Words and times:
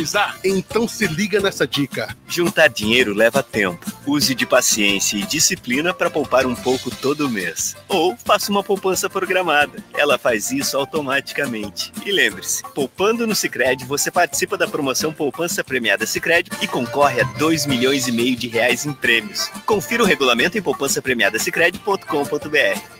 economizar? 0.00 0.38
Então 0.44 0.88
se 0.88 1.06
liga 1.06 1.40
nessa 1.40 1.66
dica. 1.66 2.14
Juntar 2.26 2.68
dinheiro 2.68 3.14
leva 3.14 3.42
tempo. 3.42 3.84
Use 4.06 4.34
de 4.34 4.46
paciência 4.46 5.16
e 5.16 5.22
disciplina 5.22 5.92
para 5.92 6.10
poupar 6.10 6.46
um 6.46 6.54
pouco 6.54 6.90
todo 6.90 7.28
mês. 7.28 7.76
Ou 7.88 8.16
faça 8.16 8.50
uma 8.50 8.62
poupança 8.62 9.10
programada. 9.10 9.82
Ela 9.94 10.18
faz 10.18 10.50
isso 10.50 10.76
automaticamente. 10.76 11.92
E 12.04 12.12
lembre-se, 12.12 12.62
poupando 12.74 13.26
no 13.26 13.34
Sicredi, 13.34 13.84
você 13.84 14.10
participa 14.10 14.56
da 14.56 14.66
promoção 14.66 15.12
Poupança 15.12 15.62
Premiada 15.62 16.06
Sicredi 16.06 16.50
e 16.62 16.66
concorre 16.66 17.20
a 17.20 17.24
2 17.24 17.66
milhões 17.66 18.08
e 18.08 18.12
meio 18.12 18.36
de 18.36 18.48
reais 18.48 18.86
em 18.86 18.92
prêmios. 18.92 19.50
Confira 19.66 20.02
o 20.02 20.06
regulamento 20.06 20.56
em 20.56 20.62
poupancapremiadasicredi.com.br. 20.62 22.99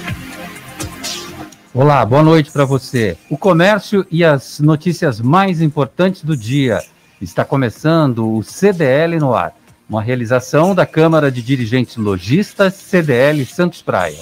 Olá, 1.73 2.05
boa 2.05 2.21
noite 2.21 2.51
para 2.51 2.65
você. 2.65 3.17
O 3.29 3.37
comércio 3.37 4.05
e 4.11 4.25
as 4.25 4.59
notícias 4.59 5.21
mais 5.21 5.61
importantes 5.61 6.21
do 6.21 6.35
dia. 6.35 6.83
Está 7.21 7.45
começando 7.45 8.29
o 8.29 8.43
CDL 8.43 9.17
no 9.19 9.33
ar, 9.33 9.55
uma 9.89 10.01
realização 10.01 10.75
da 10.75 10.85
Câmara 10.85 11.31
de 11.31 11.41
Dirigentes 11.41 11.95
Logistas 11.95 12.73
CDL 12.73 13.45
Santos 13.45 13.81
Praia. 13.81 14.19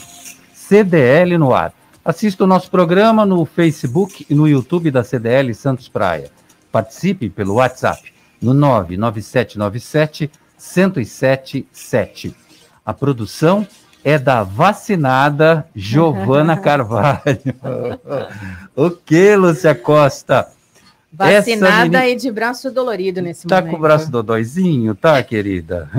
CDL 0.53 1.39
no 1.39 1.51
ar. 1.51 1.73
Assista 2.05 2.43
o 2.43 2.47
nosso 2.47 2.69
programa 2.69 3.25
no 3.25 3.43
Facebook 3.45 4.27
e 4.29 4.35
no 4.35 4.47
YouTube 4.47 4.91
da 4.91 5.03
CDL 5.03 5.51
Santos 5.55 5.89
Praia. 5.89 6.29
Participe 6.71 7.31
pelo 7.31 7.55
WhatsApp 7.55 8.13
no 8.39 8.53
99797 8.53 10.29
1077. 10.55 12.35
A 12.85 12.93
produção 12.93 13.67
é 14.03 14.17
da 14.17 14.43
vacinada 14.43 15.65
Giovana 15.75 16.55
Carvalho. 16.59 17.21
o 18.75 18.89
que, 18.91 19.35
Lúcia 19.35 19.75
Costa? 19.75 20.47
Vacinada 21.11 21.83
menina... 21.83 22.07
e 22.07 22.15
de 22.15 22.31
braço 22.31 22.71
dolorido 22.71 23.21
nesse 23.21 23.47
tá 23.47 23.55
momento. 23.55 23.65
Tá 23.65 23.71
com 23.71 23.77
o 23.77 23.81
braço 23.81 24.11
dodóizinho, 24.11 24.93
tá, 24.93 25.21
querida? 25.23 25.89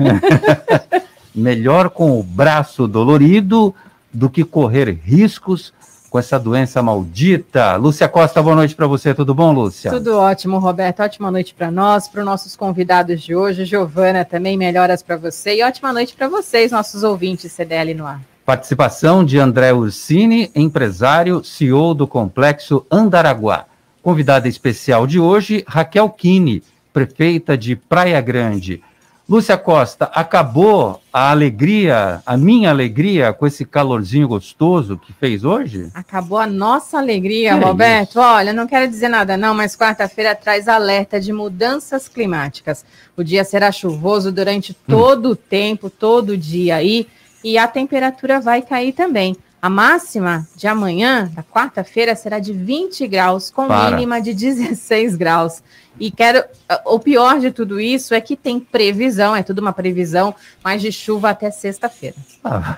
Melhor 1.35 1.89
com 1.89 2.17
o 2.17 2.23
braço 2.23 2.87
dolorido 2.87 3.75
do 4.13 4.29
que 4.29 4.43
correr 4.43 4.91
riscos 5.03 5.73
com 6.11 6.19
essa 6.19 6.37
doença 6.37 6.83
maldita. 6.83 7.77
Lúcia 7.77 8.07
Costa, 8.09 8.43
boa 8.43 8.53
noite 8.53 8.75
para 8.75 8.85
você. 8.85 9.13
Tudo 9.13 9.33
bom, 9.33 9.53
Lúcia? 9.53 9.89
Tudo 9.89 10.17
ótimo, 10.17 10.59
Roberto. 10.59 10.99
Ótima 10.99 11.31
noite 11.31 11.53
para 11.53 11.71
nós, 11.71 12.09
para 12.09 12.19
os 12.19 12.25
nossos 12.25 12.53
convidados 12.53 13.21
de 13.21 13.33
hoje. 13.33 13.63
Giovana, 13.63 14.25
também 14.25 14.57
melhoras 14.57 15.01
para 15.01 15.15
você. 15.15 15.55
E 15.55 15.63
ótima 15.63 15.93
noite 15.93 16.13
para 16.13 16.27
vocês, 16.27 16.69
nossos 16.69 17.03
ouvintes 17.03 17.53
CDL 17.53 17.93
no 17.93 18.05
ar. 18.05 18.21
Participação 18.45 19.23
de 19.23 19.39
André 19.39 19.71
Ursini, 19.71 20.51
empresário, 20.53 21.45
CEO 21.45 21.93
do 21.93 22.05
Complexo 22.05 22.85
Andaraguá. 22.91 23.65
Convidada 24.03 24.49
especial 24.49 25.07
de 25.07 25.17
hoje, 25.17 25.63
Raquel 25.65 26.09
Kine, 26.09 26.61
prefeita 26.91 27.57
de 27.57 27.77
Praia 27.77 28.19
Grande. 28.19 28.83
Lúcia 29.29 29.57
Costa, 29.57 30.05
acabou 30.13 31.01
a 31.13 31.31
alegria, 31.31 32.21
a 32.25 32.35
minha 32.35 32.69
alegria 32.69 33.31
com 33.31 33.47
esse 33.47 33.63
calorzinho 33.63 34.27
gostoso 34.27 34.97
que 34.97 35.13
fez 35.13 35.45
hoje? 35.45 35.89
Acabou 35.93 36.37
a 36.37 36.47
nossa 36.47 36.97
alegria, 36.97 37.57
que 37.57 37.63
Roberto. 37.63 38.19
É 38.19 38.21
Olha, 38.21 38.53
não 38.53 38.67
quero 38.67 38.89
dizer 38.89 39.07
nada 39.07 39.37
não, 39.37 39.53
mas 39.53 39.75
quarta-feira 39.75 40.35
traz 40.35 40.67
alerta 40.67 41.19
de 41.19 41.31
mudanças 41.31 42.09
climáticas. 42.09 42.83
O 43.15 43.23
dia 43.23 43.43
será 43.43 43.71
chuvoso 43.71 44.31
durante 44.31 44.73
todo 44.73 45.29
hum. 45.29 45.31
o 45.31 45.35
tempo, 45.35 45.89
todo 45.89 46.31
o 46.31 46.37
dia 46.37 46.75
aí, 46.75 47.07
e 47.43 47.57
a 47.57 47.67
temperatura 47.67 48.41
vai 48.41 48.61
cair 48.61 48.91
também. 48.91 49.37
A 49.61 49.69
máxima 49.69 50.47
de 50.55 50.67
amanhã, 50.67 51.29
da 51.35 51.43
quarta-feira, 51.43 52.15
será 52.15 52.39
de 52.39 52.51
20 52.51 53.07
graus, 53.07 53.51
com 53.51 53.67
Para. 53.67 53.91
mínima 53.91 54.19
de 54.19 54.33
16 54.33 55.15
graus. 55.15 55.61
E 55.99 56.09
quero. 56.09 56.43
O 56.85 56.97
pior 56.97 57.39
de 57.39 57.51
tudo 57.51 57.79
isso 57.79 58.15
é 58.15 58.21
que 58.21 58.35
tem 58.35 58.59
previsão, 58.59 59.35
é 59.35 59.43
tudo 59.43 59.59
uma 59.59 59.71
previsão, 59.71 60.33
mas 60.63 60.81
de 60.81 60.91
chuva 60.91 61.29
até 61.29 61.51
sexta-feira. 61.51 62.15
Ah, 62.43 62.75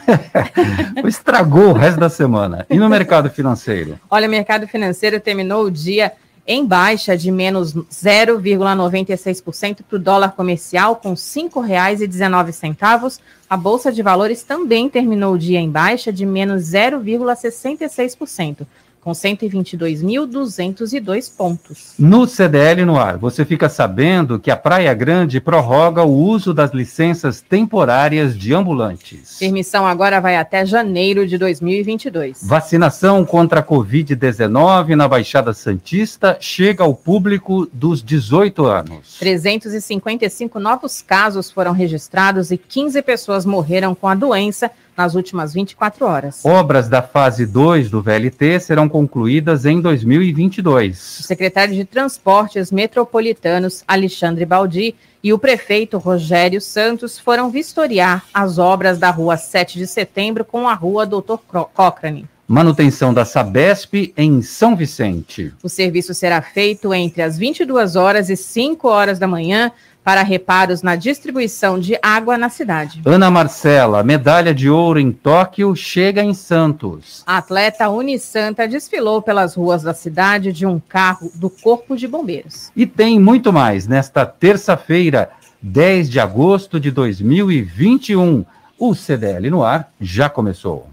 estragou 1.07 1.69
o 1.69 1.73
resto 1.73 1.99
da 1.99 2.09
semana. 2.09 2.65
E 2.69 2.77
no 2.77 2.89
mercado 2.89 3.29
financeiro? 3.29 3.97
Olha, 4.09 4.27
o 4.27 4.31
mercado 4.31 4.67
financeiro 4.67 5.21
terminou 5.21 5.63
o 5.63 5.71
dia 5.71 6.11
em 6.45 6.65
baixa 6.65 7.17
de 7.17 7.31
menos 7.31 7.73
0,96% 7.73 9.77
para 9.87 9.95
o 9.95 9.99
dólar 9.99 10.33
comercial, 10.33 10.97
com 10.97 11.11
R$ 11.11 11.15
5,19. 11.15 13.19
A 13.49 13.55
Bolsa 13.55 13.89
de 13.91 14.01
Valores 14.01 14.43
também 14.43 14.89
terminou 14.89 15.35
o 15.35 15.37
dia 15.37 15.59
em 15.59 15.69
baixa 15.69 16.11
de 16.11 16.25
menos 16.25 16.63
0,66% 16.63 18.65
com 19.03 19.11
122.202 19.11 21.29
pontos. 21.35 21.93
No 21.99 22.25
CDL 22.25 22.85
no 22.85 22.97
ar, 22.97 23.17
você 23.17 23.43
fica 23.43 23.67
sabendo 23.67 24.39
que 24.39 24.49
a 24.49 24.55
Praia 24.55 24.93
Grande 24.93 25.41
prorroga 25.41 26.03
o 26.03 26.13
uso 26.13 26.53
das 26.53 26.71
licenças 26.71 27.41
temporárias 27.41 28.37
de 28.37 28.53
ambulantes. 28.53 29.35
Permissão 29.37 29.85
agora 29.85 30.21
vai 30.21 30.37
até 30.37 30.65
janeiro 30.65 31.27
de 31.27 31.37
2022. 31.37 32.39
Vacinação 32.43 33.25
contra 33.25 33.59
a 33.59 33.63
Covid-19 33.63 34.95
na 34.95 35.05
Baixada 35.07 35.53
Santista 35.53 36.37
chega 36.39 36.85
ao 36.85 36.95
público 36.95 37.67
dos 37.73 38.01
18 38.01 38.65
anos. 38.65 39.17
355 39.19 40.61
novos 40.61 41.01
casos 41.01 41.51
foram 41.51 41.73
registrados 41.73 42.51
e 42.51 42.57
15 42.57 43.01
pessoas 43.01 43.45
morreram 43.45 43.93
com 43.93 44.07
a 44.07 44.15
doença 44.15 44.71
nas 44.95 45.15
últimas 45.15 45.53
24 45.53 46.05
horas. 46.05 46.45
Obras 46.45 46.87
da 46.87 47.01
fase 47.01 47.45
2 47.45 47.89
do 47.89 48.01
VLT 48.01 48.59
serão 48.59 48.87
concluídas 48.87 49.65
em 49.65 49.81
2022. 49.81 51.19
O 51.19 51.23
secretário 51.23 51.73
de 51.73 51.85
Transportes 51.85 52.71
Metropolitanos, 52.71 53.83
Alexandre 53.87 54.45
Baldi, 54.45 54.95
e 55.23 55.31
o 55.31 55.39
prefeito 55.39 55.97
Rogério 55.97 56.59
Santos 56.59 57.17
foram 57.17 57.49
vistoriar 57.49 58.25
as 58.33 58.57
obras 58.57 58.97
da 58.97 59.09
Rua 59.09 59.37
7 59.37 59.77
de 59.77 59.87
Setembro 59.87 60.43
com 60.43 60.67
a 60.67 60.73
Rua 60.73 61.05
Doutor 61.05 61.39
Cochrane. 61.73 62.27
Manutenção 62.45 63.13
da 63.13 63.23
Sabesp 63.23 64.13
em 64.17 64.41
São 64.41 64.75
Vicente. 64.75 65.53
O 65.63 65.69
serviço 65.69 66.13
será 66.13 66.41
feito 66.41 66.93
entre 66.93 67.21
as 67.21 67.37
22 67.37 67.95
horas 67.95 68.29
e 68.29 68.35
5 68.35 68.85
horas 68.85 69.17
da 69.17 69.25
manhã 69.25 69.71
para 70.03 70.21
reparos 70.21 70.81
na 70.81 70.95
distribuição 70.95 71.79
de 71.79 71.97
água 72.01 72.37
na 72.37 72.49
cidade. 72.49 73.01
Ana 73.05 73.31
Marcela, 73.31 74.03
medalha 74.03 74.53
de 74.53 74.69
ouro 74.69 74.99
em 74.99 75.11
Tóquio, 75.11 75.75
chega 75.75 76.21
em 76.21 76.33
Santos. 76.33 77.23
A 77.25 77.37
atleta 77.37 77.89
Unisanta 77.89 78.67
desfilou 78.67 79.21
pelas 79.21 79.55
ruas 79.55 79.83
da 79.83 79.93
cidade 79.93 80.51
de 80.51 80.65
um 80.65 80.79
carro 80.79 81.31
do 81.35 81.49
Corpo 81.49 81.95
de 81.95 82.07
Bombeiros. 82.07 82.71
E 82.75 82.85
tem 82.85 83.19
muito 83.19 83.53
mais 83.53 83.87
nesta 83.87 84.25
terça-feira, 84.25 85.29
10 85.61 86.09
de 86.09 86.19
agosto 86.19 86.79
de 86.79 86.91
2021. 86.91 88.45
O 88.77 88.93
CDL 88.93 89.49
no 89.49 89.63
ar 89.63 89.89
já 90.01 90.29
começou. 90.29 90.89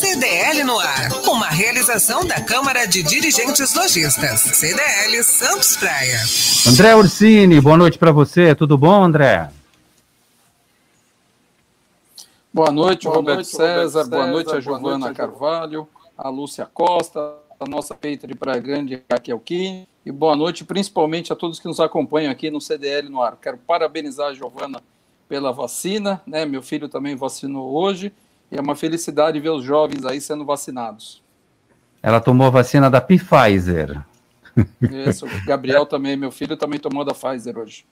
CDL 0.00 0.64
no 0.64 0.78
ar. 0.78 1.08
Realização 1.60 2.24
da 2.24 2.40
Câmara 2.40 2.86
de 2.86 3.02
Dirigentes 3.02 3.74
Lojistas. 3.74 4.40
CDL 4.40 5.22
Santos 5.22 5.76
Praia. 5.76 6.18
André 6.66 6.96
Ursini, 6.96 7.60
boa 7.60 7.76
noite 7.76 7.98
para 7.98 8.10
você. 8.10 8.54
Tudo 8.54 8.78
bom, 8.78 9.04
André? 9.04 9.50
Boa 12.50 12.70
noite, 12.70 13.04
boa 13.04 13.16
Roberto, 13.16 13.36
noite 13.36 13.50
César. 13.50 14.04
Boa 14.04 14.26
noite 14.28 14.56
a 14.56 14.58
Giovana 14.58 15.12
Carvalho, 15.12 15.86
a 16.16 16.30
Lúcia 16.30 16.64
Costa, 16.64 17.34
a 17.60 17.68
nossa 17.68 17.94
peita 17.94 18.26
de 18.26 18.34
Praia 18.34 18.58
Grande, 18.58 19.02
Raquel 19.10 19.38
Kim. 19.40 19.86
E 20.06 20.10
boa 20.10 20.34
noite, 20.34 20.64
principalmente, 20.64 21.30
a 21.30 21.36
todos 21.36 21.60
que 21.60 21.68
nos 21.68 21.78
acompanham 21.78 22.32
aqui 22.32 22.50
no 22.50 22.58
CDL 22.58 23.10
no 23.10 23.22
ar. 23.22 23.36
Quero 23.36 23.58
parabenizar 23.58 24.28
a 24.28 24.34
Giovana 24.34 24.80
pela 25.28 25.52
vacina, 25.52 26.22
né? 26.26 26.46
Meu 26.46 26.62
filho 26.62 26.88
também 26.88 27.14
vacinou 27.16 27.70
hoje, 27.70 28.14
e 28.50 28.56
é 28.56 28.60
uma 28.62 28.74
felicidade 28.74 29.38
ver 29.38 29.50
os 29.50 29.62
jovens 29.62 30.06
aí 30.06 30.22
sendo 30.22 30.42
vacinados. 30.46 31.20
Ela 32.02 32.20
tomou 32.20 32.46
a 32.46 32.50
vacina 32.50 32.90
da 32.90 33.00
Pfizer. 33.00 34.00
Isso, 35.06 35.26
Gabriel 35.46 35.86
também, 35.86 36.16
meu 36.16 36.30
filho 36.30 36.56
também 36.56 36.78
tomou 36.78 37.04
da 37.04 37.14
Pfizer 37.14 37.58
hoje. 37.58 37.84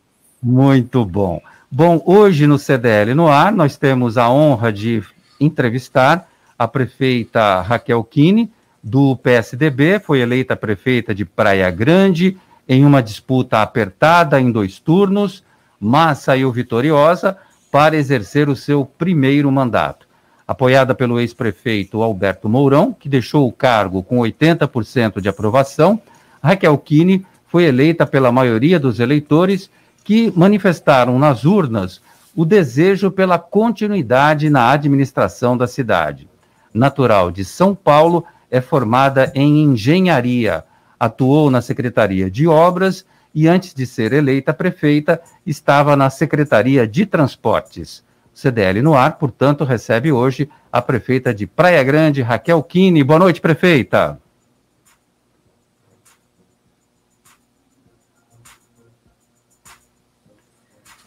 Muito 0.43 1.05
bom. 1.05 1.40
Bom, 1.70 2.02
hoje 2.06 2.46
no 2.46 2.58
CDL 2.58 3.14
no 3.14 3.28
ar, 3.28 3.52
nós 3.52 3.76
temos 3.76 4.16
a 4.16 4.31
honra 4.31 4.72
de 4.72 5.02
entrevistar 5.38 6.28
a 6.58 6.66
prefeita 6.66 7.60
Raquel 7.60 8.02
Kine, 8.02 8.50
do 8.82 9.16
PSDB, 9.16 10.00
foi 10.00 10.20
eleita 10.20 10.56
prefeita 10.56 11.14
de 11.14 11.25
Praia 11.25 11.70
Grande 11.70 12.38
em 12.69 12.84
uma 12.84 13.02
disputa 13.02 13.60
apertada 13.60 14.40
em 14.40 14.50
dois 14.50 14.78
turnos, 14.78 15.44
mas 15.78 16.19
saiu 16.19 16.50
vitoriosa 16.50 17.37
para 17.70 17.96
exercer 17.96 18.49
o 18.49 18.56
seu 18.56 18.84
primeiro 18.84 19.50
mandato. 19.52 20.07
Apoiada 20.48 20.94
pelo 20.94 21.20
ex-prefeito 21.20 22.02
Alberto 22.02 22.48
Mourão, 22.48 22.96
que 22.98 23.06
deixou 23.06 23.46
o 23.46 23.52
cargo 23.52 24.02
com 24.02 24.16
80% 24.16 25.20
de 25.20 25.28
aprovação, 25.28 26.00
Raquel 26.42 26.78
Kine 26.78 27.26
foi 27.46 27.64
eleita 27.64 28.06
pela 28.06 28.32
maioria 28.32 28.80
dos 28.80 28.98
eleitores 28.98 29.70
que 30.02 30.32
manifestaram 30.34 31.18
nas 31.18 31.44
urnas 31.44 32.00
o 32.34 32.46
desejo 32.46 33.10
pela 33.10 33.38
continuidade 33.38 34.48
na 34.48 34.70
administração 34.70 35.54
da 35.54 35.66
cidade. 35.66 36.26
Natural 36.72 37.30
de 37.30 37.44
São 37.44 37.74
Paulo, 37.74 38.24
é 38.50 38.62
formada 38.62 39.30
em 39.34 39.64
engenharia, 39.64 40.64
atuou 40.98 41.50
na 41.50 41.60
Secretaria 41.60 42.30
de 42.30 42.48
Obras 42.48 43.04
e, 43.34 43.46
antes 43.46 43.74
de 43.74 43.84
ser 43.84 44.14
eleita 44.14 44.54
prefeita, 44.54 45.20
estava 45.44 45.94
na 45.94 46.08
Secretaria 46.08 46.88
de 46.88 47.04
Transportes. 47.04 48.02
CDL 48.38 48.81
no 48.82 48.94
ar, 48.94 49.19
portanto, 49.19 49.64
recebe 49.64 50.12
hoje 50.12 50.49
a 50.70 50.81
prefeita 50.81 51.35
de 51.35 51.44
Praia 51.44 51.82
Grande, 51.82 52.23
Raquel 52.23 52.62
Kine. 52.62 53.02
Boa 53.02 53.19
noite, 53.19 53.40
prefeita. 53.40 54.17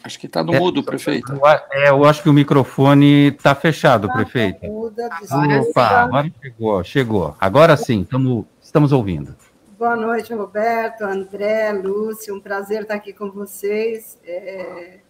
Acho 0.04 0.18
que 0.18 0.26
está 0.26 0.44
no 0.44 0.52
é, 0.54 0.58
mudo, 0.58 0.82
prefeito. 0.82 1.32
É, 1.72 1.88
eu 1.88 2.04
acho 2.04 2.22
que 2.22 2.28
o 2.28 2.34
microfone 2.34 3.28
está 3.28 3.54
fechado, 3.54 4.08
tá, 4.08 4.12
prefeito. 4.12 4.66
Agora 5.30 5.62
Opa, 5.62 5.88
agora 5.88 6.32
chegou, 6.42 6.84
chegou. 6.84 7.36
Agora 7.40 7.76
sim, 7.78 8.04
tamo, 8.04 8.46
estamos 8.60 8.92
ouvindo. 8.92 9.34
Boa 9.78 9.96
noite, 9.96 10.34
Roberto, 10.34 11.02
André, 11.02 11.72
Lúcio. 11.72 12.34
Um 12.34 12.40
prazer 12.40 12.82
estar 12.82 12.94
aqui 12.94 13.14
com 13.14 13.30
vocês. 13.30 14.18
É, 14.22 15.01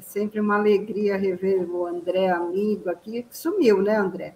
é 0.00 0.02
sempre 0.02 0.40
uma 0.40 0.56
alegria 0.56 1.18
rever 1.18 1.70
o 1.70 1.86
André, 1.86 2.30
amigo 2.30 2.88
aqui. 2.88 3.26
Sumiu, 3.30 3.82
né, 3.82 3.96
André? 3.96 4.34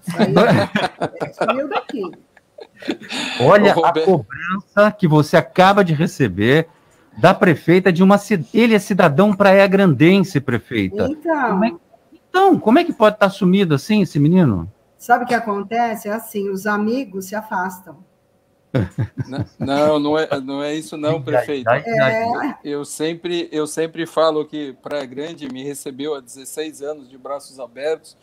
Saiu, 0.00 0.34
é, 1.22 1.32
sumiu 1.32 1.68
daqui. 1.68 2.02
Olha 3.40 3.72
a 3.72 3.92
cobrança 3.92 4.90
que 4.98 5.06
você 5.06 5.36
acaba 5.36 5.84
de 5.84 5.94
receber 5.94 6.66
da 7.16 7.32
prefeita 7.32 7.92
de 7.92 8.02
uma 8.02 8.18
ele 8.52 8.74
é 8.74 8.78
cidadão 8.80 9.32
praia-grandense, 9.32 10.40
prefeita. 10.40 11.06
Então. 11.08 11.50
Como 11.50 11.64
é, 11.64 11.72
então, 12.12 12.58
como 12.58 12.78
é 12.80 12.84
que 12.84 12.92
pode 12.92 13.14
estar 13.14 13.30
sumido 13.30 13.74
assim 13.74 14.02
esse 14.02 14.18
menino? 14.18 14.70
Sabe 14.98 15.24
o 15.24 15.26
que 15.28 15.34
acontece? 15.34 16.08
É 16.08 16.12
assim, 16.12 16.48
os 16.48 16.66
amigos 16.66 17.26
se 17.26 17.36
afastam. 17.36 17.98
Não, 19.58 19.98
não 19.98 20.18
é, 20.18 20.40
não 20.40 20.62
é 20.62 20.74
isso 20.74 20.96
não, 20.96 21.22
prefeito. 21.22 21.68
É... 21.70 22.58
Eu, 22.64 22.84
sempre, 22.84 23.48
eu 23.52 23.66
sempre 23.66 24.06
falo 24.06 24.44
que 24.44 24.72
Praia 24.82 25.06
Grande 25.06 25.48
me 25.52 25.62
recebeu 25.62 26.14
há 26.14 26.20
16 26.20 26.82
anos 26.82 27.08
de 27.08 27.16
braços 27.16 27.58
abertos. 27.60 28.16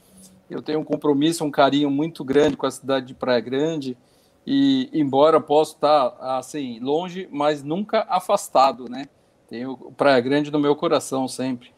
Eu 0.50 0.62
tenho 0.62 0.80
um 0.80 0.84
compromisso, 0.84 1.46
um 1.46 1.52
carinho 1.52 1.90
muito 1.90 2.24
grande 2.24 2.58
com 2.58 2.66
a 2.66 2.72
cidade 2.72 3.08
de 3.08 3.14
Praia 3.14 3.40
Grande 3.40 3.98
e 4.46 4.90
embora 4.94 5.40
possa 5.40 5.74
estar 5.76 6.18
assim 6.20 6.80
longe, 6.80 7.28
mas 7.32 7.64
nunca 7.64 8.06
afastado, 8.10 8.90
né? 8.90 9.06
Tenho 9.48 9.78
Praia 9.98 10.20
Grande 10.20 10.52
no 10.52 10.60
meu 10.60 10.76
coração 10.76 11.28
sempre. 11.28 11.72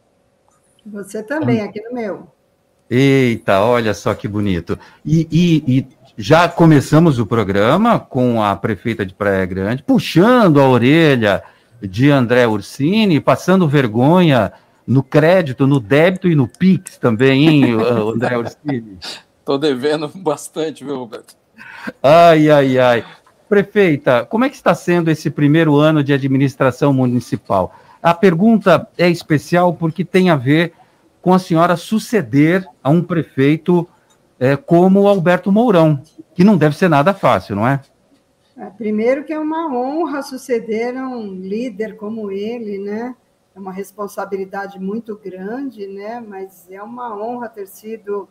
Você 0.86 1.22
também, 1.22 1.60
aqui 1.60 1.80
no 1.80 1.92
meu. 1.92 2.28
Eita, 2.90 3.60
olha 3.60 3.94
só 3.94 4.14
que 4.14 4.28
bonito. 4.28 4.78
E, 5.04 5.26
e, 5.30 5.78
e, 5.78 5.86
já 6.16 6.48
começamos 6.48 7.18
o 7.18 7.26
programa 7.26 7.98
com 7.98 8.42
a 8.42 8.54
prefeita 8.54 9.04
de 9.04 9.14
Praia 9.14 9.44
Grande, 9.46 9.82
puxando 9.82 10.60
a 10.60 10.68
orelha 10.68 11.42
de 11.82 12.10
André 12.10 12.46
Ursini, 12.46 13.20
passando 13.20 13.68
vergonha 13.68 14.52
no 14.86 15.02
crédito, 15.02 15.66
no 15.66 15.80
débito 15.80 16.28
e 16.28 16.34
no 16.34 16.46
Pix 16.46 16.98
também, 16.98 17.48
hein, 17.48 17.72
André 18.14 18.38
Ursini? 18.38 18.98
Estou 19.40 19.58
devendo 19.58 20.08
bastante, 20.14 20.84
viu, 20.84 20.96
Roberto? 20.96 21.34
Ai, 22.02 22.50
ai, 22.50 22.78
ai. 22.78 23.04
Prefeita, 23.48 24.24
como 24.24 24.44
é 24.44 24.48
que 24.48 24.56
está 24.56 24.74
sendo 24.74 25.10
esse 25.10 25.30
primeiro 25.30 25.76
ano 25.76 26.02
de 26.02 26.12
administração 26.12 26.92
municipal? 26.92 27.74
A 28.02 28.14
pergunta 28.14 28.86
é 28.96 29.08
especial 29.08 29.74
porque 29.74 30.04
tem 30.04 30.30
a 30.30 30.36
ver 30.36 30.72
com 31.24 31.32
a 31.32 31.38
senhora 31.38 31.74
suceder 31.74 32.68
a 32.82 32.90
um 32.90 33.02
prefeito 33.02 33.88
é, 34.38 34.58
como 34.58 35.08
Alberto 35.08 35.50
Mourão, 35.50 36.02
que 36.34 36.44
não 36.44 36.54
deve 36.54 36.76
ser 36.76 36.90
nada 36.90 37.14
fácil, 37.14 37.56
não 37.56 37.66
é? 37.66 37.80
é? 38.58 38.66
Primeiro 38.66 39.24
que 39.24 39.32
é 39.32 39.38
uma 39.38 39.74
honra 39.74 40.20
suceder 40.20 40.94
a 40.98 41.08
um 41.08 41.32
líder 41.32 41.96
como 41.96 42.30
ele, 42.30 42.76
né? 42.76 43.16
É 43.56 43.58
uma 43.58 43.72
responsabilidade 43.72 44.78
muito 44.78 45.16
grande, 45.16 45.86
né? 45.86 46.20
Mas 46.20 46.70
é 46.70 46.82
uma 46.82 47.16
honra 47.16 47.48
ter 47.48 47.68
sido 47.68 48.28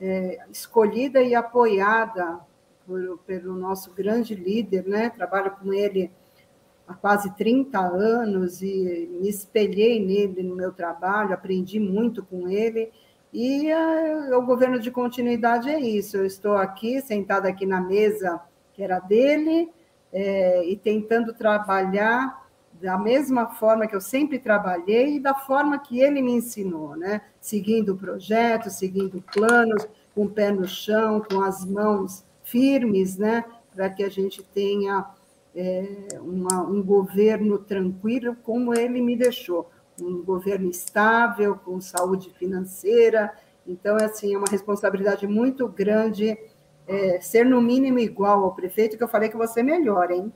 é, 0.00 0.40
escolhida 0.50 1.22
e 1.22 1.36
apoiada 1.36 2.40
por, 2.84 3.18
pelo 3.24 3.54
nosso 3.54 3.92
grande 3.92 4.34
líder, 4.34 4.84
né? 4.84 5.10
Trabalho 5.10 5.52
com 5.52 5.72
ele 5.72 6.10
há 6.92 6.94
quase 6.94 7.34
30 7.36 7.78
anos 7.78 8.62
e 8.62 9.08
me 9.20 9.28
espelhei 9.28 10.04
nele 10.04 10.42
no 10.42 10.54
meu 10.54 10.72
trabalho, 10.72 11.34
aprendi 11.34 11.80
muito 11.80 12.22
com 12.22 12.48
ele. 12.48 12.90
E 13.32 13.72
uh, 13.72 14.38
o 14.38 14.42
governo 14.42 14.78
de 14.78 14.90
continuidade 14.90 15.70
é 15.70 15.80
isso. 15.80 16.16
Eu 16.16 16.26
estou 16.26 16.54
aqui, 16.54 17.00
sentada 17.00 17.48
aqui 17.48 17.66
na 17.66 17.80
mesa 17.80 18.40
que 18.74 18.82
era 18.82 18.98
dele, 18.98 19.70
é, 20.12 20.64
e 20.66 20.76
tentando 20.76 21.32
trabalhar 21.32 22.42
da 22.80 22.98
mesma 22.98 23.48
forma 23.48 23.86
que 23.86 23.94
eu 23.94 24.00
sempre 24.00 24.38
trabalhei 24.38 25.16
e 25.16 25.20
da 25.20 25.34
forma 25.34 25.78
que 25.78 26.00
ele 26.00 26.20
me 26.20 26.32
ensinou, 26.32 26.96
né? 26.96 27.22
Seguindo 27.40 27.92
o 27.92 27.96
projeto, 27.96 28.70
seguindo 28.70 29.22
planos, 29.32 29.86
com 30.14 30.24
o 30.24 30.30
pé 30.30 30.50
no 30.50 30.66
chão, 30.66 31.22
com 31.22 31.40
as 31.40 31.64
mãos 31.64 32.24
firmes, 32.42 33.16
né, 33.16 33.44
para 33.74 33.88
que 33.88 34.02
a 34.02 34.08
gente 34.08 34.42
tenha 34.42 35.06
é, 35.54 36.18
uma, 36.20 36.62
um 36.62 36.82
governo 36.82 37.58
tranquilo, 37.58 38.36
como 38.42 38.74
ele 38.74 39.00
me 39.00 39.16
deixou, 39.16 39.70
um 40.00 40.22
governo 40.22 40.70
estável, 40.70 41.56
com 41.56 41.80
saúde 41.80 42.30
financeira. 42.38 43.32
Então, 43.66 43.96
é 43.98 44.04
assim, 44.04 44.34
é 44.34 44.38
uma 44.38 44.50
responsabilidade 44.50 45.26
muito 45.26 45.68
grande 45.68 46.36
é, 46.86 47.20
ser 47.20 47.44
no 47.44 47.60
mínimo 47.60 47.98
igual 47.98 48.44
ao 48.44 48.54
prefeito, 48.54 48.96
que 48.96 49.04
eu 49.04 49.08
falei 49.08 49.28
que 49.28 49.36
você 49.36 49.62
melhor, 49.62 50.10
hein? 50.10 50.32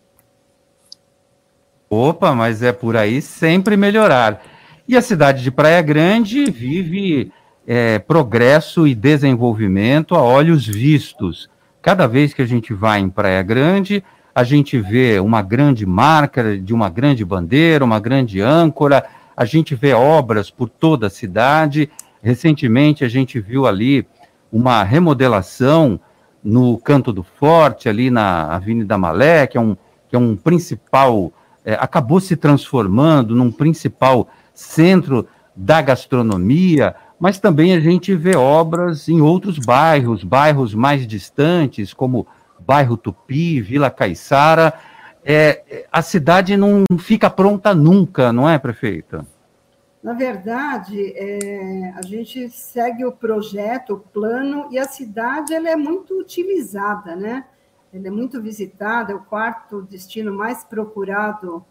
Opa, 1.89 2.35
mas 2.35 2.63
é 2.63 2.73
por 2.73 2.97
aí 2.97 3.23
sempre 3.23 3.77
melhorar. 3.77 4.43
E 4.89 4.97
a 4.97 5.03
cidade 5.03 5.43
de 5.43 5.51
Praia 5.51 5.83
Grande 5.83 6.45
vive 6.51 7.33
é, 7.67 7.99
progresso 7.99 8.87
e 8.87 8.95
desenvolvimento 8.95 10.15
a 10.15 10.23
olhos 10.23 10.67
vistos. 10.67 11.49
Cada 11.83 12.07
vez 12.07 12.33
que 12.35 12.43
a 12.43 12.47
gente 12.47 12.73
vai 12.73 13.01
em 13.01 13.09
Praia 13.09 13.43
Grande, 13.43 14.03
a 14.37 14.45
gente 14.45 14.79
vê 14.79 15.19
uma 15.19 15.41
grande 15.41 15.87
marca 15.87 16.59
de 16.59 16.75
uma 16.75 16.91
grande 16.91 17.25
bandeira, 17.25 17.83
uma 17.83 17.99
grande 17.99 18.39
âncora, 18.43 19.03
a 19.35 19.47
gente 19.47 19.75
vê 19.75 19.95
obras 19.95 20.51
por 20.51 20.69
toda 20.69 21.07
a 21.07 21.11
cidade. 21.11 21.89
Recentemente 22.23 23.03
a 23.03 23.09
gente 23.09 23.41
viu 23.41 23.67
ali 23.67 24.07
uma 24.53 24.83
remodelação 24.83 25.99
no 26.45 26.77
Canto 26.77 27.15
do 27.15 27.23
Forte, 27.23 27.89
ali 27.89 28.11
na 28.11 28.55
Avenida 28.55 28.99
Malé, 28.99 29.47
que 29.47 29.57
é 29.57 29.61
um, 29.61 29.75
que 30.07 30.15
é 30.15 30.19
um 30.19 30.37
principal, 30.37 31.33
é, 31.65 31.73
acabou 31.73 32.21
se 32.21 32.37
transformando 32.37 33.35
num 33.35 33.51
principal 33.51 34.29
centro 34.53 35.27
da 35.57 35.81
gastronomia 35.81 36.95
mas 37.19 37.39
também 37.39 37.73
a 37.73 37.81
gente 37.81 38.15
vê 38.15 38.37
obras 38.37 39.09
em 39.09 39.23
outros 39.23 39.59
bairros, 39.59 40.23
bairros 40.23 40.75
mais 40.75 41.07
distantes, 41.07 41.95
como 41.95 42.27
bairro 42.67 42.97
Tupi, 42.97 43.61
Vila 43.61 43.91
Caiçara. 43.91 44.75
É, 45.25 45.87
a 45.91 46.03
cidade 46.03 46.57
não 46.57 46.85
fica 46.99 47.31
pronta 47.31 47.75
nunca, 47.75 48.33
não 48.33 48.49
é, 48.49 48.59
prefeita? 48.59 49.27
Na 50.03 50.13
verdade, 50.13 51.13
é, 51.17 51.93
a 51.97 52.03
gente 52.03 52.49
segue 52.49 53.05
o 53.05 53.11
projeto, 53.11 53.95
o 53.95 53.99
plano, 53.99 54.69
e 54.71 54.79
a 54.79 54.85
cidade 54.85 55.53
ela 55.53 55.69
é 55.69 55.75
muito 55.75 56.19
utilizada, 56.21 57.17
né? 57.17 57.45
Ela 57.93 58.07
é 58.07 58.11
muito 58.11 58.41
visitada, 58.41 59.13
é 59.13 59.17
o 59.17 59.21
quarto 59.21 59.83
destino 59.83 60.33
mais 60.33 60.63
procurado 60.63 61.65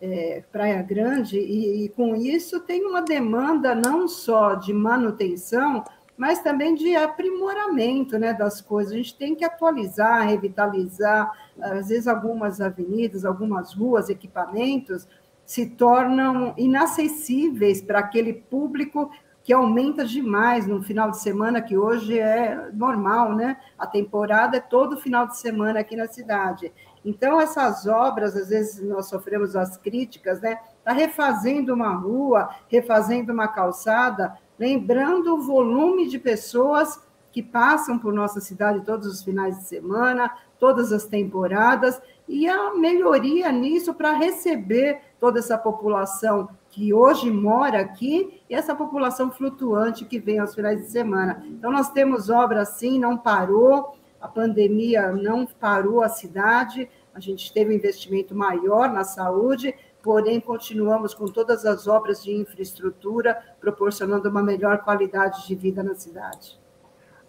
é, 0.00 0.42
Praia 0.52 0.82
Grande, 0.82 1.38
e, 1.38 1.84
e, 1.84 1.88
com 1.90 2.14
isso 2.16 2.60
tem 2.60 2.84
uma 2.84 3.02
demanda 3.02 3.74
não 3.74 4.08
só 4.08 4.54
de 4.54 4.72
manutenção, 4.72 5.84
mas 6.20 6.40
também 6.40 6.74
de 6.74 6.94
aprimoramento 6.94 8.18
né, 8.18 8.34
das 8.34 8.60
coisas. 8.60 8.92
A 8.92 8.96
gente 8.98 9.16
tem 9.16 9.34
que 9.34 9.42
atualizar, 9.42 10.28
revitalizar, 10.28 11.32
às 11.58 11.88
vezes 11.88 12.06
algumas 12.06 12.60
avenidas, 12.60 13.24
algumas 13.24 13.72
ruas, 13.72 14.10
equipamentos 14.10 15.08
se 15.46 15.64
tornam 15.64 16.52
inacessíveis 16.58 17.80
para 17.80 18.00
aquele 18.00 18.34
público 18.34 19.10
que 19.42 19.50
aumenta 19.50 20.04
demais 20.04 20.66
no 20.66 20.82
final 20.82 21.10
de 21.10 21.18
semana, 21.18 21.62
que 21.62 21.78
hoje 21.78 22.18
é 22.18 22.68
normal, 22.74 23.34
né? 23.34 23.56
A 23.78 23.86
temporada 23.86 24.58
é 24.58 24.60
todo 24.60 25.00
final 25.00 25.26
de 25.26 25.38
semana 25.38 25.80
aqui 25.80 25.96
na 25.96 26.06
cidade. 26.06 26.70
Então, 27.02 27.40
essas 27.40 27.86
obras, 27.86 28.36
às 28.36 28.50
vezes 28.50 28.86
nós 28.86 29.08
sofremos 29.08 29.56
as 29.56 29.78
críticas, 29.78 30.42
né? 30.42 30.58
Está 30.78 30.92
refazendo 30.92 31.72
uma 31.72 31.94
rua, 31.94 32.50
refazendo 32.68 33.32
uma 33.32 33.48
calçada, 33.48 34.36
lembrando 34.60 35.34
o 35.34 35.40
volume 35.40 36.06
de 36.06 36.18
pessoas 36.18 37.02
que 37.32 37.42
passam 37.42 37.98
por 37.98 38.12
nossa 38.12 38.40
cidade 38.40 38.84
todos 38.84 39.06
os 39.06 39.22
finais 39.22 39.56
de 39.56 39.64
semana, 39.64 40.30
todas 40.58 40.92
as 40.92 41.06
temporadas, 41.06 42.00
e 42.28 42.46
a 42.46 42.74
melhoria 42.74 43.50
nisso 43.50 43.94
para 43.94 44.12
receber 44.12 45.00
toda 45.18 45.38
essa 45.38 45.56
população 45.56 46.50
que 46.68 46.92
hoje 46.92 47.30
mora 47.30 47.80
aqui 47.80 48.42
e 48.50 48.54
essa 48.54 48.74
população 48.74 49.30
flutuante 49.30 50.04
que 50.04 50.18
vem 50.18 50.38
aos 50.38 50.54
finais 50.54 50.82
de 50.82 50.90
semana. 50.90 51.42
Então, 51.46 51.72
nós 51.72 51.90
temos 51.90 52.28
obra 52.28 52.60
assim, 52.60 52.98
não 52.98 53.16
parou, 53.16 53.96
a 54.20 54.28
pandemia 54.28 55.10
não 55.10 55.46
parou 55.46 56.02
a 56.02 56.08
cidade, 56.10 56.88
a 57.14 57.18
gente 57.18 57.50
teve 57.52 57.72
um 57.72 57.76
investimento 57.76 58.34
maior 58.34 58.92
na 58.92 59.04
saúde, 59.04 59.74
porém 60.02 60.40
continuamos 60.40 61.14
com 61.14 61.26
todas 61.26 61.64
as 61.64 61.86
obras 61.86 62.22
de 62.22 62.32
infraestrutura, 62.32 63.36
proporcionando 63.60 64.28
uma 64.28 64.42
melhor 64.42 64.78
qualidade 64.78 65.46
de 65.46 65.54
vida 65.54 65.82
na 65.82 65.94
cidade. 65.94 66.58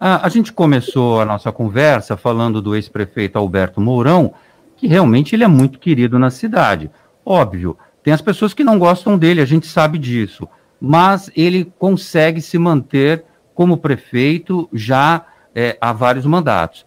A, 0.00 0.26
a 0.26 0.28
gente 0.28 0.52
começou 0.52 1.20
a 1.20 1.24
nossa 1.24 1.52
conversa 1.52 2.16
falando 2.16 2.60
do 2.60 2.74
ex-prefeito 2.74 3.38
Alberto 3.38 3.80
Mourão, 3.80 4.34
que 4.76 4.86
realmente 4.86 5.34
ele 5.34 5.44
é 5.44 5.48
muito 5.48 5.78
querido 5.78 6.18
na 6.18 6.30
cidade. 6.30 6.90
Óbvio, 7.24 7.76
tem 8.02 8.12
as 8.12 8.20
pessoas 8.20 8.52
que 8.52 8.64
não 8.64 8.78
gostam 8.78 9.16
dele, 9.16 9.40
a 9.40 9.46
gente 9.46 9.66
sabe 9.66 9.98
disso, 9.98 10.48
mas 10.80 11.30
ele 11.36 11.72
consegue 11.78 12.40
se 12.40 12.58
manter 12.58 13.24
como 13.54 13.76
prefeito 13.76 14.68
já 14.72 15.24
é, 15.54 15.78
há 15.80 15.92
vários 15.92 16.26
mandatos. 16.26 16.84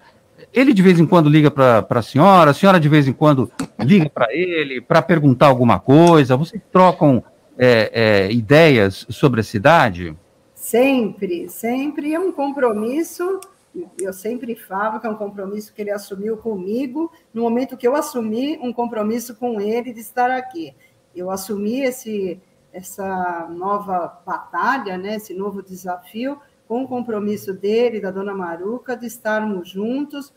Ele 0.56 0.74
de 0.74 0.82
vez 0.82 1.00
em 1.00 1.06
quando 1.06 1.30
liga 1.30 1.52
para 1.52 1.86
a 1.88 2.02
senhora, 2.02 2.52
a 2.52 2.54
senhora 2.54 2.80
de 2.80 2.88
vez 2.88 3.08
em 3.08 3.14
quando 3.14 3.52
liga 3.80 4.10
para 4.10 4.28
ele 4.32 4.80
para 4.80 5.02
perguntar 5.02 5.48
alguma 5.48 5.80
coisa. 5.80 6.38
Vocês 6.38 6.62
trocam 6.72 7.24
é, 7.58 7.92
é, 7.94 8.32
ideias 8.32 9.06
sobre 9.10 9.42
a 9.42 9.44
cidade? 9.44 10.16
Sempre, 10.54 11.50
sempre 11.50 12.14
é 12.14 12.20
um 12.20 12.32
compromisso. 12.32 13.40
Eu 14.00 14.14
sempre 14.14 14.56
falo 14.56 15.02
que 15.02 15.06
é 15.06 15.10
um 15.10 15.16
compromisso 15.16 15.74
que 15.74 15.82
ele 15.82 15.92
assumiu 15.92 16.38
comigo, 16.38 17.12
no 17.34 17.42
momento 17.42 17.76
que 17.76 17.86
eu 17.86 17.94
assumi 17.94 18.58
um 18.62 18.72
compromisso 18.72 19.36
com 19.36 19.60
ele 19.60 19.92
de 19.92 20.00
estar 20.00 20.32
aqui 20.32 20.74
eu 21.16 21.32
assumi 21.32 21.82
esse, 21.82 22.40
essa 22.74 23.48
nova 23.50 24.22
batalha, 24.26 24.98
né, 24.98 25.16
esse 25.16 25.34
novo 25.34 25.64
desafio, 25.64 26.40
com 26.68 26.84
o 26.84 26.88
compromisso 26.88 27.54
dele, 27.54 28.02
da 28.02 28.12
dona 28.12 28.34
Maruca, 28.34 28.98
de 28.98 29.06
estarmos 29.06 29.70
juntos, 29.70 30.34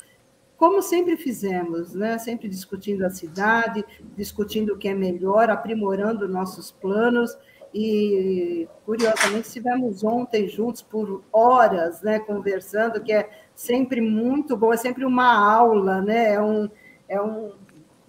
como 0.58 0.82
sempre 0.82 1.16
fizemos, 1.16 1.94
né? 1.94 2.18
sempre 2.18 2.48
discutindo 2.48 3.06
a 3.06 3.10
cidade, 3.10 3.84
discutindo 4.16 4.74
o 4.74 4.76
que 4.76 4.88
é 4.88 4.94
melhor, 4.94 5.48
aprimorando 5.48 6.28
nossos 6.28 6.70
planos. 6.70 7.34
E, 7.72 8.66
curiosamente, 8.84 9.46
estivemos 9.46 10.02
ontem 10.02 10.48
juntos 10.48 10.82
por 10.82 11.22
horas, 11.30 12.00
né, 12.00 12.18
conversando, 12.18 13.02
que 13.02 13.12
é 13.12 13.28
sempre 13.54 14.00
muito 14.00 14.56
bom, 14.56 14.72
é 14.72 14.76
sempre 14.76 15.04
uma 15.04 15.34
aula, 15.34 16.00
né? 16.00 16.32
é, 16.32 16.40
um, 16.40 16.68
é 17.06 17.20
um 17.20 17.52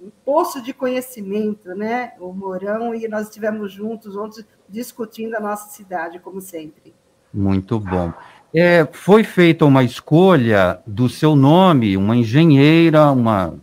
um 0.01 0.09
poço 0.23 0.61
de 0.61 0.73
conhecimento, 0.73 1.75
né? 1.75 2.13
O 2.19 2.31
Mourão 2.31 2.95
e 2.95 3.07
nós 3.07 3.27
estivemos 3.27 3.71
juntos 3.71 4.15
ontem 4.15 4.45
discutindo 4.67 5.35
a 5.35 5.39
nossa 5.39 5.69
cidade, 5.69 6.19
como 6.19 6.39
sempre. 6.39 6.93
Muito 7.33 7.79
bom. 7.79 8.13
É, 8.53 8.87
foi 8.91 9.23
feita 9.23 9.63
uma 9.63 9.83
escolha 9.83 10.79
do 10.85 11.07
seu 11.07 11.35
nome, 11.35 11.95
uma 11.95 12.15
engenheira, 12.15 13.11
uma 13.11 13.53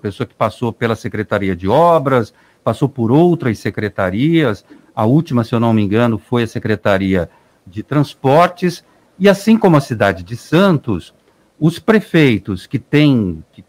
pessoa 0.00 0.26
que 0.26 0.34
passou 0.34 0.72
pela 0.72 0.96
Secretaria 0.96 1.54
de 1.54 1.68
Obras, 1.68 2.32
passou 2.64 2.88
por 2.88 3.12
outras 3.12 3.58
secretarias, 3.58 4.64
a 4.94 5.04
última, 5.04 5.44
se 5.44 5.54
eu 5.54 5.60
não 5.60 5.74
me 5.74 5.82
engano, 5.82 6.18
foi 6.18 6.44
a 6.44 6.46
Secretaria 6.46 7.28
de 7.66 7.82
Transportes, 7.82 8.82
e 9.18 9.28
assim 9.28 9.58
como 9.58 9.76
a 9.76 9.80
cidade 9.80 10.22
de 10.22 10.36
Santos, 10.36 11.14
os 11.58 11.78
prefeitos 11.78 12.66
que 12.66 12.78
têm, 12.78 13.44
que 13.52 13.62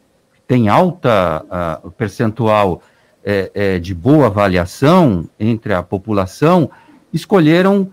alta 0.70 1.46
uh, 1.86 1.92
percentual 1.92 2.82
é, 3.24 3.52
é, 3.54 3.80
de 3.80 3.94
boa 3.94 4.28
avaliação 4.28 5.30
entre 5.40 5.74
a 5.74 5.82
população, 5.82 6.70
escolheram 7.14 7.90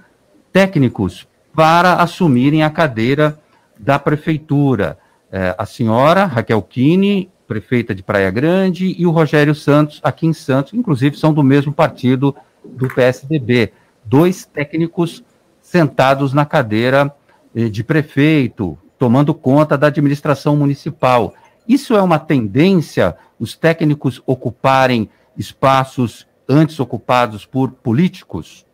técnicos 0.52 1.28
para 1.54 1.94
assumirem 1.94 2.62
a 2.62 2.70
cadeira 2.70 3.38
da 3.78 3.98
prefeitura. 3.98 4.98
É, 5.30 5.54
a 5.58 5.66
senhora 5.66 6.24
Raquel 6.24 6.62
Kine, 6.62 7.30
prefeita 7.46 7.94
de 7.94 8.02
Praia 8.02 8.30
Grande, 8.30 8.94
e 8.98 9.06
o 9.06 9.10
Rogério 9.10 9.54
Santos, 9.54 10.00
aqui 10.02 10.26
em 10.26 10.32
Santos, 10.32 10.74
inclusive 10.74 11.16
são 11.16 11.32
do 11.32 11.42
mesmo 11.42 11.72
partido 11.72 12.34
do 12.64 12.88
PSDB. 12.88 13.72
Dois 14.04 14.44
técnicos 14.44 15.22
sentados 15.60 16.32
na 16.32 16.46
cadeira 16.46 17.14
eh, 17.54 17.68
de 17.68 17.84
prefeito, 17.84 18.78
tomando 18.98 19.34
conta 19.34 19.76
da 19.76 19.88
administração 19.88 20.56
municipal. 20.56 21.34
Isso 21.66 21.94
é 21.94 22.02
uma 22.02 22.18
tendência, 22.18 23.16
os 23.38 23.54
técnicos 23.54 24.22
ocuparem 24.26 25.10
espaços 25.36 26.26
antes 26.48 26.80
ocupados 26.80 27.44
por 27.44 27.70
políticos? 27.70 28.66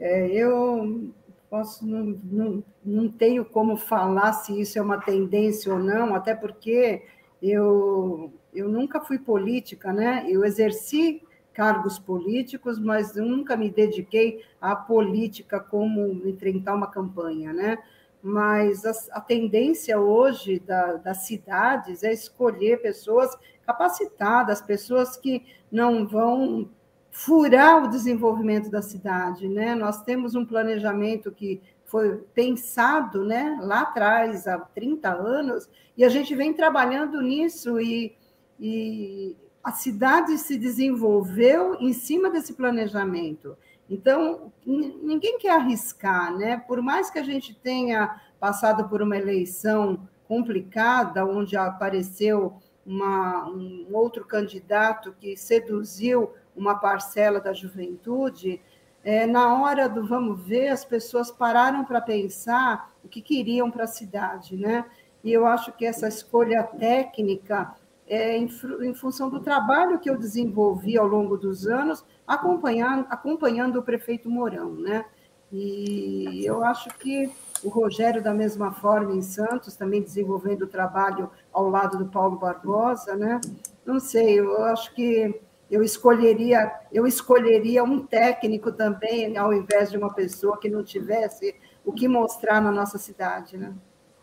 É, 0.00 0.26
eu 0.28 1.12
posso 1.54 1.86
não, 1.86 2.18
não, 2.24 2.64
não 2.84 3.08
tenho 3.08 3.44
como 3.44 3.76
falar 3.76 4.32
se 4.32 4.60
isso 4.60 4.76
é 4.76 4.82
uma 4.82 5.00
tendência 5.00 5.72
ou 5.72 5.78
não, 5.78 6.12
até 6.12 6.34
porque 6.34 7.04
eu, 7.40 8.32
eu 8.52 8.68
nunca 8.68 9.00
fui 9.00 9.20
política, 9.20 9.92
né? 9.92 10.26
Eu 10.28 10.44
exerci 10.44 11.22
cargos 11.52 11.96
políticos, 11.96 12.80
mas 12.80 13.14
nunca 13.14 13.56
me 13.56 13.70
dediquei 13.70 14.42
à 14.60 14.74
política 14.74 15.60
como 15.60 16.26
enfrentar 16.28 16.74
uma 16.74 16.90
campanha, 16.90 17.52
né? 17.52 17.78
mas 18.20 18.86
a, 18.86 19.18
a 19.18 19.20
tendência 19.20 20.00
hoje 20.00 20.58
da, 20.58 20.94
das 20.94 21.26
cidades 21.26 22.02
é 22.02 22.10
escolher 22.10 22.80
pessoas 22.80 23.30
capacitadas, 23.66 24.62
pessoas 24.62 25.14
que 25.16 25.44
não 25.70 26.06
vão 26.06 26.70
furar 27.14 27.84
o 27.84 27.88
desenvolvimento 27.88 28.68
da 28.68 28.82
cidade, 28.82 29.48
né? 29.48 29.76
Nós 29.76 30.02
temos 30.02 30.34
um 30.34 30.44
planejamento 30.44 31.30
que 31.30 31.62
foi 31.84 32.16
pensado, 32.34 33.24
né, 33.24 33.56
lá 33.62 33.82
atrás, 33.82 34.48
há 34.48 34.58
30 34.58 35.10
anos, 35.10 35.70
e 35.96 36.04
a 36.04 36.08
gente 36.08 36.34
vem 36.34 36.52
trabalhando 36.52 37.22
nisso 37.22 37.80
e, 37.80 38.16
e 38.58 39.36
a 39.62 39.70
cidade 39.70 40.36
se 40.38 40.58
desenvolveu 40.58 41.76
em 41.78 41.92
cima 41.92 42.30
desse 42.30 42.52
planejamento. 42.52 43.56
Então, 43.88 44.52
ninguém 44.66 45.38
quer 45.38 45.50
arriscar, 45.50 46.36
né? 46.36 46.56
Por 46.66 46.82
mais 46.82 47.10
que 47.10 47.20
a 47.20 47.22
gente 47.22 47.54
tenha 47.54 48.20
passado 48.40 48.88
por 48.88 49.00
uma 49.00 49.16
eleição 49.16 50.08
complicada, 50.26 51.24
onde 51.24 51.56
apareceu 51.56 52.54
uma, 52.84 53.48
um 53.48 53.86
outro 53.92 54.24
candidato 54.24 55.14
que 55.20 55.36
seduziu 55.36 56.32
uma 56.56 56.76
parcela 56.76 57.40
da 57.40 57.52
juventude, 57.52 58.60
é, 59.04 59.26
na 59.26 59.62
hora 59.62 59.88
do 59.88 60.06
vamos 60.06 60.40
ver, 60.46 60.68
as 60.68 60.84
pessoas 60.84 61.30
pararam 61.30 61.84
para 61.84 62.00
pensar 62.00 62.90
o 63.04 63.08
que 63.08 63.20
queriam 63.20 63.70
para 63.70 63.84
a 63.84 63.88
cidade, 63.88 64.56
né? 64.56 64.86
E 65.22 65.30
eu 65.30 65.46
acho 65.46 65.72
que 65.72 65.84
essa 65.84 66.08
escolha 66.08 66.62
técnica 66.62 67.74
é 68.06 68.36
em, 68.36 68.48
em 68.82 68.94
função 68.94 69.28
do 69.28 69.40
trabalho 69.40 69.98
que 69.98 70.08
eu 70.08 70.18
desenvolvi 70.18 70.96
ao 70.96 71.06
longo 71.06 71.36
dos 71.36 71.66
anos, 71.66 72.04
acompanhando, 72.26 73.06
acompanhando 73.10 73.78
o 73.78 73.82
prefeito 73.82 74.30
Mourão, 74.30 74.74
né? 74.74 75.04
E 75.52 76.44
eu 76.44 76.64
acho 76.64 76.88
que 76.98 77.30
o 77.62 77.68
Rogério, 77.68 78.22
da 78.22 78.34
mesma 78.34 78.72
forma, 78.72 79.14
em 79.14 79.22
Santos, 79.22 79.76
também 79.76 80.02
desenvolvendo 80.02 80.62
o 80.62 80.66
trabalho 80.66 81.30
ao 81.52 81.68
lado 81.68 81.98
do 81.98 82.06
Paulo 82.06 82.38
Barbosa, 82.38 83.14
né? 83.14 83.40
Não 83.84 84.00
sei, 84.00 84.40
eu 84.40 84.64
acho 84.64 84.94
que 84.94 85.40
eu 85.70 85.82
escolheria, 85.82 86.72
eu 86.92 87.06
escolheria 87.06 87.82
um 87.82 88.00
técnico 88.00 88.70
também, 88.72 89.36
ao 89.36 89.52
invés 89.52 89.90
de 89.90 89.96
uma 89.96 90.12
pessoa 90.12 90.58
que 90.58 90.68
não 90.68 90.82
tivesse 90.82 91.54
o 91.84 91.92
que 91.92 92.08
mostrar 92.08 92.60
na 92.60 92.70
nossa 92.70 92.98
cidade, 92.98 93.56
né? 93.56 93.72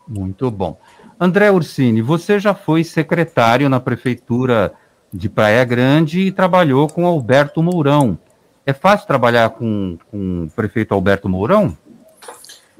Muito 0.06 0.50
bom. 0.50 0.78
André 1.18 1.50
Ursini, 1.50 2.02
você 2.02 2.40
já 2.40 2.54
foi 2.54 2.82
secretário 2.82 3.68
na 3.68 3.78
prefeitura 3.78 4.72
de 5.12 5.28
Praia 5.28 5.64
Grande 5.64 6.20
e 6.20 6.32
trabalhou 6.32 6.88
com 6.88 7.06
Alberto 7.06 7.62
Mourão. 7.62 8.18
É 8.64 8.72
fácil 8.72 9.06
trabalhar 9.06 9.50
com, 9.50 9.98
com 10.10 10.44
o 10.44 10.50
prefeito 10.50 10.94
Alberto 10.94 11.28
Mourão? 11.28 11.76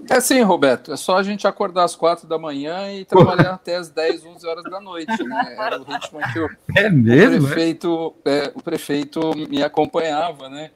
É 0.08 0.20
sim, 0.20 0.40
Roberto. 0.42 0.92
É 0.92 0.96
só 0.96 1.16
a 1.16 1.22
gente 1.22 1.46
acordar 1.46 1.84
às 1.84 1.94
quatro 1.94 2.26
da 2.26 2.38
manhã 2.38 2.92
e 2.92 3.04
trabalhar 3.04 3.54
até 3.54 3.76
às 3.76 3.88
10, 3.88 4.24
11 4.24 4.46
horas 4.46 4.64
da 4.64 4.80
noite. 4.80 5.22
Né? 5.22 5.56
Era 5.58 5.80
o 5.80 5.84
ritmo 5.84 6.20
que 6.32 6.38
eu, 6.38 6.48
é 6.76 6.90
mesmo, 6.90 7.46
o, 7.46 7.48
prefeito, 7.48 8.14
é, 8.24 8.52
o 8.54 8.62
prefeito 8.62 9.20
me 9.48 9.62
acompanhava, 9.62 10.48
né? 10.48 10.70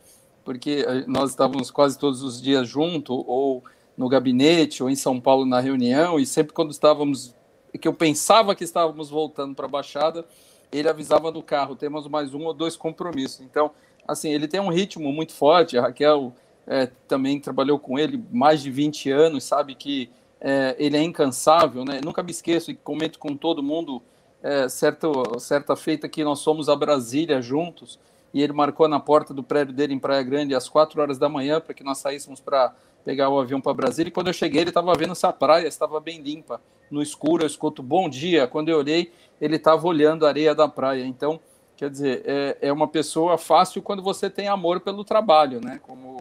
Porque 0.44 0.84
eh, 0.86 1.04
nós 1.08 1.30
estávamos 1.30 1.70
quase 1.72 1.98
todos 1.98 2.22
os 2.22 2.40
dias 2.40 2.68
junto, 2.68 3.12
ou 3.12 3.64
no 3.96 4.08
gabinete, 4.08 4.82
ou 4.82 4.88
em 4.88 4.94
São 4.94 5.20
Paulo 5.20 5.44
na 5.44 5.58
reunião, 5.58 6.20
e 6.20 6.26
sempre 6.26 6.52
quando 6.52 6.70
estávamos, 6.70 7.34
que 7.80 7.88
eu 7.88 7.92
pensava 7.92 8.54
que 8.54 8.62
estávamos 8.62 9.10
voltando 9.10 9.54
para 9.54 9.66
a 9.66 9.68
Baixada, 9.68 10.24
ele 10.70 10.88
avisava 10.88 11.32
no 11.32 11.42
carro, 11.42 11.74
temos 11.74 12.06
mais 12.06 12.32
um 12.32 12.44
ou 12.44 12.54
dois 12.54 12.76
compromissos. 12.76 13.40
Então, 13.40 13.70
assim, 14.06 14.30
ele 14.30 14.46
tem 14.46 14.60
um 14.60 14.68
ritmo 14.68 15.12
muito 15.12 15.32
forte, 15.32 15.76
a 15.76 15.82
Raquel 15.82 16.32
é, 16.66 16.86
também 17.06 17.38
trabalhou 17.38 17.78
com 17.78 17.98
ele 17.98 18.22
mais 18.32 18.62
de 18.62 18.70
20 18.70 19.10
anos, 19.10 19.44
sabe 19.44 19.74
que 19.74 20.10
é, 20.40 20.74
ele 20.78 20.96
é 20.96 21.02
incansável, 21.02 21.84
né? 21.84 22.00
Nunca 22.04 22.22
me 22.22 22.30
esqueço 22.30 22.70
e 22.70 22.74
comento 22.74 23.18
com 23.18 23.36
todo 23.36 23.62
mundo 23.62 24.02
é, 24.42 24.68
certa, 24.68 25.76
feita 25.76 26.08
que 26.08 26.22
nós 26.24 26.42
fomos 26.42 26.68
a 26.68 26.76
Brasília 26.76 27.40
juntos 27.40 27.98
e 28.34 28.42
ele 28.42 28.52
marcou 28.52 28.86
na 28.86 29.00
porta 29.00 29.32
do 29.32 29.42
prédio 29.42 29.74
dele 29.74 29.94
em 29.94 29.98
Praia 29.98 30.22
Grande 30.22 30.54
às 30.54 30.68
4 30.68 31.00
horas 31.00 31.18
da 31.18 31.28
manhã 31.28 31.60
para 31.60 31.72
que 31.72 31.82
nós 31.82 31.98
saíssemos 31.98 32.40
para 32.40 32.74
pegar 33.04 33.28
o 33.28 33.38
avião 33.38 33.60
para 33.60 33.72
Brasília. 33.72 34.08
E 34.08 34.12
quando 34.12 34.26
eu 34.26 34.32
cheguei, 34.32 34.60
ele 34.60 34.70
estava 34.70 34.92
vendo 34.94 35.12
essa 35.12 35.32
praia, 35.32 35.66
estava 35.66 36.00
bem 36.00 36.20
limpa, 36.20 36.60
no 36.90 37.00
escuro. 37.00 37.44
Eu 37.44 37.46
escuto 37.46 37.82
bom 37.82 38.08
dia. 38.08 38.46
Quando 38.46 38.68
eu 38.68 38.78
olhei, 38.78 39.12
ele 39.40 39.56
estava 39.56 39.86
olhando 39.86 40.26
a 40.26 40.28
areia 40.28 40.54
da 40.54 40.68
praia. 40.68 41.06
Então, 41.06 41.40
quer 41.76 41.88
dizer, 41.88 42.22
é, 42.26 42.58
é 42.62 42.72
uma 42.72 42.88
pessoa 42.88 43.38
fácil 43.38 43.80
quando 43.80 44.02
você 44.02 44.28
tem 44.28 44.48
amor 44.48 44.80
pelo 44.80 45.04
trabalho, 45.04 45.60
né? 45.60 45.80
Como 45.82 46.20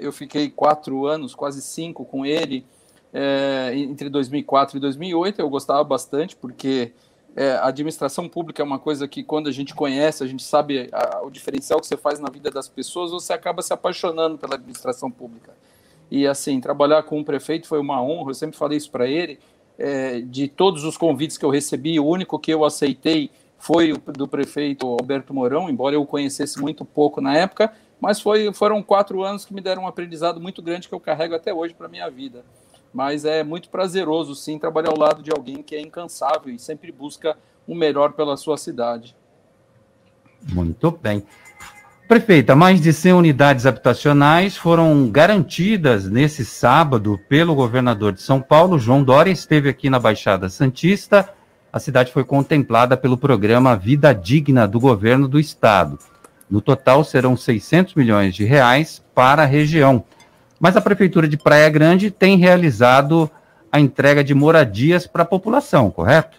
eu 0.00 0.12
fiquei 0.12 0.50
quatro 0.50 1.06
anos, 1.06 1.34
quase 1.34 1.62
cinco 1.62 2.04
com 2.04 2.26
ele, 2.26 2.64
é, 3.12 3.72
entre 3.74 4.08
2004 4.08 4.76
e 4.76 4.80
2008. 4.80 5.40
Eu 5.40 5.48
gostava 5.48 5.82
bastante, 5.84 6.36
porque 6.36 6.92
é, 7.36 7.52
a 7.52 7.66
administração 7.66 8.28
pública 8.28 8.62
é 8.62 8.64
uma 8.64 8.78
coisa 8.78 9.06
que, 9.06 9.22
quando 9.22 9.48
a 9.48 9.52
gente 9.52 9.74
conhece, 9.74 10.24
a 10.24 10.26
gente 10.26 10.42
sabe 10.42 10.88
a, 10.92 11.22
o 11.22 11.30
diferencial 11.30 11.80
que 11.80 11.86
você 11.86 11.96
faz 11.96 12.18
na 12.18 12.28
vida 12.28 12.50
das 12.50 12.68
pessoas, 12.68 13.10
você 13.10 13.32
acaba 13.32 13.62
se 13.62 13.72
apaixonando 13.72 14.36
pela 14.36 14.54
administração 14.54 15.10
pública. 15.10 15.52
E, 16.10 16.26
assim, 16.26 16.60
trabalhar 16.60 17.02
com 17.02 17.18
um 17.18 17.24
prefeito 17.24 17.66
foi 17.66 17.78
uma 17.78 18.02
honra, 18.02 18.30
eu 18.30 18.34
sempre 18.34 18.56
falei 18.56 18.78
isso 18.78 18.90
para 18.90 19.06
ele. 19.06 19.38
É, 19.78 20.20
de 20.20 20.48
todos 20.48 20.82
os 20.82 20.96
convites 20.96 21.38
que 21.38 21.44
eu 21.44 21.50
recebi, 21.50 22.00
o 22.00 22.04
único 22.04 22.38
que 22.38 22.52
eu 22.52 22.64
aceitei 22.64 23.30
foi 23.58 23.92
o 23.92 23.98
do 23.98 24.26
prefeito 24.26 24.86
Alberto 24.86 25.34
Mourão, 25.34 25.68
embora 25.68 25.94
eu 25.94 26.02
o 26.02 26.06
conhecesse 26.06 26.60
muito 26.60 26.84
pouco 26.84 27.20
na 27.20 27.36
época, 27.36 27.72
mas 28.00 28.20
foi, 28.20 28.52
foram 28.52 28.82
quatro 28.82 29.22
anos 29.22 29.44
que 29.44 29.52
me 29.52 29.60
deram 29.60 29.82
um 29.82 29.86
aprendizado 29.86 30.40
muito 30.40 30.62
grande 30.62 30.88
que 30.88 30.94
eu 30.94 31.00
carrego 31.00 31.34
até 31.34 31.52
hoje 31.52 31.74
para 31.74 31.88
minha 31.88 32.08
vida. 32.08 32.44
Mas 32.92 33.24
é 33.24 33.42
muito 33.42 33.68
prazeroso, 33.68 34.34
sim, 34.34 34.58
trabalhar 34.58 34.90
ao 34.90 34.98
lado 34.98 35.22
de 35.22 35.30
alguém 35.30 35.62
que 35.62 35.74
é 35.74 35.80
incansável 35.80 36.52
e 36.52 36.58
sempre 36.58 36.90
busca 36.90 37.36
o 37.66 37.74
melhor 37.74 38.12
pela 38.12 38.36
sua 38.36 38.56
cidade. 38.56 39.14
Muito 40.52 40.90
bem. 40.90 41.22
Prefeita, 42.08 42.56
mais 42.56 42.80
de 42.80 42.90
100 42.90 43.12
unidades 43.12 43.66
habitacionais 43.66 44.56
foram 44.56 45.10
garantidas 45.10 46.08
nesse 46.08 46.42
sábado 46.42 47.20
pelo 47.28 47.54
governador 47.54 48.12
de 48.12 48.22
São 48.22 48.40
Paulo, 48.40 48.78
João 48.78 49.04
Dória, 49.04 49.30
esteve 49.30 49.68
aqui 49.68 49.90
na 49.90 49.98
Baixada 49.98 50.48
Santista. 50.48 51.28
A 51.70 51.78
cidade 51.78 52.10
foi 52.10 52.24
contemplada 52.24 52.96
pelo 52.96 53.18
programa 53.18 53.76
Vida 53.76 54.14
Digna 54.14 54.66
do 54.66 54.80
governo 54.80 55.28
do 55.28 55.38
estado. 55.38 55.98
No 56.50 56.60
total, 56.60 57.04
serão 57.04 57.36
600 57.36 57.94
milhões 57.94 58.34
de 58.34 58.44
reais 58.44 59.04
para 59.14 59.42
a 59.42 59.46
região. 59.46 60.04
Mas 60.58 60.76
a 60.76 60.80
Prefeitura 60.80 61.28
de 61.28 61.36
Praia 61.36 61.68
Grande 61.68 62.10
tem 62.10 62.36
realizado 62.36 63.30
a 63.70 63.78
entrega 63.78 64.24
de 64.24 64.34
moradias 64.34 65.06
para 65.06 65.22
a 65.22 65.26
população, 65.26 65.90
correto? 65.90 66.38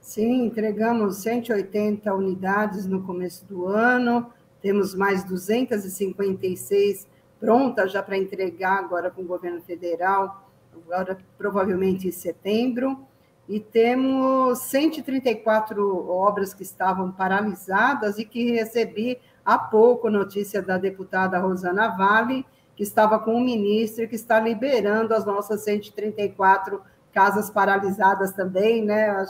Sim, 0.00 0.46
entregamos 0.46 1.16
180 1.18 2.12
unidades 2.14 2.86
no 2.86 3.02
começo 3.02 3.44
do 3.44 3.66
ano, 3.66 4.26
temos 4.62 4.94
mais 4.94 5.22
256 5.24 7.06
prontas 7.38 7.92
já 7.92 8.02
para 8.02 8.16
entregar 8.16 8.78
agora 8.78 9.10
com 9.10 9.22
o 9.22 9.26
governo 9.26 9.60
federal, 9.60 10.48
agora 10.72 11.18
provavelmente 11.36 12.08
em 12.08 12.12
setembro 12.12 13.06
e 13.48 13.60
temos 13.60 14.58
134 14.60 16.08
obras 16.10 16.52
que 16.52 16.62
estavam 16.62 17.12
paralisadas 17.12 18.18
e 18.18 18.24
que 18.24 18.52
recebi 18.52 19.18
há 19.46 19.56
pouco 19.56 20.10
notícia 20.10 20.60
da 20.60 20.76
deputada 20.76 21.38
Rosana 21.38 21.96
Vale, 21.96 22.44
que 22.74 22.82
estava 22.82 23.18
com 23.18 23.36
o 23.36 23.40
ministro 23.40 24.04
e 24.04 24.08
que 24.08 24.16
está 24.16 24.40
liberando 24.40 25.14
as 25.14 25.24
nossas 25.24 25.62
134 25.62 26.82
casas 27.12 27.48
paralisadas 27.48 28.32
também, 28.32 28.84
né? 28.84 29.24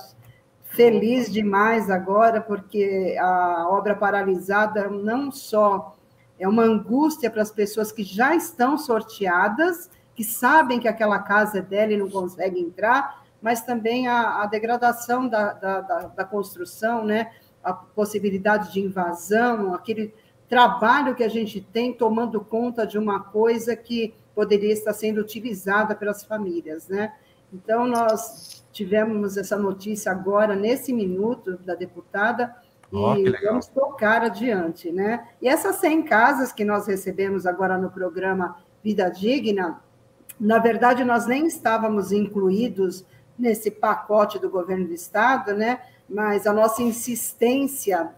Feliz 0.65 1.33
demais 1.33 1.89
agora, 1.89 2.41
porque 2.41 3.17
a 3.21 3.69
obra 3.71 3.95
paralisada 3.95 4.89
não 4.89 5.31
só 5.31 5.97
é 6.39 6.49
uma 6.49 6.65
angústia 6.65 7.31
para 7.31 7.43
as 7.43 7.51
pessoas 7.51 7.93
que 7.93 8.03
já 8.03 8.35
estão 8.35 8.77
sorteadas, 8.77 9.89
que 10.15 10.25
sabem 10.25 10.81
que 10.81 10.89
aquela 10.89 11.19
casa 11.21 11.59
é 11.59 11.63
dela 11.63 11.93
e 11.93 11.97
não 11.97 12.11
conseguem 12.11 12.65
entrar, 12.65 13.23
mas 13.41 13.63
também 13.63 14.09
a, 14.09 14.43
a 14.43 14.47
degradação 14.47 15.29
da, 15.29 15.53
da, 15.53 15.81
da, 15.81 15.99
da, 16.09 16.25
construção, 16.25 17.05
né? 17.05 17.31
A 17.67 17.73
possibilidade 17.73 18.73
de 18.73 18.81
invasão, 18.81 19.75
aquele 19.75 20.15
trabalho 20.49 21.17
que 21.17 21.25
a 21.25 21.29
gente 21.29 21.61
tem 21.61 21.93
tomando 21.93 22.41
conta 22.41 22.87
de 22.87 22.97
uma 22.97 23.19
coisa 23.19 23.75
que 23.75 24.15
poderia 24.37 24.73
estar 24.73 24.93
sendo 24.93 25.21
utilizada 25.21 25.93
pelas 25.93 26.23
famílias. 26.23 26.87
Né? 26.87 27.13
Então, 27.53 27.85
nós 27.85 28.65
tivemos 28.73 29.37
essa 29.37 29.57
notícia 29.57 30.13
agora, 30.13 30.55
nesse 30.55 30.93
minuto, 30.93 31.59
da 31.59 31.75
deputada, 31.75 32.55
oh, 32.93 33.17
e 33.17 33.29
vamos 33.45 33.67
tocar 33.67 34.23
adiante. 34.23 34.93
Né? 34.93 35.27
E 35.43 35.49
essas 35.49 35.77
100 35.77 36.05
casas 36.05 36.53
que 36.53 36.65
nós 36.65 36.87
recebemos 36.87 37.47
agora 37.47 37.77
no 37.77 37.91
programa 37.91 38.59
Vida 38.85 39.09
Digna, 39.09 39.83
na 40.39 40.61
verdade, 40.61 41.03
nós 41.03 41.27
nem 41.27 41.49
estávamos 41.49 42.13
incluídos 42.13 43.05
nesse 43.37 43.73
pacote 43.73 44.39
do 44.39 44.49
governo 44.49 44.87
do 44.87 44.95
Estado, 44.95 45.53
né? 45.55 45.81
Mas 46.09 46.47
a 46.47 46.53
nossa 46.53 46.83
insistência 46.83 48.15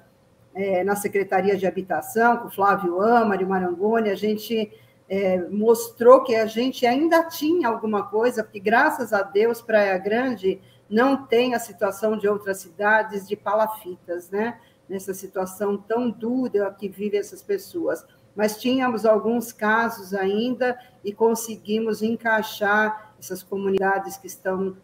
é, 0.55 0.83
na 0.85 0.97
Secretaria 0.97 1.57
de 1.57 1.67
Habitação, 1.67 2.39
com 2.39 2.49
o 2.49 2.51
Flávio 2.51 3.01
Amari, 3.01 3.45
Marangoni, 3.45 4.11
a 4.11 4.15
gente 4.15 4.73
é, 5.09 5.39
mostrou 5.49 6.23
que 6.23 6.35
a 6.35 6.47
gente 6.47 6.87
ainda 6.87 7.25
tinha 7.25 7.69
alguma 7.69 8.05
coisa, 8.05 8.45
porque 8.45 8.61
graças 8.61 9.13
a 9.13 9.23
Deus, 9.23 9.63
Praia 9.63 9.97
Grande 9.99 10.61
não 10.89 11.27
tem 11.27 11.55
a 11.55 11.59
situação 11.59 12.17
de 12.17 12.29
outras 12.29 12.59
cidades 12.59 13.27
de 13.27 13.37
palafitas, 13.37 14.31
né? 14.31 14.59
Nessa 14.89 15.13
situação 15.13 15.77
tão 15.77 16.11
dura 16.11 16.73
que 16.73 16.89
vivem 16.89 17.21
essas 17.21 17.43
pessoas. 17.43 18.07
Mas 18.35 18.61
tínhamos 18.61 19.05
alguns 19.05 19.53
casos 19.53 20.15
ainda 20.15 20.79
e 21.05 21.13
conseguimos 21.13 22.03
encaixar 22.03 23.15
essas 23.19 23.43
comunidades 23.43 24.17
que 24.17 24.27
estão 24.27 24.77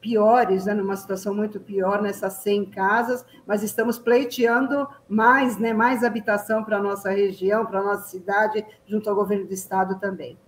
piores, 0.00 0.64
né, 0.64 0.74
numa 0.74 0.96
situação 0.96 1.34
muito 1.34 1.60
pior 1.60 2.00
nessas 2.00 2.34
100 2.34 2.66
casas, 2.66 3.24
mas 3.46 3.62
estamos 3.62 3.98
pleiteando 3.98 4.88
mais, 5.08 5.58
né, 5.58 5.72
mais 5.72 6.02
habitação 6.02 6.64
para 6.64 6.78
a 6.78 6.82
nossa 6.82 7.10
região, 7.10 7.66
para 7.66 7.80
a 7.80 7.84
nossa 7.84 8.08
cidade, 8.08 8.64
junto 8.86 9.08
ao 9.10 9.14
governo 9.14 9.46
do 9.46 9.52
estado 9.52 9.98
também. 10.00 10.38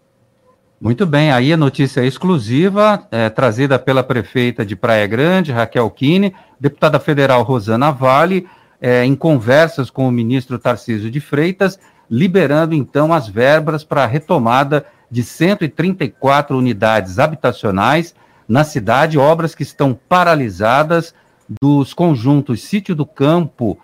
Muito 0.81 1.07
bem, 1.07 1.31
aí 1.31 1.53
a 1.53 1.57
notícia 1.57 2.05
exclusiva, 2.05 3.07
é, 3.11 3.29
trazida 3.29 3.79
pela 3.79 4.03
prefeita 4.03 4.67
de 4.67 4.75
Praia 4.75 5.07
Grande, 5.07 5.53
Raquel 5.53 5.88
Kine, 5.91 6.35
deputada 6.59 6.99
federal 6.99 7.43
Rosana 7.43 7.93
Vale, 7.93 8.49
é, 8.81 9.05
em 9.05 9.15
conversas 9.15 9.91
com 9.91 10.09
o 10.09 10.11
ministro 10.11 10.59
Tarcísio 10.59 11.09
de 11.09 11.21
Freitas, 11.21 11.79
liberando 12.11 12.75
então 12.75 13.12
as 13.12 13.29
verbas 13.29 13.85
para 13.85 14.03
a 14.03 14.07
retomada 14.07 14.85
de 15.09 15.23
134 15.23 16.57
unidades 16.57 17.19
habitacionais 17.21 18.12
na 18.53 18.65
cidade, 18.65 19.17
obras 19.17 19.55
que 19.55 19.62
estão 19.62 19.99
paralisadas 20.07 21.15
dos 21.62 21.95
conjuntos 21.95 22.62
Sítio 22.62 22.95
do 22.95 23.07
Campo, 23.07 23.79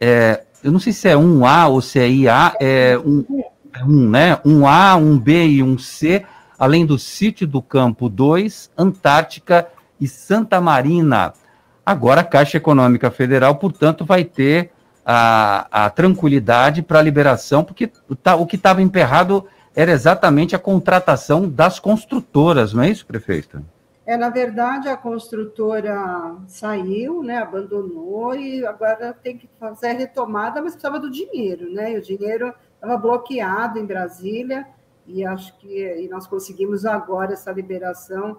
é, 0.00 0.42
eu 0.64 0.72
não 0.72 0.80
sei 0.80 0.92
se 0.92 1.06
é 1.08 1.14
1A 1.14 1.68
ou 1.68 1.80
se 1.80 2.00
é 2.00 2.08
IA, 2.08 2.52
é 2.60 2.98
um, 2.98 3.44
é 3.72 3.84
um, 3.84 4.10
né? 4.10 4.36
1A, 4.44 5.00
1B 5.00 5.50
e 5.50 5.58
1C, 5.60 6.24
além 6.58 6.84
do 6.84 6.98
Sítio 6.98 7.46
do 7.46 7.62
Campo 7.62 8.08
2, 8.08 8.72
Antártica 8.76 9.68
e 10.00 10.08
Santa 10.08 10.60
Marina. 10.60 11.32
Agora 11.86 12.22
a 12.22 12.24
Caixa 12.24 12.56
Econômica 12.56 13.08
Federal, 13.08 13.54
portanto, 13.54 14.04
vai 14.04 14.24
ter 14.24 14.72
a, 15.06 15.84
a 15.84 15.90
tranquilidade 15.90 16.82
para 16.82 16.98
a 16.98 17.02
liberação, 17.02 17.62
porque 17.62 17.88
tá, 18.20 18.34
o 18.34 18.46
que 18.46 18.56
estava 18.56 18.82
emperrado 18.82 19.46
era 19.76 19.92
exatamente 19.92 20.56
a 20.56 20.58
contratação 20.58 21.48
das 21.48 21.78
construtoras, 21.78 22.72
não 22.72 22.82
é 22.82 22.90
isso, 22.90 23.06
prefeito? 23.06 23.62
É, 24.04 24.16
na 24.16 24.30
verdade, 24.30 24.88
a 24.88 24.96
construtora 24.96 26.36
saiu, 26.48 27.22
né, 27.22 27.38
abandonou 27.38 28.34
e 28.34 28.66
agora 28.66 29.12
tem 29.12 29.38
que 29.38 29.48
fazer 29.60 29.88
a 29.88 29.92
retomada, 29.92 30.60
mas 30.60 30.72
precisava 30.72 30.98
do 30.98 31.08
dinheiro, 31.08 31.72
né? 31.72 31.92
E 31.92 31.98
o 31.98 32.02
dinheiro 32.02 32.52
estava 32.74 32.96
bloqueado 32.96 33.78
em 33.78 33.86
Brasília 33.86 34.66
e 35.06 35.24
acho 35.24 35.56
que 35.58 36.02
e 36.02 36.08
nós 36.08 36.26
conseguimos 36.26 36.84
agora 36.84 37.32
essa 37.32 37.52
liberação. 37.52 38.38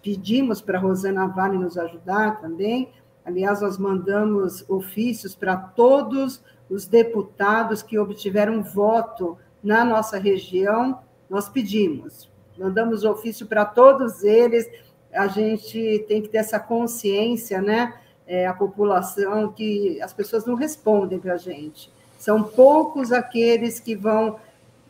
Pedimos 0.00 0.60
para 0.60 0.78
a 0.78 0.80
Rosana 0.80 1.26
Vale 1.26 1.58
nos 1.58 1.76
ajudar 1.76 2.40
também. 2.40 2.92
Aliás, 3.24 3.60
nós 3.60 3.78
mandamos 3.78 4.64
ofícios 4.68 5.34
para 5.34 5.56
todos 5.56 6.42
os 6.70 6.86
deputados 6.86 7.82
que 7.82 7.98
obtiveram 7.98 8.62
voto 8.62 9.36
na 9.62 9.84
nossa 9.84 10.18
região. 10.18 11.00
Nós 11.28 11.48
pedimos 11.48 12.31
mandamos 12.58 13.04
ofício 13.04 13.46
para 13.46 13.64
todos 13.64 14.22
eles. 14.22 14.68
A 15.12 15.26
gente 15.26 16.04
tem 16.08 16.22
que 16.22 16.28
ter 16.28 16.38
essa 16.38 16.58
consciência, 16.58 17.60
né? 17.60 17.94
É, 18.26 18.46
a 18.46 18.54
população 18.54 19.52
que 19.52 20.00
as 20.00 20.12
pessoas 20.12 20.46
não 20.46 20.54
respondem 20.54 21.18
para 21.18 21.34
a 21.34 21.38
gente. 21.38 21.92
São 22.18 22.42
poucos 22.42 23.12
aqueles 23.12 23.80
que 23.80 23.94
vão. 23.94 24.38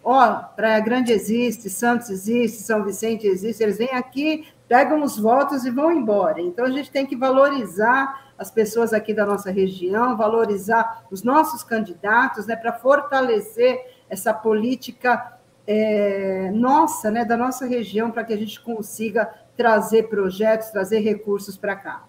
Ó, 0.05 0.29
oh, 0.29 0.55
Praia 0.55 0.81
Grande 0.81 1.13
existe, 1.13 1.71
Santos 1.71 2.11
existe, 2.11 2.63
São 2.63 2.85
Vicente 2.85 3.27
existe, 3.27 3.63
eles 3.63 3.79
vêm 3.79 3.93
aqui, 3.93 4.49
pegam 4.69 5.03
os 5.03 5.19
votos 5.19 5.65
e 5.65 5.71
vão 5.71 5.93
embora. 5.93 6.41
Então 6.41 6.65
a 6.65 6.71
gente 6.71 6.91
tem 6.91 7.07
que 7.07 7.17
valorizar 7.17 8.33
as 8.37 8.51
pessoas 8.51 8.93
aqui 8.93 9.15
da 9.15 9.25
nossa 9.25 9.51
região, 9.51 10.17
valorizar 10.17 11.07
os 11.11 11.23
nossos 11.23 11.63
candidatos, 11.63 12.47
né, 12.47 12.57
para 12.57 12.73
fortalecer 12.73 13.81
essa 14.11 14.35
política 14.35 15.39
é, 15.67 16.51
nossa, 16.53 17.11
né, 17.11 17.25
da 17.25 17.37
nossa 17.37 17.67
região, 17.67 18.11
para 18.11 18.25
que 18.25 18.33
a 18.33 18.37
gente 18.37 18.61
consiga 18.61 19.29
trazer 19.57 20.05
projetos, 20.05 20.71
trazer 20.71 21.01
recursos 21.01 21.57
para 21.57 21.77
cá. 21.77 22.05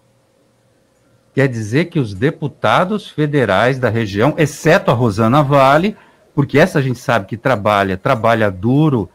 Quer 1.34 1.48
dizer 1.48 1.86
que 1.86 1.98
os 1.98 2.14
deputados 2.14 3.08
federais 3.08 3.78
da 3.78 3.88
região, 3.88 4.34
exceto 4.38 4.90
a 4.90 4.94
Rosana 4.94 5.42
Vale, 5.42 5.96
porque 6.34 6.58
essa 6.58 6.78
a 6.78 6.82
gente 6.82 6.98
sabe 6.98 7.26
que 7.26 7.36
trabalha, 7.36 7.96
trabalha 7.96 8.50
duro 8.50 9.08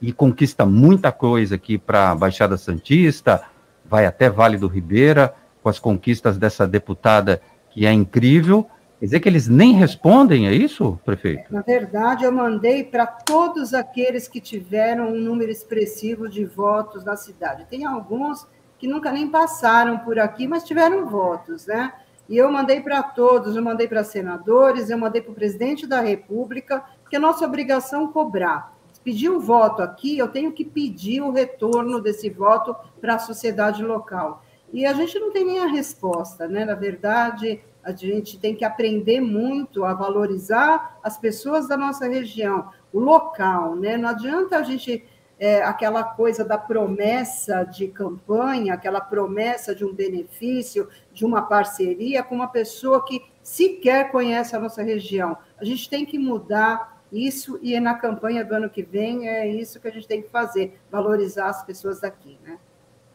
e 0.00 0.12
conquista 0.12 0.64
muita 0.66 1.12
coisa 1.12 1.54
aqui 1.54 1.78
para 1.78 2.10
a 2.10 2.14
Baixada 2.14 2.56
Santista, 2.56 3.42
vai 3.84 4.06
até 4.06 4.28
Vale 4.28 4.56
do 4.56 4.68
Ribeira, 4.68 5.34
com 5.62 5.68
as 5.68 5.78
conquistas 5.78 6.38
dessa 6.38 6.66
deputada 6.66 7.40
que 7.70 7.86
é 7.86 7.92
incrível, 7.92 8.66
Quer 8.98 9.04
dizer 9.04 9.20
que 9.20 9.28
eles 9.28 9.46
nem 9.46 9.74
respondem, 9.74 10.46
é 10.48 10.54
isso, 10.54 10.98
prefeito? 11.04 11.52
Na 11.52 11.60
verdade, 11.60 12.24
eu 12.24 12.32
mandei 12.32 12.82
para 12.82 13.06
todos 13.06 13.74
aqueles 13.74 14.26
que 14.26 14.40
tiveram 14.40 15.08
um 15.08 15.18
número 15.18 15.50
expressivo 15.50 16.28
de 16.28 16.46
votos 16.46 17.04
na 17.04 17.14
cidade. 17.14 17.66
Tem 17.68 17.84
alguns 17.84 18.46
que 18.78 18.86
nunca 18.86 19.12
nem 19.12 19.28
passaram 19.28 19.98
por 19.98 20.18
aqui, 20.18 20.48
mas 20.48 20.64
tiveram 20.64 21.06
votos, 21.06 21.66
né? 21.66 21.92
E 22.28 22.38
eu 22.38 22.50
mandei 22.50 22.80
para 22.80 23.02
todos, 23.02 23.54
eu 23.54 23.62
mandei 23.62 23.86
para 23.86 24.02
senadores, 24.02 24.88
eu 24.88 24.98
mandei 24.98 25.20
para 25.20 25.32
o 25.32 25.34
presidente 25.34 25.86
da 25.86 26.00
República, 26.00 26.82
porque 27.02 27.16
é 27.16 27.18
nossa 27.18 27.44
obrigação 27.44 28.10
cobrar. 28.10 28.74
Se 28.92 29.00
pedir 29.00 29.30
um 29.30 29.38
voto 29.38 29.82
aqui, 29.82 30.16
eu 30.18 30.28
tenho 30.28 30.52
que 30.52 30.64
pedir 30.64 31.20
o 31.20 31.30
retorno 31.30 32.00
desse 32.00 32.30
voto 32.30 32.74
para 33.00 33.16
a 33.16 33.18
sociedade 33.18 33.84
local. 33.84 34.42
E 34.72 34.84
a 34.84 34.92
gente 34.94 35.18
não 35.18 35.30
tem 35.30 35.44
nem 35.44 35.60
a 35.60 35.66
resposta, 35.66 36.48
né? 36.48 36.64
Na 36.64 36.74
verdade, 36.74 37.60
a 37.86 37.92
gente 37.92 38.36
tem 38.36 38.52
que 38.52 38.64
aprender 38.64 39.20
muito 39.20 39.84
a 39.84 39.94
valorizar 39.94 40.98
as 41.04 41.16
pessoas 41.16 41.68
da 41.68 41.76
nossa 41.76 42.08
região, 42.08 42.68
o 42.92 42.98
local, 42.98 43.76
né? 43.76 43.96
Não 43.96 44.08
adianta 44.08 44.58
a 44.58 44.62
gente 44.64 45.04
é, 45.38 45.62
aquela 45.62 46.02
coisa 46.02 46.44
da 46.44 46.58
promessa 46.58 47.62
de 47.62 47.86
campanha, 47.86 48.74
aquela 48.74 49.00
promessa 49.00 49.72
de 49.72 49.84
um 49.84 49.94
benefício, 49.94 50.88
de 51.12 51.24
uma 51.24 51.42
parceria 51.42 52.24
com 52.24 52.34
uma 52.34 52.48
pessoa 52.48 53.04
que 53.04 53.22
sequer 53.40 54.10
conhece 54.10 54.56
a 54.56 54.58
nossa 54.58 54.82
região. 54.82 55.36
A 55.56 55.64
gente 55.64 55.88
tem 55.88 56.04
que 56.04 56.18
mudar 56.18 57.00
isso 57.12 57.56
e 57.62 57.78
na 57.78 57.94
campanha 57.94 58.44
do 58.44 58.52
ano 58.52 58.68
que 58.68 58.82
vem 58.82 59.28
é 59.28 59.46
isso 59.46 59.78
que 59.78 59.86
a 59.86 59.92
gente 59.92 60.08
tem 60.08 60.22
que 60.22 60.28
fazer, 60.28 60.76
valorizar 60.90 61.46
as 61.46 61.64
pessoas 61.64 62.00
daqui, 62.00 62.36
né? 62.44 62.58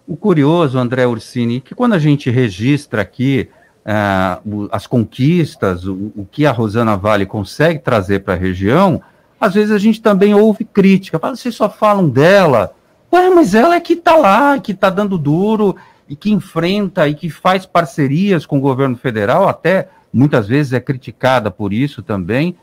O 0.08 0.16
curioso, 0.16 0.80
André 0.80 1.06
Ursini, 1.06 1.60
que 1.60 1.76
quando 1.76 1.94
a 1.94 2.00
gente 2.00 2.30
registra 2.30 3.02
aqui 3.02 3.50
uh, 3.86 4.70
as 4.72 4.88
conquistas, 4.88 5.86
o, 5.86 6.12
o, 6.16 6.28
que 6.30 6.46
a 6.46 6.52
Rosana 6.52 6.96
Vale 6.96 7.26
consegue 7.26 7.80
trazer 7.80 8.24
para 8.24 8.34
a 8.34 8.38
região, 8.38 9.02
às 9.40 9.54
vezes 9.54 9.72
a 9.72 9.78
gente 9.78 10.02
também 10.02 10.34
ouve 10.34 10.64
crítica, 10.64 11.20
fala, 11.20 11.36
vocês 11.36 11.56
só 11.56 11.70
falam 11.70 12.08
dela. 12.08 12.74
Ué, 13.12 13.30
mas 13.30 13.56
ela 13.56 13.76
é 13.76 13.80
que 13.80 13.94
está 13.94 14.16
lá, 14.16 14.58
que 14.60 14.72
está 14.72 14.90
dando 14.90 15.18
duro, 15.18 15.76
e 16.12 16.16
que 16.16 16.30
enfrenta 16.30 17.08
e 17.08 17.16
que 17.16 17.30
faz 17.30 17.66
parcerias 17.66 18.46
com 18.46 18.58
o 18.58 18.62
governo 18.62 18.98
federal, 18.98 19.48
até 19.48 19.88
muitas 20.12 20.46
vezes 20.46 20.74
é 20.74 20.80
criticada 20.82 21.50
por 21.50 21.72
isso 21.72 22.04
também, 22.04 22.54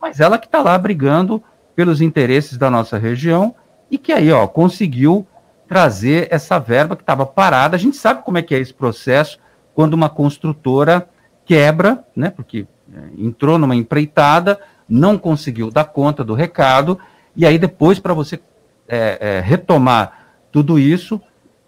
mas 0.00 0.18
ela 0.18 0.38
que 0.38 0.46
está 0.46 0.60
lá 0.60 0.76
brigando 0.76 1.40
pelos 1.76 2.00
interesses 2.00 2.58
da 2.58 2.68
nossa 2.68 2.98
região 2.98 3.54
e 3.88 3.96
que 3.96 4.12
aí, 4.12 4.32
ó, 4.32 4.44
conseguiu 4.48 5.24
trazer 5.68 6.26
essa 6.32 6.58
verba 6.58 6.96
que 6.96 7.02
estava 7.04 7.24
parada. 7.24 7.76
A 7.76 7.78
gente 7.78 7.96
sabe 7.96 8.24
como 8.24 8.38
é 8.38 8.42
que 8.42 8.54
é 8.54 8.58
esse 8.58 8.74
processo 8.74 9.38
quando 9.76 9.92
uma 9.92 10.08
construtora 10.08 11.06
quebra, 11.44 12.02
né, 12.16 12.30
porque 12.30 12.66
é, 12.90 12.98
entrou 13.18 13.58
numa 13.58 13.76
empreitada, 13.76 14.58
não 14.88 15.18
conseguiu 15.18 15.70
dar 15.70 15.84
conta 15.84 16.24
do 16.24 16.32
recado, 16.32 16.98
e 17.36 17.44
aí 17.44 17.58
depois, 17.58 17.98
para 17.98 18.14
você 18.14 18.40
é, 18.88 19.18
é, 19.20 19.40
retomar 19.40 20.28
tudo 20.50 20.78
isso, 20.78 21.20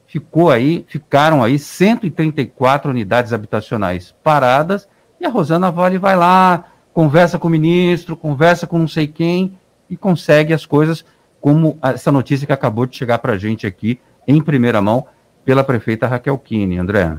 ficou 0.06 0.50
aí, 0.50 0.86
ficaram 0.88 1.44
aí 1.44 1.58
134 1.58 2.90
unidades 2.90 3.34
habitacionais 3.34 4.14
paradas, 4.24 4.88
e 5.20 5.26
a 5.26 5.28
Rosana 5.28 5.70
Vale 5.70 5.98
vai 5.98 6.16
lá, 6.16 6.64
conversa 6.94 7.38
com 7.38 7.48
o 7.48 7.50
ministro, 7.50 8.16
conversa 8.16 8.66
com 8.66 8.78
não 8.78 8.88
sei 8.88 9.06
quem, 9.06 9.58
e 9.90 9.98
consegue 9.98 10.54
as 10.54 10.64
coisas, 10.64 11.04
como 11.42 11.78
essa 11.82 12.10
notícia 12.10 12.46
que 12.46 12.54
acabou 12.54 12.86
de 12.86 12.96
chegar 12.96 13.18
para 13.18 13.34
a 13.34 13.38
gente 13.38 13.66
aqui, 13.66 14.00
em 14.26 14.40
primeira 14.40 14.80
mão, 14.80 15.06
pela 15.44 15.62
prefeita 15.62 16.06
Raquel 16.06 16.38
Kine. 16.38 16.78
André. 16.78 17.18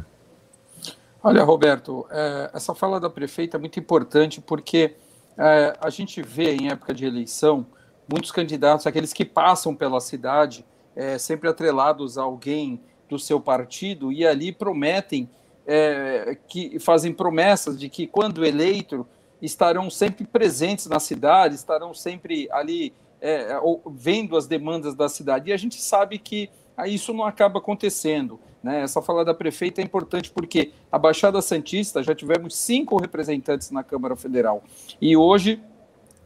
Olha, 1.21 1.43
Roberto, 1.43 2.08
é, 2.10 2.49
essa 2.53 2.73
fala 2.73 2.97
da 2.97 3.10
prefeita 3.10 3.58
é 3.58 3.60
muito 3.60 3.77
importante 3.77 4.39
porque 4.39 4.95
é, 5.38 5.77
a 5.82 5.89
gente 5.89 6.21
vê 6.21 6.55
em 6.55 6.69
época 6.69 6.93
de 6.93 7.05
eleição 7.05 7.67
muitos 8.10 8.32
candidatos, 8.32 8.88
aqueles 8.88 9.12
que 9.12 9.25
passam 9.25 9.75
pela 9.75 9.99
cidade, 9.99 10.65
é, 10.95 11.17
sempre 11.17 11.49
atrelados 11.49 12.17
a 12.17 12.23
alguém 12.23 12.82
do 13.10 13.19
seu 13.19 13.39
partido 13.39 14.13
e 14.13 14.25
ali 14.25 14.53
prometem, 14.53 15.29
é, 15.67 16.38
que 16.47 16.79
fazem 16.79 17.13
promessas 17.13 17.77
de 17.77 17.89
que 17.89 18.08
quando 18.08 18.45
eleito 18.45 19.05
estarão 19.41 19.89
sempre 19.89 20.25
presentes 20.25 20.88
na 20.88 21.01
cidade, 21.01 21.55
estarão 21.55 21.93
sempre 21.93 22.47
ali 22.49 22.93
é, 23.19 23.60
vendo 23.91 24.38
as 24.38 24.47
demandas 24.47 24.95
da 24.95 25.10
cidade. 25.10 25.49
E 25.49 25.53
a 25.53 25.58
gente 25.58 25.82
sabe 25.82 26.17
que 26.17 26.49
isso 26.88 27.13
não 27.13 27.25
acaba 27.25 27.60
acontecendo. 27.60 28.39
Né? 28.62 28.82
Essa 28.82 29.02
fala 29.02 29.24
da 29.24 29.34
prefeita 29.34 29.82
é 29.82 29.84
importante 29.84 30.32
porque 30.32 30.72
a 30.91 30.98
Baixada 30.98 31.41
Santista 31.41 32.04
já 32.04 32.13
tivemos 32.13 32.56
cinco 32.56 32.98
representantes 32.98 33.72
na 33.72 33.84
Câmara 33.84 34.15
Federal 34.15 34.63
e 35.02 35.15
hoje 35.15 35.62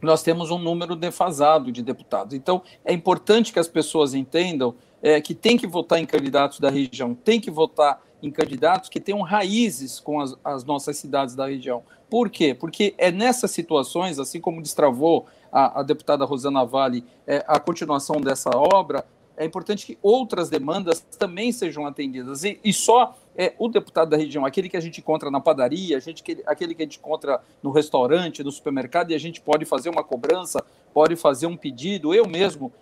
nós 0.02 0.22
temos 0.22 0.50
um 0.50 0.58
número 0.58 0.96
defasado 0.96 1.72
de 1.72 1.82
deputados. 1.82 2.34
Então 2.34 2.62
é 2.84 2.92
importante 2.92 3.52
que 3.52 3.58
as 3.58 3.68
pessoas 3.68 4.14
entendam 4.14 4.74
é, 5.02 5.20
que 5.20 5.34
tem 5.34 5.56
que 5.56 5.66
votar 5.66 5.98
em 5.98 6.06
candidatos 6.06 6.58
da 6.58 6.70
região, 6.70 7.14
tem 7.14 7.40
que 7.40 7.50
votar 7.50 8.02
em 8.22 8.30
candidatos 8.30 8.88
que 8.88 8.98
tenham 8.98 9.20
raízes 9.20 10.00
com 10.00 10.20
as, 10.20 10.34
as 10.42 10.64
nossas 10.64 10.96
cidades 10.96 11.34
da 11.34 11.46
região. 11.46 11.82
Por 12.08 12.30
quê? 12.30 12.54
Porque 12.54 12.94
é 12.96 13.12
nessas 13.12 13.50
situações, 13.50 14.18
assim 14.18 14.40
como 14.40 14.62
destravou 14.62 15.26
a, 15.52 15.80
a 15.80 15.82
deputada 15.82 16.24
Rosana 16.24 16.64
Vale 16.64 17.04
é, 17.26 17.44
a 17.46 17.60
continuação 17.60 18.20
dessa 18.20 18.50
obra, 18.56 19.04
é 19.36 19.44
importante 19.44 19.86
que 19.86 19.98
outras 20.02 20.48
demandas 20.48 21.00
também 21.18 21.50
sejam 21.52 21.86
atendidas. 21.86 22.44
E, 22.44 22.58
e 22.62 22.72
só 22.72 23.16
é, 23.36 23.52
o 23.58 23.68
deputado 23.68 24.10
da 24.10 24.16
região, 24.16 24.46
aquele 24.46 24.68
que 24.68 24.76
a 24.76 24.80
gente 24.80 25.00
encontra 25.00 25.30
na 25.30 25.40
padaria, 25.40 25.96
a 25.96 26.00
gente, 26.00 26.22
aquele 26.46 26.74
que 26.74 26.82
a 26.82 26.86
gente 26.86 26.98
encontra 26.98 27.40
no 27.62 27.70
restaurante, 27.70 28.44
no 28.44 28.52
supermercado, 28.52 29.10
e 29.10 29.14
a 29.14 29.18
gente 29.18 29.40
pode 29.40 29.64
fazer 29.64 29.88
uma 29.88 30.04
cobrança, 30.04 30.64
pode 30.92 31.16
fazer 31.16 31.46
um 31.46 31.56
pedido. 31.56 32.14
Eu 32.14 32.26
mesmo 32.28 32.72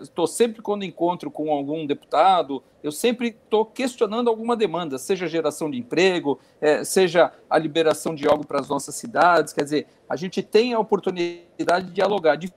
estou 0.00 0.24
é, 0.24 0.28
sempre, 0.28 0.62
quando 0.62 0.84
encontro 0.84 1.30
com 1.30 1.50
algum 1.50 1.84
deputado, 1.84 2.62
eu 2.82 2.92
sempre 2.92 3.28
estou 3.28 3.64
questionando 3.64 4.28
alguma 4.28 4.56
demanda, 4.56 4.98
seja 4.98 5.26
geração 5.26 5.68
de 5.68 5.78
emprego, 5.78 6.38
é, 6.60 6.84
seja 6.84 7.32
a 7.50 7.58
liberação 7.58 8.14
de 8.14 8.28
algo 8.28 8.46
para 8.46 8.60
as 8.60 8.68
nossas 8.68 8.94
cidades. 8.94 9.52
Quer 9.52 9.64
dizer, 9.64 9.86
a 10.08 10.14
gente 10.14 10.42
tem 10.42 10.74
a 10.74 10.78
oportunidade 10.78 11.86
de 11.86 11.92
dialogar, 11.92 12.36
de 12.36 12.52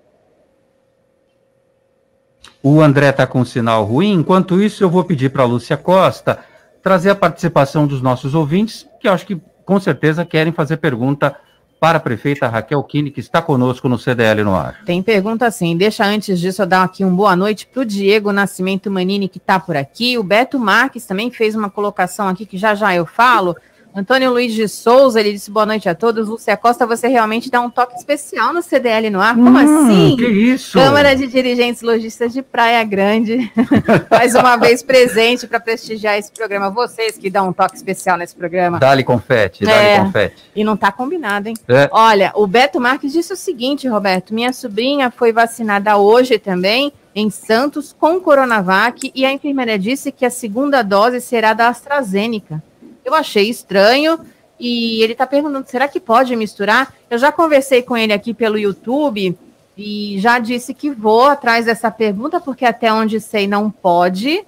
o 2.63 2.81
André 2.81 3.09
está 3.09 3.25
com 3.25 3.41
um 3.41 3.45
sinal 3.45 3.83
ruim. 3.83 4.13
Enquanto 4.13 4.61
isso, 4.61 4.83
eu 4.83 4.89
vou 4.89 5.03
pedir 5.03 5.29
para 5.29 5.43
a 5.43 5.47
Lúcia 5.47 5.77
Costa 5.77 6.39
trazer 6.81 7.11
a 7.11 7.15
participação 7.15 7.85
dos 7.85 8.01
nossos 8.01 8.33
ouvintes, 8.33 8.87
que 8.99 9.07
acho 9.07 9.25
que 9.25 9.39
com 9.65 9.79
certeza 9.79 10.25
querem 10.25 10.51
fazer 10.51 10.77
pergunta 10.77 11.35
para 11.79 11.97
a 11.97 12.01
prefeita 12.01 12.47
Raquel 12.47 12.83
Kine, 12.83 13.09
que 13.09 13.19
está 13.19 13.41
conosco 13.41 13.89
no 13.89 13.97
CDL 13.97 14.43
no 14.43 14.55
ar. 14.55 14.83
Tem 14.85 15.01
pergunta 15.01 15.47
assim, 15.47 15.75
deixa 15.75 16.05
antes 16.05 16.39
disso 16.39 16.61
eu 16.61 16.67
dar 16.67 16.83
aqui 16.83 17.03
um 17.03 17.15
boa 17.15 17.35
noite 17.35 17.65
para 17.65 17.81
o 17.81 17.85
Diego 17.85 18.31
Nascimento 18.31 18.91
Manini, 18.91 19.27
que 19.27 19.39
está 19.39 19.59
por 19.59 19.75
aqui. 19.75 20.15
O 20.15 20.23
Beto 20.23 20.59
Marques 20.59 21.07
também 21.07 21.31
fez 21.31 21.55
uma 21.55 21.71
colocação 21.71 22.27
aqui, 22.27 22.45
que 22.45 22.55
já 22.55 22.75
já 22.75 22.93
eu 22.93 23.07
falo. 23.07 23.55
Antônio 23.93 24.31
Luiz 24.31 24.53
de 24.53 24.69
Souza, 24.69 25.19
ele 25.19 25.33
disse 25.33 25.51
boa 25.51 25.65
noite 25.65 25.89
a 25.89 25.93
todos. 25.93 26.29
Lúcia 26.29 26.55
Costa, 26.55 26.85
você 26.85 27.09
realmente 27.09 27.51
dá 27.51 27.59
um 27.59 27.69
toque 27.69 27.95
especial 27.95 28.53
no 28.53 28.61
CDL 28.61 29.09
no 29.09 29.19
ar? 29.19 29.35
Como 29.35 29.49
hum, 29.49 29.57
assim? 29.57 30.15
Que 30.15 30.27
isso? 30.27 30.79
Câmara 30.79 31.13
de 31.13 31.27
Dirigentes 31.27 31.81
Logistas 31.81 32.31
de 32.31 32.41
Praia 32.41 32.81
Grande, 32.85 33.51
mais 34.09 34.33
uma 34.33 34.55
vez 34.55 34.81
presente 34.81 35.45
para 35.45 35.59
prestigiar 35.59 36.17
esse 36.17 36.31
programa. 36.31 36.69
Vocês 36.69 37.17
que 37.17 37.29
dão 37.29 37.49
um 37.49 37.53
toque 37.53 37.75
especial 37.75 38.17
nesse 38.17 38.33
programa. 38.33 38.79
Dá-lhe 38.79 39.03
confete, 39.03 39.65
dá-lhe 39.65 39.87
é, 39.87 39.99
confete. 39.99 40.43
E 40.55 40.63
não 40.63 40.75
está 40.75 40.89
combinado, 40.89 41.49
hein? 41.49 41.55
É. 41.67 41.89
Olha, 41.91 42.31
o 42.35 42.47
Beto 42.47 42.79
Marques 42.79 43.11
disse 43.11 43.33
o 43.33 43.37
seguinte, 43.37 43.89
Roberto, 43.89 44.33
minha 44.33 44.53
sobrinha 44.53 45.11
foi 45.11 45.33
vacinada 45.33 45.97
hoje 45.97 46.39
também, 46.39 46.93
em 47.13 47.29
Santos, 47.29 47.93
com 47.97 48.21
Coronavac, 48.21 49.11
e 49.13 49.25
a 49.25 49.33
enfermeira 49.33 49.77
disse 49.77 50.13
que 50.13 50.25
a 50.25 50.29
segunda 50.29 50.81
dose 50.81 51.19
será 51.19 51.53
da 51.53 51.67
AstraZeneca. 51.67 52.63
Eu 53.03 53.13
achei 53.13 53.49
estranho 53.49 54.19
e 54.59 55.01
ele 55.01 55.13
está 55.13 55.25
perguntando: 55.25 55.65
será 55.67 55.87
que 55.87 55.99
pode 55.99 56.35
misturar? 56.35 56.93
Eu 57.09 57.17
já 57.17 57.31
conversei 57.31 57.81
com 57.81 57.97
ele 57.97 58.13
aqui 58.13 58.33
pelo 58.33 58.57
YouTube 58.57 59.37
e 59.77 60.17
já 60.19 60.37
disse 60.37 60.73
que 60.73 60.91
vou 60.91 61.25
atrás 61.25 61.65
dessa 61.65 61.89
pergunta, 61.89 62.39
porque 62.39 62.65
até 62.65 62.93
onde 62.93 63.19
sei 63.19 63.47
não 63.47 63.71
pode. 63.71 64.43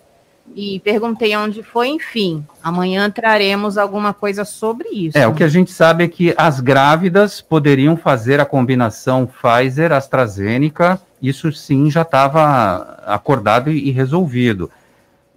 E 0.56 0.80
perguntei 0.82 1.36
onde 1.38 1.64
foi, 1.64 1.88
enfim. 1.88 2.46
Amanhã 2.62 3.10
traremos 3.10 3.78
alguma 3.78 4.14
coisa 4.14 4.44
sobre 4.44 4.90
isso. 4.90 5.18
É, 5.18 5.26
o 5.26 5.34
que 5.34 5.44
a 5.44 5.48
gente 5.48 5.72
sabe 5.72 6.04
é 6.04 6.08
que 6.08 6.34
as 6.38 6.60
grávidas 6.60 7.42
poderiam 7.42 7.96
fazer 7.96 8.42
a 8.42 8.46
combinação 8.46 9.26
Pfizer-AstraZeneca. 9.26 11.02
Isso 11.22 11.52
sim 11.54 11.90
já 11.90 12.02
estava 12.02 13.02
acordado 13.06 13.72
e 13.72 13.90
resolvido. 13.90 14.70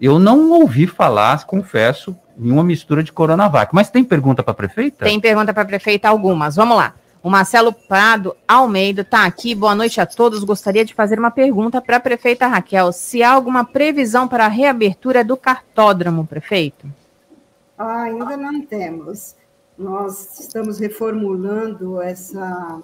Eu 0.00 0.18
não 0.18 0.50
ouvi 0.50 0.87
falar, 0.87 1.46
confesso, 1.46 2.16
em 2.38 2.50
uma 2.50 2.62
mistura 2.62 3.02
de 3.02 3.12
Coronavac. 3.12 3.74
Mas 3.74 3.90
tem 3.90 4.04
pergunta 4.04 4.42
para 4.42 4.52
a 4.52 4.54
prefeita? 4.54 5.04
Tem 5.04 5.18
pergunta 5.18 5.54
para 5.54 5.62
a 5.62 5.66
prefeita 5.66 6.09
algumas. 6.09 6.56
Vamos 6.56 6.76
lá. 6.76 6.94
O 7.22 7.30
Marcelo 7.30 7.72
Prado 7.72 8.37
Almeida 8.46 9.00
está 9.02 9.24
aqui. 9.24 9.54
Boa 9.54 9.74
noite 9.74 10.00
a 10.00 10.06
todos. 10.06 10.44
Gostaria 10.44 10.85
de 10.85 10.94
fazer 10.94 11.18
uma 11.18 11.30
pergunta 11.30 11.80
para 11.80 11.96
a 11.96 12.00
prefeita 12.00 12.46
Raquel. 12.46 12.92
Se 12.92 13.22
há 13.22 13.32
alguma 13.32 13.64
previsão 13.64 14.28
para 14.28 14.44
a 14.44 14.48
reabertura 14.48 15.24
do 15.24 15.37
cartódromo, 15.37 16.26
prefeito? 16.26 16.87
Ah, 17.78 18.02
ainda 18.02 18.37
não 18.37 18.61
temos. 18.62 19.35
Nós 19.76 20.38
estamos 20.38 20.78
reformulando 20.78 22.00
essa, 22.00 22.80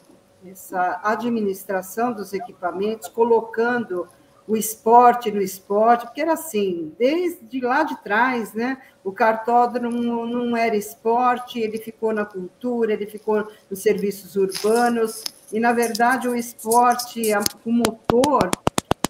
essa 0.46 1.00
administração 1.04 2.12
dos 2.12 2.32
equipamentos, 2.32 3.08
colocando 3.08 4.08
o 4.46 4.56
esporte 4.56 5.30
no 5.30 5.40
esporte, 5.40 6.04
porque 6.06 6.20
era 6.20 6.32
assim, 6.32 6.92
desde 6.98 7.60
lá 7.60 7.82
de 7.84 7.96
trás, 8.02 8.52
né? 8.52 8.78
O 9.04 9.12
cartódromo 9.12 10.26
não 10.26 10.56
era 10.56 10.76
esporte, 10.76 11.60
ele 11.60 11.78
ficou 11.78 12.12
na 12.12 12.24
cultura, 12.24 12.92
ele 12.92 13.06
ficou 13.06 13.48
nos 13.70 13.80
serviços 13.80 14.36
urbanos, 14.36 15.24
e 15.52 15.60
na 15.60 15.72
verdade 15.72 16.28
o 16.28 16.34
esporte, 16.34 17.22
o 17.64 17.72
motor, 17.72 18.50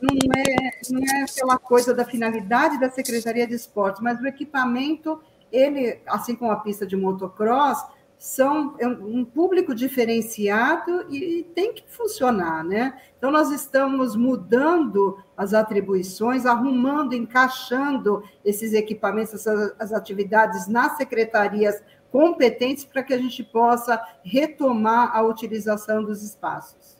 não 0.03 0.33
é, 0.37 0.81
não 0.91 1.01
é 1.01 1.23
aquela 1.23 1.59
coisa 1.59 1.95
da 1.95 2.05
finalidade 2.05 2.81
da 2.81 2.91
Secretaria 2.91 3.47
de 3.47 3.55
Esporte, 3.55 4.03
mas 4.03 4.21
o 4.21 4.27
equipamento, 4.27 5.21
ele, 5.51 6.01
assim 6.07 6.35
como 6.35 6.51
a 6.51 6.57
pista 6.57 6.85
de 6.85 6.97
motocross, 6.97 7.85
são 8.23 8.77
é 8.79 8.87
um 8.87 9.25
público 9.25 9.75
diferenciado 9.75 11.07
e 11.11 11.45
tem 11.57 11.75
que 11.75 11.83
funcionar, 11.89 12.63
né? 12.63 12.97
Então 13.19 13.33
nós 13.33 13.51
estamos 13.51 14.15
mudando 14.15 15.19
as 15.37 15.53
atribuições, 15.53 16.47
arrumando, 16.47 17.15
encaixando 17.15 18.23
esses 18.45 18.75
equipamentos, 18.75 19.35
essas 19.35 19.75
as 19.77 19.93
atividades 19.93 20.69
nas 20.69 20.97
secretarias 20.97 21.83
competentes 22.13 22.85
para 22.85 23.03
que 23.03 23.13
a 23.13 23.19
gente 23.19 23.43
possa 23.43 24.01
retomar 24.23 25.17
a 25.17 25.23
utilização 25.23 26.05
dos 26.05 26.23
espaços. 26.23 26.97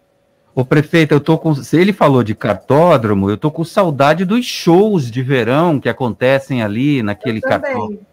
O 0.53 0.65
prefeito, 0.65 1.15
eu 1.15 1.21
tô 1.21 1.39
com. 1.39 1.55
Se 1.55 1.77
ele 1.77 1.93
falou 1.93 2.25
de 2.25 2.35
cartódromo, 2.35 3.31
eu 3.31 3.37
tô 3.37 3.49
com 3.49 3.65
saudade 3.65 4.25
dos 4.25 4.45
shows 4.45 5.09
de 5.09 5.23
verão 5.23 5.79
que 5.79 5.89
acontecem 5.89 6.65
ali 6.65 7.01
naquele 7.01 7.41
cartódromo. 7.41 8.12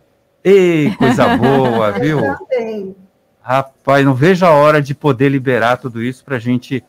Ei, 0.49 0.95
coisa 0.95 1.37
boa, 1.37 1.91
viu? 1.99 2.21
Também. 2.21 2.95
Rapaz, 3.41 4.05
não 4.05 4.13
vejo 4.13 4.45
a 4.45 4.51
hora 4.51 4.81
de 4.81 4.93
poder 4.93 5.29
liberar 5.29 5.77
tudo 5.77 6.01
isso 6.01 6.23
para 6.23 6.37
a 6.37 6.39
gente 6.39 6.83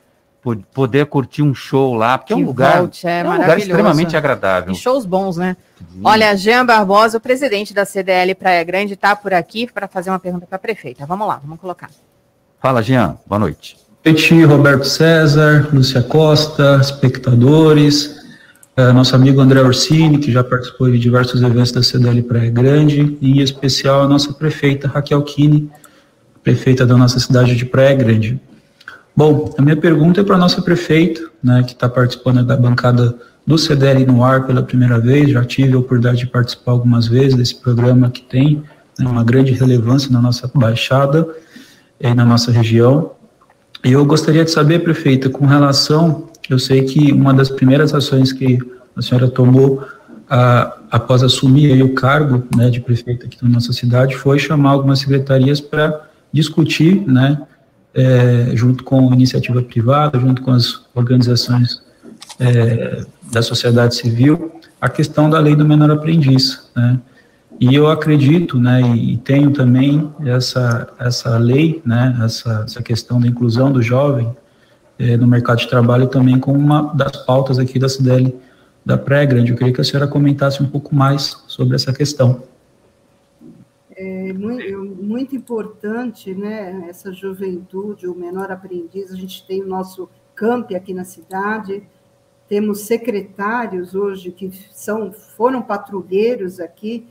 poder 0.72 1.06
curtir 1.06 1.42
um 1.42 1.54
show 1.54 1.94
lá, 1.94 2.16
porque 2.16 2.32
que 2.32 2.40
é 2.40 2.42
um 2.42 2.46
lugar, 2.46 2.78
volte, 2.78 3.06
é, 3.06 3.20
é 3.20 3.28
um 3.28 3.32
lugar 3.32 3.58
extremamente 3.58 4.16
agradável. 4.16 4.72
E 4.72 4.76
shows 4.76 5.04
bons, 5.04 5.36
né? 5.36 5.56
Sim. 5.78 6.00
Olha, 6.02 6.34
Jean 6.34 6.64
Barbosa, 6.64 7.18
o 7.18 7.20
presidente 7.20 7.74
da 7.74 7.84
CDL 7.84 8.34
Praia 8.34 8.64
Grande, 8.64 8.94
está 8.94 9.14
por 9.14 9.34
aqui 9.34 9.70
para 9.70 9.86
fazer 9.86 10.10
uma 10.10 10.18
pergunta 10.18 10.46
para 10.46 10.56
a 10.56 10.58
prefeita. 10.58 11.04
Vamos 11.04 11.28
lá, 11.28 11.40
vamos 11.42 11.60
colocar. 11.60 11.90
Fala, 12.58 12.82
Jean. 12.82 13.18
Boa 13.26 13.38
noite. 13.38 13.76
Boa 14.02 14.12
noite, 14.14 14.44
Roberto 14.44 14.84
César, 14.84 15.68
Lúcia 15.72 16.02
Costa, 16.02 16.78
espectadores, 16.80 18.19
é, 18.80 18.92
nosso 18.92 19.14
amigo 19.14 19.42
André 19.42 19.60
Orsini, 19.60 20.16
que 20.16 20.32
já 20.32 20.42
participou 20.42 20.90
de 20.90 20.98
diversos 20.98 21.42
eventos 21.42 21.70
da 21.70 21.82
CDL 21.82 22.22
Praia 22.22 22.50
Grande, 22.50 23.18
e 23.20 23.32
em 23.32 23.42
especial 23.42 24.02
a 24.02 24.08
nossa 24.08 24.32
prefeita 24.32 24.88
Raquel 24.88 25.20
Kine, 25.22 25.70
prefeita 26.42 26.86
da 26.86 26.96
nossa 26.96 27.20
cidade 27.20 27.54
de 27.54 27.66
Praia 27.66 27.94
Grande. 27.94 28.40
Bom, 29.14 29.54
a 29.58 29.60
minha 29.60 29.76
pergunta 29.76 30.22
é 30.22 30.24
para 30.24 30.36
a 30.36 30.38
nossa 30.38 30.62
prefeita, 30.62 31.20
né, 31.44 31.62
que 31.62 31.72
está 31.72 31.90
participando 31.90 32.42
da 32.42 32.56
bancada 32.56 33.14
do 33.46 33.58
CDL 33.58 34.06
no 34.06 34.24
ar 34.24 34.46
pela 34.46 34.62
primeira 34.62 34.98
vez, 34.98 35.28
já 35.28 35.44
tive 35.44 35.74
a 35.74 35.78
oportunidade 35.78 36.20
de 36.20 36.26
participar 36.28 36.72
algumas 36.72 37.06
vezes 37.06 37.34
desse 37.34 37.56
programa 37.56 38.08
que 38.08 38.22
tem 38.22 38.62
né, 38.98 39.06
uma 39.06 39.22
grande 39.22 39.52
relevância 39.52 40.10
na 40.10 40.22
nossa 40.22 40.50
baixada 40.54 41.28
e 42.00 42.14
na 42.14 42.24
nossa 42.24 42.50
região. 42.50 43.10
E 43.84 43.92
eu 43.92 44.06
gostaria 44.06 44.42
de 44.42 44.50
saber, 44.50 44.78
prefeita, 44.78 45.28
com 45.28 45.44
relação 45.44 46.29
eu 46.48 46.58
sei 46.58 46.84
que 46.84 47.12
uma 47.12 47.32
das 47.32 47.48
primeiras 47.48 47.94
ações 47.94 48.32
que 48.32 48.58
a 48.96 49.02
senhora 49.02 49.28
tomou 49.28 49.86
a, 50.28 50.78
após 50.90 51.22
assumir 51.22 51.82
o 51.82 51.94
cargo 51.94 52.44
né, 52.56 52.70
de 52.70 52.80
prefeito 52.80 53.26
aqui 53.26 53.36
na 53.42 53.48
nossa 53.48 53.72
cidade 53.72 54.16
foi 54.16 54.38
chamar 54.38 54.70
algumas 54.70 55.00
secretarias 55.00 55.60
para 55.60 56.08
discutir, 56.32 57.04
né, 57.06 57.40
é, 57.92 58.52
junto 58.54 58.84
com 58.84 59.10
a 59.10 59.14
iniciativa 59.14 59.60
privada, 59.62 60.18
junto 60.18 60.42
com 60.42 60.52
as 60.52 60.82
organizações 60.94 61.82
é, 62.38 63.04
da 63.32 63.42
sociedade 63.42 63.96
civil, 63.96 64.52
a 64.80 64.88
questão 64.88 65.28
da 65.28 65.38
lei 65.38 65.56
do 65.56 65.64
menor 65.64 65.90
aprendiz, 65.90 66.70
né, 66.76 66.98
e 67.58 67.74
eu 67.74 67.88
acredito, 67.88 68.58
né, 68.58 68.80
e 68.80 69.16
tenho 69.18 69.50
também 69.50 70.10
essa, 70.24 70.88
essa 70.98 71.36
lei, 71.36 71.82
né, 71.84 72.16
essa, 72.24 72.64
essa 72.66 72.82
questão 72.82 73.20
da 73.20 73.26
inclusão 73.26 73.70
do 73.70 73.82
jovem, 73.82 74.34
é, 75.00 75.16
no 75.16 75.26
mercado 75.26 75.60
de 75.60 75.68
trabalho 75.68 76.06
também 76.08 76.38
como 76.38 76.58
uma 76.58 76.94
das 76.94 77.16
pautas 77.24 77.58
aqui 77.58 77.78
da 77.78 77.88
CDL 77.88 78.38
da 78.84 78.98
Praia 78.98 79.24
Grande. 79.24 79.50
Eu 79.50 79.56
queria 79.56 79.72
que 79.72 79.80
a 79.80 79.84
senhora 79.84 80.06
comentasse 80.06 80.62
um 80.62 80.68
pouco 80.68 80.94
mais 80.94 81.42
sobre 81.46 81.74
essa 81.74 81.90
questão. 81.90 82.42
É 83.96 84.32
muito, 84.32 85.02
muito 85.02 85.34
importante, 85.34 86.34
né, 86.34 86.86
essa 86.88 87.12
juventude, 87.12 88.06
o 88.06 88.14
menor 88.14 88.50
aprendiz, 88.50 89.10
a 89.10 89.16
gente 89.16 89.46
tem 89.46 89.62
o 89.62 89.66
nosso 89.66 90.08
camp 90.34 90.72
aqui 90.72 90.94
na 90.94 91.04
cidade, 91.04 91.82
temos 92.48 92.80
secretários 92.82 93.94
hoje 93.94 94.32
que 94.32 94.50
são, 94.70 95.12
foram 95.12 95.62
patrulheiros 95.62 96.60
aqui, 96.60 97.06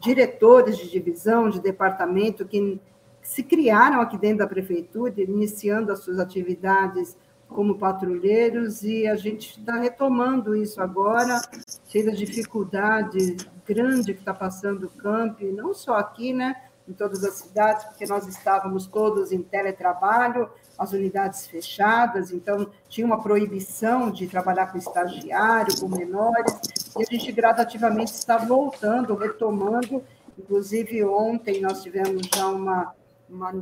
diretores 0.00 0.76
de 0.76 0.90
divisão, 0.90 1.48
de 1.48 1.60
departamento, 1.60 2.44
que 2.44 2.78
se 3.22 3.42
criaram 3.42 4.00
aqui 4.00 4.18
dentro 4.18 4.38
da 4.38 4.46
prefeitura, 4.46 5.14
iniciando 5.16 5.90
as 5.90 6.00
suas 6.00 6.18
atividades 6.18 7.16
como 7.48 7.78
patrulheiros 7.78 8.82
e 8.82 9.06
a 9.06 9.16
gente 9.16 9.58
está 9.58 9.78
retomando 9.78 10.56
isso 10.56 10.80
agora, 10.80 11.40
cheio 11.88 12.06
da 12.06 12.12
dificuldade 12.12 13.36
grande 13.64 14.14
que 14.14 14.20
está 14.20 14.34
passando 14.34 14.84
o 14.86 14.90
campo, 14.90 15.44
não 15.52 15.74
só 15.74 15.94
aqui, 15.94 16.32
né, 16.32 16.54
em 16.88 16.92
todas 16.92 17.24
as 17.24 17.34
cidades, 17.34 17.84
porque 17.84 18.06
nós 18.06 18.26
estávamos 18.28 18.86
todos 18.86 19.32
em 19.32 19.42
teletrabalho, 19.42 20.48
as 20.78 20.92
unidades 20.92 21.46
fechadas, 21.46 22.30
então 22.30 22.70
tinha 22.88 23.06
uma 23.06 23.20
proibição 23.20 24.10
de 24.10 24.26
trabalhar 24.26 24.66
com 24.66 24.78
estagiário, 24.78 25.80
com 25.80 25.88
menores, 25.88 26.52
e 26.96 27.02
a 27.02 27.06
gente 27.06 27.32
gradativamente 27.32 28.12
está 28.12 28.36
voltando, 28.36 29.14
retomando, 29.16 30.02
inclusive 30.38 31.02
ontem 31.04 31.60
nós 31.60 31.82
tivemos 31.82 32.28
já 32.32 32.46
uma, 32.46 32.94
uma 33.28 33.52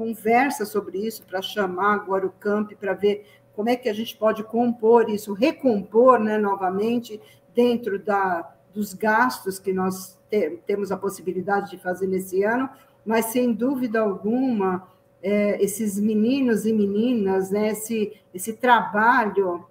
conversa 0.00 0.64
sobre 0.64 0.96
isso 0.96 1.22
para 1.24 1.42
chamar 1.42 1.92
agora 1.92 2.26
o 2.26 2.30
camp 2.30 2.72
para 2.72 2.94
ver 2.94 3.26
como 3.54 3.68
é 3.68 3.76
que 3.76 3.86
a 3.86 3.92
gente 3.92 4.16
pode 4.16 4.42
compor 4.42 5.10
isso, 5.10 5.34
recompor 5.34 6.18
né, 6.18 6.38
novamente 6.38 7.20
dentro 7.54 7.98
da, 7.98 8.50
dos 8.72 8.94
gastos 8.94 9.58
que 9.58 9.74
nós 9.74 10.18
te, 10.30 10.58
temos 10.66 10.90
a 10.90 10.96
possibilidade 10.96 11.72
de 11.72 11.76
fazer 11.76 12.06
nesse 12.06 12.42
ano, 12.42 12.70
mas 13.04 13.26
sem 13.26 13.52
dúvida 13.52 14.00
alguma 14.00 14.88
é, 15.22 15.62
esses 15.62 16.00
meninos 16.00 16.64
e 16.64 16.72
meninas, 16.72 17.50
né, 17.50 17.68
esse, 17.72 18.18
esse 18.32 18.54
trabalho 18.54 19.66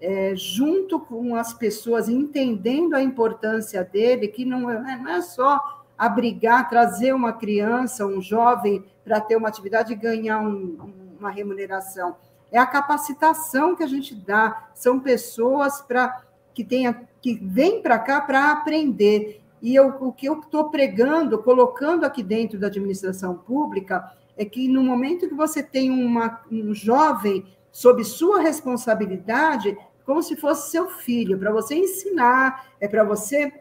é, 0.00 0.36
junto 0.36 1.00
com 1.00 1.34
as 1.34 1.52
pessoas, 1.52 2.08
entendendo 2.08 2.94
a 2.94 3.02
importância 3.02 3.82
dele, 3.82 4.28
que 4.28 4.44
não 4.44 4.70
é, 4.70 4.96
não 4.96 5.10
é 5.10 5.20
só 5.20 5.81
abrigar, 5.96 6.68
trazer 6.68 7.12
uma 7.12 7.32
criança, 7.32 8.06
um 8.06 8.20
jovem, 8.20 8.84
para 9.04 9.20
ter 9.20 9.36
uma 9.36 9.48
atividade 9.48 9.92
e 9.92 9.96
ganhar 9.96 10.40
um, 10.40 11.12
uma 11.18 11.30
remuneração. 11.30 12.16
É 12.50 12.58
a 12.58 12.66
capacitação 12.66 13.74
que 13.74 13.82
a 13.82 13.86
gente 13.86 14.14
dá. 14.14 14.68
São 14.74 15.00
pessoas 15.00 15.80
para 15.80 16.22
que 16.54 16.62
tenha 16.62 17.08
que 17.20 17.34
vêm 17.34 17.80
para 17.80 17.98
cá 17.98 18.20
para 18.20 18.50
aprender. 18.50 19.40
E 19.62 19.74
eu, 19.74 19.88
o 20.00 20.12
que 20.12 20.26
eu 20.26 20.40
estou 20.40 20.70
pregando, 20.70 21.38
colocando 21.38 22.04
aqui 22.04 22.22
dentro 22.22 22.58
da 22.58 22.66
administração 22.66 23.36
pública, 23.36 24.12
é 24.36 24.44
que 24.44 24.66
no 24.66 24.82
momento 24.82 25.28
que 25.28 25.34
você 25.34 25.62
tem 25.62 25.90
uma, 25.90 26.40
um 26.50 26.74
jovem 26.74 27.46
sob 27.70 28.04
sua 28.04 28.40
responsabilidade, 28.40 29.78
como 30.04 30.22
se 30.22 30.36
fosse 30.36 30.70
seu 30.70 30.88
filho, 30.88 31.38
para 31.38 31.52
você 31.52 31.76
ensinar, 31.76 32.66
é 32.80 32.88
para 32.88 33.04
você, 33.04 33.52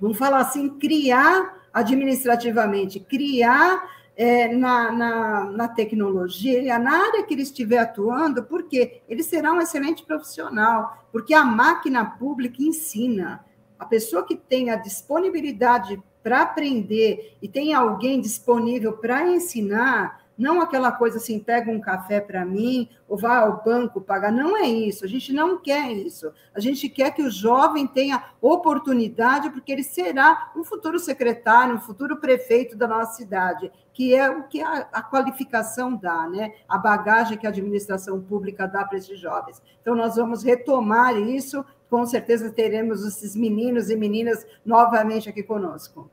vamos 0.00 0.18
falar 0.18 0.38
assim, 0.38 0.68
criar 0.68 1.65
administrativamente, 1.76 2.98
criar 2.98 3.86
é, 4.16 4.48
na, 4.48 4.90
na, 4.90 5.44
na, 5.44 5.68
tecnologia, 5.68 6.78
na 6.78 6.90
área 6.90 7.22
que 7.22 7.34
ele 7.34 7.42
estiver 7.42 7.76
atuando, 7.76 8.42
porque 8.44 9.02
ele 9.06 9.22
será 9.22 9.52
um 9.52 9.60
excelente 9.60 10.02
profissional, 10.02 11.06
porque 11.12 11.34
a 11.34 11.44
máquina 11.44 12.02
pública 12.02 12.62
ensina. 12.62 13.44
A 13.78 13.84
pessoa 13.84 14.24
que 14.24 14.34
tem 14.34 14.70
a 14.70 14.76
disponibilidade 14.76 16.02
para 16.22 16.40
aprender 16.40 17.36
e 17.42 17.46
tem 17.46 17.74
alguém 17.74 18.22
disponível 18.22 18.94
para 18.94 19.28
ensinar, 19.28 20.25
não 20.36 20.60
aquela 20.60 20.92
coisa 20.92 21.16
assim, 21.16 21.38
pega 21.38 21.70
um 21.70 21.80
café 21.80 22.20
para 22.20 22.44
mim, 22.44 22.88
ou 23.08 23.16
vá 23.16 23.38
ao 23.38 23.62
banco 23.64 24.00
pagar. 24.00 24.30
Não 24.30 24.56
é 24.56 24.66
isso. 24.66 25.04
A 25.04 25.08
gente 25.08 25.32
não 25.32 25.58
quer 25.58 25.90
isso. 25.92 26.30
A 26.54 26.60
gente 26.60 26.88
quer 26.88 27.12
que 27.12 27.22
o 27.22 27.30
jovem 27.30 27.86
tenha 27.86 28.22
oportunidade, 28.40 29.50
porque 29.50 29.72
ele 29.72 29.82
será 29.82 30.52
um 30.54 30.62
futuro 30.62 30.98
secretário, 30.98 31.76
um 31.76 31.80
futuro 31.80 32.18
prefeito 32.18 32.76
da 32.76 32.86
nossa 32.86 33.14
cidade, 33.14 33.72
que 33.92 34.14
é 34.14 34.28
o 34.28 34.44
que 34.44 34.62
a, 34.62 34.88
a 34.92 35.02
qualificação 35.02 35.96
dá, 35.96 36.28
né? 36.28 36.52
A 36.68 36.76
bagagem 36.76 37.38
que 37.38 37.46
a 37.46 37.50
administração 37.50 38.20
pública 38.20 38.66
dá 38.66 38.84
para 38.84 38.98
esses 38.98 39.18
jovens. 39.18 39.62
Então, 39.80 39.94
nós 39.94 40.16
vamos 40.16 40.42
retomar 40.42 41.16
isso. 41.16 41.64
Com 41.88 42.04
certeza 42.04 42.50
teremos 42.50 43.06
esses 43.06 43.34
meninos 43.34 43.88
e 43.90 43.96
meninas 43.96 44.44
novamente 44.64 45.28
aqui 45.28 45.42
conosco. 45.42 46.10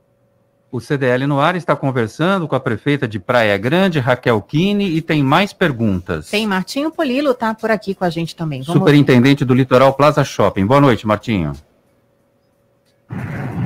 O 0.73 0.79
CDL 0.79 1.27
no 1.27 1.39
ar 1.39 1.55
está 1.55 1.75
conversando 1.75 2.47
com 2.47 2.55
a 2.55 2.59
prefeita 2.59 3.07
de 3.07 3.19
Praia 3.19 3.55
Grande, 3.59 3.99
Raquel 3.99 4.41
Kine, 4.41 4.85
e 4.85 5.03
tem 5.03 5.21
mais 5.21 5.53
perguntas. 5.53 6.31
Tem 6.31 6.47
Martinho 6.47 6.89
Polilo, 6.89 7.35
tá 7.35 7.53
por 7.53 7.69
aqui 7.69 7.93
com 7.93 8.03
a 8.03 8.09
gente 8.09 8.35
também. 8.35 8.63
Vamos 8.63 8.81
Superintendente 8.81 9.45
do 9.45 9.53
Litoral 9.53 9.93
Plaza 9.93 10.23
Shopping. 10.23 10.65
Boa 10.65 10.81
noite, 10.81 11.05
Martinho. 11.05 11.51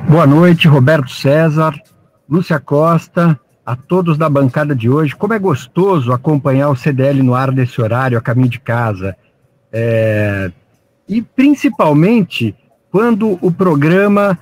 Boa 0.06 0.26
noite, 0.26 0.68
Roberto 0.68 1.10
César, 1.10 1.72
Lúcia 2.28 2.60
Costa, 2.60 3.40
a 3.64 3.74
todos 3.74 4.18
da 4.18 4.28
bancada 4.28 4.76
de 4.76 4.90
hoje. 4.90 5.16
Como 5.16 5.32
é 5.32 5.38
gostoso 5.38 6.12
acompanhar 6.12 6.68
o 6.68 6.76
CDL 6.76 7.22
no 7.22 7.34
ar 7.34 7.50
nesse 7.50 7.80
horário, 7.80 8.18
a 8.18 8.20
caminho 8.20 8.50
de 8.50 8.60
casa. 8.60 9.16
É... 9.72 10.52
E 11.08 11.22
principalmente 11.22 12.54
quando 12.90 13.38
o 13.40 13.50
programa 13.50 14.38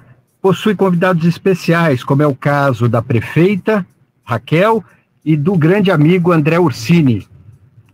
possui 0.46 0.76
convidados 0.76 1.26
especiais, 1.26 2.04
como 2.04 2.22
é 2.22 2.26
o 2.26 2.32
caso 2.32 2.88
da 2.88 3.02
prefeita 3.02 3.84
Raquel 4.22 4.84
e 5.24 5.36
do 5.36 5.56
grande 5.56 5.90
amigo 5.90 6.30
André 6.30 6.56
Ursini. 6.56 7.26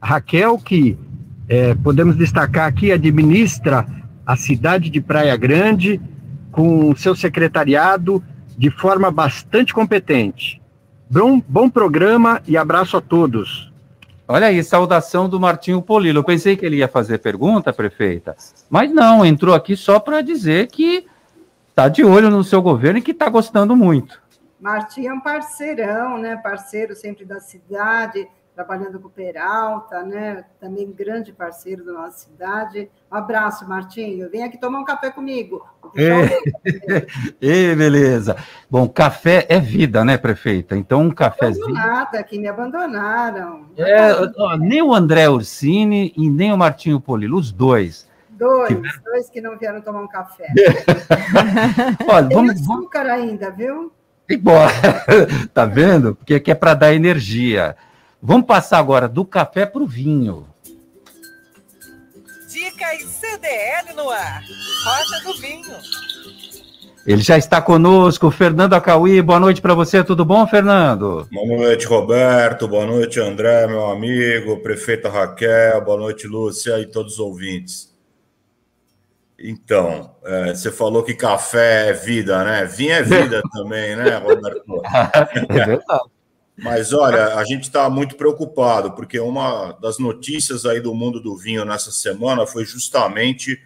Raquel, 0.03 0.59
que 0.59 0.99
é, 1.49 1.75
podemos 1.75 2.15
destacar 2.15 2.69
aqui, 2.69 2.93
administra 2.93 3.87
a 4.27 4.37
cidade 4.37 4.91
de 4.91 5.01
Praia 5.01 5.35
Grande 5.35 5.99
com 6.51 6.95
seu 6.95 7.17
secretariado 7.17 8.23
de 8.59 8.69
forma 8.69 9.11
bastante 9.11 9.73
competente. 9.73 10.61
Bom, 11.11 11.43
bom 11.49 11.71
programa 11.71 12.43
e 12.47 12.59
abraço 12.59 12.99
a 12.99 13.01
todos. 13.01 13.73
Olha 14.29 14.49
aí, 14.49 14.63
saudação 14.63 15.27
do 15.27 15.41
Martinho 15.41 15.81
Polilo. 15.81 16.19
Eu 16.19 16.25
pensei 16.25 16.55
que 16.55 16.67
ele 16.67 16.77
ia 16.77 16.89
fazer 16.89 17.17
pergunta, 17.17 17.73
prefeita, 17.73 18.37
mas 18.69 18.93
não, 18.93 19.25
entrou 19.25 19.55
aqui 19.55 19.75
só 19.75 19.99
para 19.99 20.21
dizer 20.21 20.67
que 20.67 21.07
está 21.73 21.89
de 21.89 22.05
olho 22.05 22.31
no 22.31 22.45
seu 22.45 22.61
governo 22.61 22.99
e 22.99 23.03
que 23.03 23.13
está 23.13 23.29
gostando 23.29 23.75
muito. 23.75 24.23
Martim 24.61 25.07
é 25.07 25.13
um 25.13 25.21
parceirão, 25.21 26.19
né? 26.19 26.37
Parceiro 26.37 26.95
sempre 26.95 27.25
da 27.25 27.41
cidade, 27.41 28.29
trabalhando 28.55 29.01
com 29.01 29.09
o 29.09 29.11
Peralta, 29.11 30.03
né? 30.03 30.45
Também 30.61 30.93
grande 30.93 31.33
parceiro 31.33 31.85
da 31.85 31.93
nossa 31.93 32.29
cidade. 32.29 32.91
Um 33.11 33.17
abraço, 33.17 33.67
Martinho. 33.67 34.31
Vem 34.31 34.45
aqui 34.45 34.59
tomar 34.59 34.81
um 34.81 34.85
café 34.85 35.11
comigo. 35.11 35.67
Ei, 37.41 37.75
beleza. 37.75 38.37
Bom, 38.71 38.87
café 38.87 39.47
é 39.49 39.59
vida, 39.59 40.05
né, 40.05 40.19
prefeita? 40.19 40.77
Então, 40.77 41.01
um 41.01 41.11
cafezinho. 41.11 41.73
Nada, 41.73 42.21
aqui 42.21 42.39
me 42.39 42.49
abandonaram. 42.49 43.65
É, 43.77 44.13
ó, 44.37 44.57
nem 44.59 44.83
o 44.83 44.95
André 44.95 45.29
Ursini 45.29 46.13
e 46.17 46.31
nem 46.31 46.53
o 46.53 46.59
Martinho 46.59 47.01
Polilo, 47.01 47.39
os 47.39 47.51
dois 47.51 48.12
Dois, 48.43 48.69
que... 48.69 49.01
dois 49.05 49.31
que 49.31 49.41
não 49.41 49.57
vieram 49.57 49.81
tomar 49.81 50.03
um 50.03 50.09
café. 50.09 50.49
Olha, 52.09 52.27
Tem 52.27 52.37
vamos, 52.37 52.61
açúcar 52.61 53.07
ainda, 53.07 53.53
viu? 53.53 53.93
Embora. 54.29 54.73
tá 55.55 55.65
vendo? 55.65 56.17
Porque 56.17 56.35
aqui 56.35 56.51
é 56.51 56.55
para 56.55 56.75
dar 56.75 56.93
energia. 56.93 57.77
Vamos 58.21 58.47
passar 58.47 58.79
agora 58.79 59.09
do 59.09 59.25
café 59.25 59.65
para 59.65 59.81
o 59.81 59.87
vinho. 59.87 60.49
Dicas 62.49 63.05
CDL 63.05 63.95
no 63.95 64.11
ar. 64.11 64.43
Roda 64.85 65.25
do 65.25 65.41
vinho. 65.41 65.77
Ele 67.07 67.23
já 67.23 67.39
está 67.39 67.63
conosco, 67.63 68.29
Fernando 68.31 68.75
Acauí. 68.75 69.23
Boa 69.23 69.39
noite 69.39 69.61
para 69.61 69.75
você, 69.75 70.03
tudo 70.03 70.25
bom, 70.25 70.45
Fernando? 70.49 71.29
Boa 71.31 71.59
noite, 71.59 71.87
Roberto. 71.87 72.67
Boa 72.67 72.87
noite, 72.87 73.21
André, 73.21 73.69
meu 73.69 73.87
amigo, 73.87 74.61
prefeita 74.63 75.09
Raquel. 75.09 75.81
Boa 75.85 75.99
noite, 75.99 76.27
Lúcia 76.27 76.81
e 76.81 76.87
todos 76.87 77.15
os 77.15 77.19
ouvintes. 77.21 77.92
Então, 79.45 80.15
é, 80.25 80.55
você 80.55 80.71
falou 80.71 81.03
que 81.03 81.15
café 81.15 81.89
é 81.89 81.93
vida, 81.93 82.45
né? 82.45 82.65
Vinho 82.65 82.93
é 82.93 83.03
vida 83.03 83.43
também, 83.53 83.97
né, 83.97 84.17
Roberto? 84.17 84.83
é 85.51 85.67
verdade. 85.67 86.11
Mas 86.57 86.93
olha, 86.93 87.35
a 87.35 87.45
gente 87.45 87.63
está 87.65 87.91
muito 87.91 88.15
preocupado, 88.15 88.93
porque 88.93 89.19
uma 89.19 89.73
das 89.81 89.99
notícias 89.99 90.65
aí 90.65 90.81
do 90.81 90.95
mundo 90.95 91.21
do 91.21 91.37
vinho 91.37 91.65
nessa 91.65 91.91
semana 91.91 92.47
foi 92.47 92.65
justamente 92.65 93.61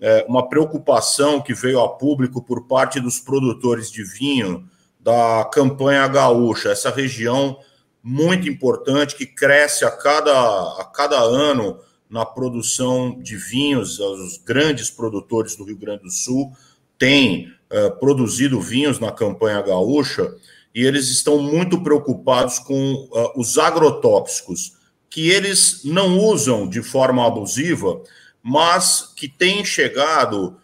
é, 0.00 0.24
uma 0.28 0.48
preocupação 0.48 1.40
que 1.40 1.54
veio 1.54 1.80
a 1.80 1.88
público 1.88 2.40
por 2.40 2.68
parte 2.68 3.00
dos 3.00 3.18
produtores 3.18 3.90
de 3.90 4.04
vinho 4.04 4.68
da 5.00 5.48
campanha 5.52 6.06
gaúcha, 6.06 6.70
essa 6.70 6.90
região 6.90 7.58
muito 8.02 8.48
importante 8.48 9.16
que 9.16 9.26
cresce 9.26 9.84
a 9.84 9.90
cada, 9.90 10.32
a 10.32 10.84
cada 10.94 11.18
ano 11.18 11.80
na 12.08 12.24
produção 12.24 13.18
de 13.20 13.36
vinhos, 13.36 13.98
os 13.98 14.38
grandes 14.38 14.90
produtores 14.90 15.56
do 15.56 15.64
Rio 15.64 15.76
Grande 15.76 16.04
do 16.04 16.10
Sul 16.10 16.52
têm 16.98 17.52
uh, 17.70 17.98
produzido 17.98 18.60
vinhos 18.60 18.98
na 18.98 19.12
campanha 19.12 19.60
gaúcha 19.60 20.34
e 20.74 20.84
eles 20.84 21.08
estão 21.08 21.38
muito 21.38 21.82
preocupados 21.82 22.58
com 22.58 22.94
uh, 22.94 23.32
os 23.40 23.58
agrotóxicos, 23.58 24.74
que 25.10 25.30
eles 25.30 25.82
não 25.84 26.18
usam 26.18 26.68
de 26.68 26.82
forma 26.82 27.26
abusiva, 27.26 28.00
mas 28.42 29.12
que 29.16 29.28
têm 29.28 29.64
chegado, 29.64 30.48
uh, 30.48 30.56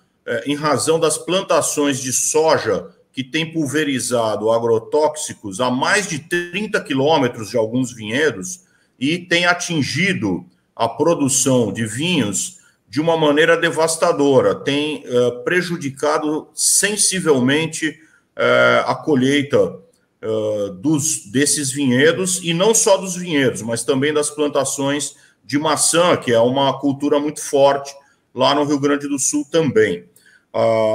em 0.46 0.55
razão 0.55 1.00
das 1.00 1.18
plantações 1.18 2.00
de 2.00 2.12
soja 2.12 2.90
que 3.12 3.24
têm 3.24 3.52
pulverizado 3.52 4.50
agrotóxicos 4.50 5.61
a 5.61 5.70
mais 5.70 6.09
de 6.09 6.18
30 6.20 6.81
quilômetros 6.81 7.50
de 7.50 7.57
alguns 7.57 7.92
vinhedos 7.92 8.62
e 8.98 9.18
tem 9.18 9.44
atingido 9.44 10.46
a 10.74 10.88
produção 10.88 11.72
de 11.72 11.87
vinhos 11.87 12.62
de 12.92 13.00
uma 13.00 13.16
maneira 13.16 13.56
devastadora, 13.56 14.54
tem 14.54 15.02
uh, 15.06 15.42
prejudicado 15.44 16.48
sensivelmente 16.54 17.88
uh, 17.88 18.85
a 18.87 18.94
colheita 18.94 19.58
uh, 19.66 20.70
dos, 20.74 21.24
desses 21.24 21.70
vinhedos, 21.70 22.40
e 22.44 22.52
não 22.52 22.74
só 22.74 22.98
dos 22.98 23.16
vinhedos, 23.16 23.62
mas 23.62 23.82
também 23.82 24.12
das 24.12 24.29
plantações 24.29 25.16
de 25.42 25.58
maçã, 25.58 26.18
que 26.18 26.33
é 26.33 26.38
uma 26.38 26.79
cultura 26.79 27.18
muito 27.18 27.42
forte 27.42 27.94
lá 28.35 28.54
no 28.54 28.64
Rio 28.64 28.79
Grande 28.79 29.08
do 29.08 29.18
Sul 29.18 29.46
também. 29.50 30.04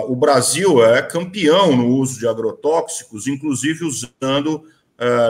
o 0.08 0.16
Brasil 0.16 0.86
é 0.86 1.02
campeão 1.02 1.76
no 1.76 1.88
uso 1.88 2.20
de 2.20 2.28
agrotóxicos, 2.28 3.26
inclusive 3.26 3.84
usando, 3.84 4.64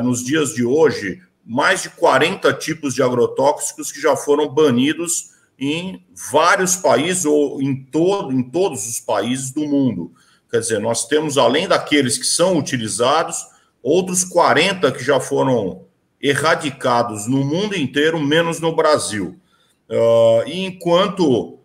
nos 0.03 0.23
dias 0.23 0.53
de 0.53 0.63
hoje, 0.63 1.21
mais 1.47 1.83
de 1.83 1.89
40 1.91 2.53
tipos 2.55 2.93
de 2.93 3.01
agrotóxicos 3.01 3.89
que 3.89 4.01
já 4.01 4.17
foram 4.17 4.49
banidos 4.49 5.31
em 5.57 6.05
vários 6.29 6.75
países 6.75 7.23
ou 7.23 7.61
em, 7.61 7.83
todo, 7.85 8.33
em 8.33 8.43
todos 8.43 8.85
os 8.85 8.99
países 8.99 9.51
do 9.51 9.61
mundo. 9.61 10.11
Quer 10.51 10.59
dizer, 10.59 10.79
nós 10.79 11.07
temos, 11.07 11.37
além 11.37 11.67
daqueles 11.67 12.17
que 12.17 12.25
são 12.25 12.57
utilizados, 12.57 13.45
outros 13.81 14.25
40 14.25 14.91
que 14.91 15.03
já 15.03 15.19
foram 15.19 15.85
erradicados 16.21 17.27
no 17.27 17.45
mundo 17.45 17.77
inteiro, 17.77 18.19
menos 18.19 18.59
no 18.59 18.75
Brasil. 18.75 19.39
Uh, 19.89 20.47
e 20.47 20.65
enquanto 20.65 21.53
uh, 21.53 21.57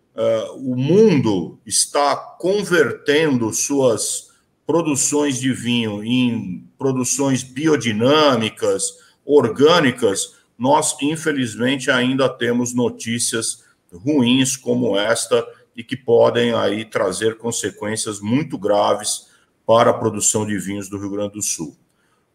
o 0.55 0.77
mundo 0.77 1.59
está 1.65 2.15
convertendo 2.15 3.53
suas 3.53 4.31
produções 4.65 5.39
de 5.39 5.51
vinho 5.51 6.03
em 6.03 6.67
produções 6.77 7.43
biodinâmicas, 7.43 9.02
orgânicas, 9.25 10.35
nós, 10.57 10.95
infelizmente, 11.01 11.89
ainda 11.89 12.29
temos 12.29 12.73
notícias 12.73 13.63
ruins 13.91 14.55
como 14.55 14.97
esta 14.97 15.45
e 15.75 15.83
que 15.83 15.97
podem 15.97 16.53
aí 16.53 16.85
trazer 16.85 17.37
consequências 17.37 18.19
muito 18.19 18.57
graves 18.57 19.27
para 19.65 19.91
a 19.91 19.93
produção 19.93 20.45
de 20.45 20.57
vinhos 20.57 20.89
do 20.89 20.97
Rio 20.97 21.09
Grande 21.09 21.33
do 21.33 21.41
Sul. 21.41 21.75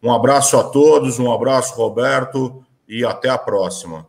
Um 0.02 0.12
abraço 0.12 0.56
a 0.56 0.64
todos, 0.64 1.18
um 1.18 1.32
abraço, 1.32 1.74
Roberto, 1.74 2.64
e 2.88 3.04
até 3.04 3.28
a 3.28 3.38
próxima. 3.38 4.06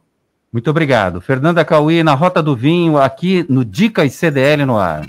Muito 0.51 0.69
obrigado. 0.69 1.21
Fernanda 1.21 1.63
Cauí, 1.63 2.01
na 2.03 2.13
Rota 2.13 2.41
do 2.41 2.55
Vinho, 2.55 2.97
aqui 2.97 3.45
no 3.47 3.63
Dicas 3.63 4.13
CDL 4.13 4.65
no 4.65 4.77
ar. 4.77 5.05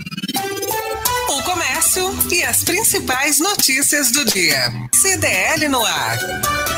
E 2.31 2.43
as 2.43 2.63
principais 2.63 3.41
notícias 3.41 4.09
do 4.09 4.23
dia. 4.23 4.55
CDL 4.93 5.67
no 5.67 5.83
ar. 5.83 6.17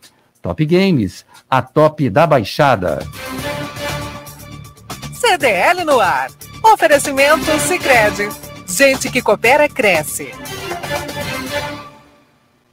Top 0.40 0.64
Games, 0.64 1.26
a 1.50 1.60
top 1.60 2.08
da 2.08 2.26
baixada. 2.26 3.00
CDL 5.12 5.84
no 5.84 6.00
ar. 6.00 6.30
Oferecimento 6.72 7.58
Sicredi. 7.60 8.28
Gente 8.66 9.10
que 9.10 9.22
coopera 9.22 9.68
cresce. 9.68 10.30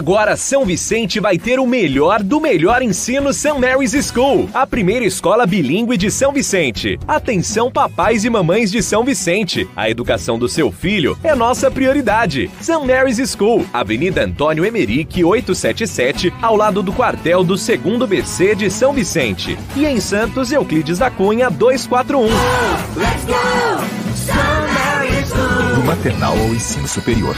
Agora 0.00 0.34
São 0.34 0.64
Vicente 0.64 1.20
vai 1.20 1.36
ter 1.36 1.60
o 1.60 1.66
melhor 1.66 2.22
do 2.22 2.40
melhor 2.40 2.80
ensino 2.80 3.34
St. 3.34 3.58
Mary's 3.58 3.92
School, 4.06 4.48
a 4.54 4.66
primeira 4.66 5.04
escola 5.04 5.44
bilíngue 5.44 5.98
de 5.98 6.10
São 6.10 6.32
Vicente. 6.32 6.98
Atenção 7.06 7.70
papais 7.70 8.24
e 8.24 8.30
mamães 8.30 8.72
de 8.72 8.82
São 8.82 9.04
Vicente, 9.04 9.68
a 9.76 9.90
educação 9.90 10.38
do 10.38 10.48
seu 10.48 10.72
filho 10.72 11.18
é 11.22 11.34
nossa 11.34 11.70
prioridade. 11.70 12.50
St. 12.62 12.78
Mary's 12.82 13.18
School, 13.30 13.66
Avenida 13.74 14.24
Antônio 14.24 14.64
Emerick 14.64 15.22
877, 15.22 16.32
ao 16.40 16.56
lado 16.56 16.82
do 16.82 16.94
quartel 16.94 17.44
do 17.44 17.54
2 17.56 18.08
BC 18.08 18.54
de 18.54 18.70
São 18.70 18.94
Vicente. 18.94 19.58
E 19.76 19.84
em 19.84 20.00
Santos, 20.00 20.50
Euclides 20.50 20.96
da 20.96 21.10
Cunha 21.10 21.50
241. 21.50 22.22
Let's 22.96 23.24
go! 23.26 23.34
St. 24.16 24.32
Mary's 24.32 25.28
School. 25.28 25.74
Do 25.74 25.84
maternal 25.84 26.38
ao 26.38 26.54
ensino 26.54 26.88
superior. 26.88 27.36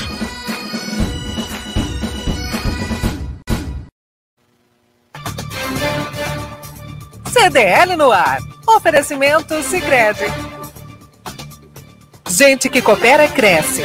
CDL 7.43 7.97
no 7.97 8.13
ar. 8.13 8.39
Oferecimento 8.69 9.61
Sicredi. 9.65 10.27
Gente 12.31 12.71
que 12.71 12.81
coopera 12.81 13.27
cresce. 13.27 13.83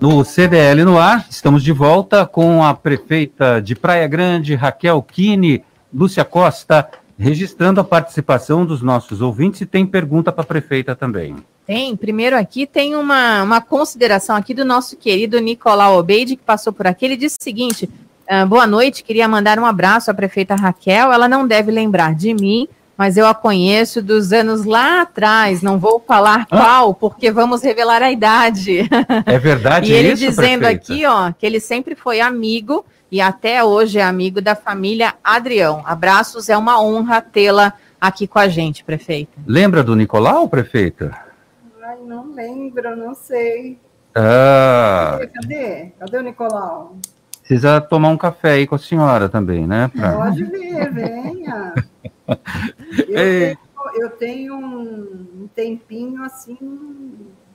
No 0.00 0.24
CDL 0.24 0.84
no 0.84 0.96
ar, 0.96 1.26
estamos 1.28 1.60
de 1.60 1.72
volta 1.72 2.24
com 2.24 2.62
a 2.62 2.72
prefeita 2.72 3.60
de 3.60 3.74
Praia 3.74 4.06
Grande, 4.06 4.54
Raquel 4.54 5.02
Kine, 5.02 5.64
Lúcia 5.92 6.24
Costa, 6.24 6.88
registrando 7.18 7.80
a 7.80 7.84
participação 7.84 8.64
dos 8.64 8.80
nossos 8.80 9.20
ouvintes 9.20 9.62
e 9.62 9.66
tem 9.66 9.84
pergunta 9.84 10.30
para 10.30 10.42
a 10.42 10.46
prefeita 10.46 10.94
também. 10.94 11.34
Tem, 11.66 11.96
primeiro 11.96 12.36
aqui 12.36 12.64
tem 12.64 12.94
uma, 12.94 13.42
uma 13.42 13.60
consideração 13.60 14.36
aqui 14.36 14.54
do 14.54 14.64
nosso 14.64 14.96
querido 14.96 15.40
Nicolau 15.40 15.98
Obeide, 15.98 16.36
que 16.36 16.44
passou 16.44 16.72
por 16.72 16.86
aqui. 16.86 17.06
Ele 17.06 17.16
disse 17.16 17.38
o 17.40 17.42
seguinte: 17.42 17.88
Uh, 18.30 18.46
boa 18.46 18.66
noite, 18.66 19.04
queria 19.04 19.28
mandar 19.28 19.58
um 19.58 19.66
abraço 19.66 20.10
à 20.10 20.14
prefeita 20.14 20.54
Raquel. 20.54 21.12
Ela 21.12 21.28
não 21.28 21.46
deve 21.46 21.70
lembrar 21.70 22.14
de 22.14 22.32
mim, 22.32 22.66
mas 22.96 23.16
eu 23.18 23.26
a 23.26 23.34
conheço 23.34 24.00
dos 24.02 24.32
anos 24.32 24.64
lá 24.64 25.02
atrás. 25.02 25.60
Não 25.60 25.78
vou 25.78 26.00
falar 26.00 26.46
qual, 26.46 26.94
porque 26.94 27.30
vamos 27.30 27.62
revelar 27.62 28.02
a 28.02 28.10
idade. 28.10 28.88
É 29.26 29.38
verdade 29.38 29.92
E 29.92 29.94
ele 29.94 30.12
isso, 30.12 30.24
dizendo 30.24 30.60
prefeita? 30.60 30.68
aqui, 30.92 31.04
ó, 31.06 31.32
que 31.32 31.44
ele 31.44 31.60
sempre 31.60 31.94
foi 31.94 32.20
amigo 32.20 32.84
e 33.12 33.20
até 33.20 33.62
hoje 33.62 33.98
é 33.98 34.02
amigo 34.02 34.40
da 34.40 34.54
família 34.54 35.14
Adrião. 35.22 35.82
Abraços, 35.84 36.48
é 36.48 36.56
uma 36.56 36.82
honra 36.82 37.20
tê-la 37.20 37.74
aqui 38.00 38.26
com 38.26 38.38
a 38.38 38.48
gente, 38.48 38.82
prefeita. 38.84 39.32
Lembra 39.46 39.84
do 39.84 39.94
Nicolau, 39.94 40.48
prefeita? 40.48 41.14
Ai, 41.82 41.98
não 42.06 42.32
lembro, 42.34 42.96
não 42.96 43.14
sei. 43.14 43.78
Ah, 44.14 45.18
Cadê? 45.34 45.92
Cadê 45.98 46.18
o 46.18 46.22
Nicolau? 46.22 46.96
Precisa 47.46 47.80
tomar 47.80 48.08
um 48.08 48.16
café 48.16 48.52
aí 48.52 48.66
com 48.66 48.74
a 48.74 48.78
senhora 48.78 49.28
também, 49.28 49.66
né? 49.66 49.88
pra- 49.94 50.12
Pode 50.16 50.44
vir, 50.44 50.92
venha. 50.92 51.74
Eu 53.08 53.16
tenho, 53.16 53.58
eu 53.96 54.10
tenho 54.10 54.54
um 54.56 55.26
um 55.42 55.48
tempinho 55.54 56.24
assim 56.24 56.56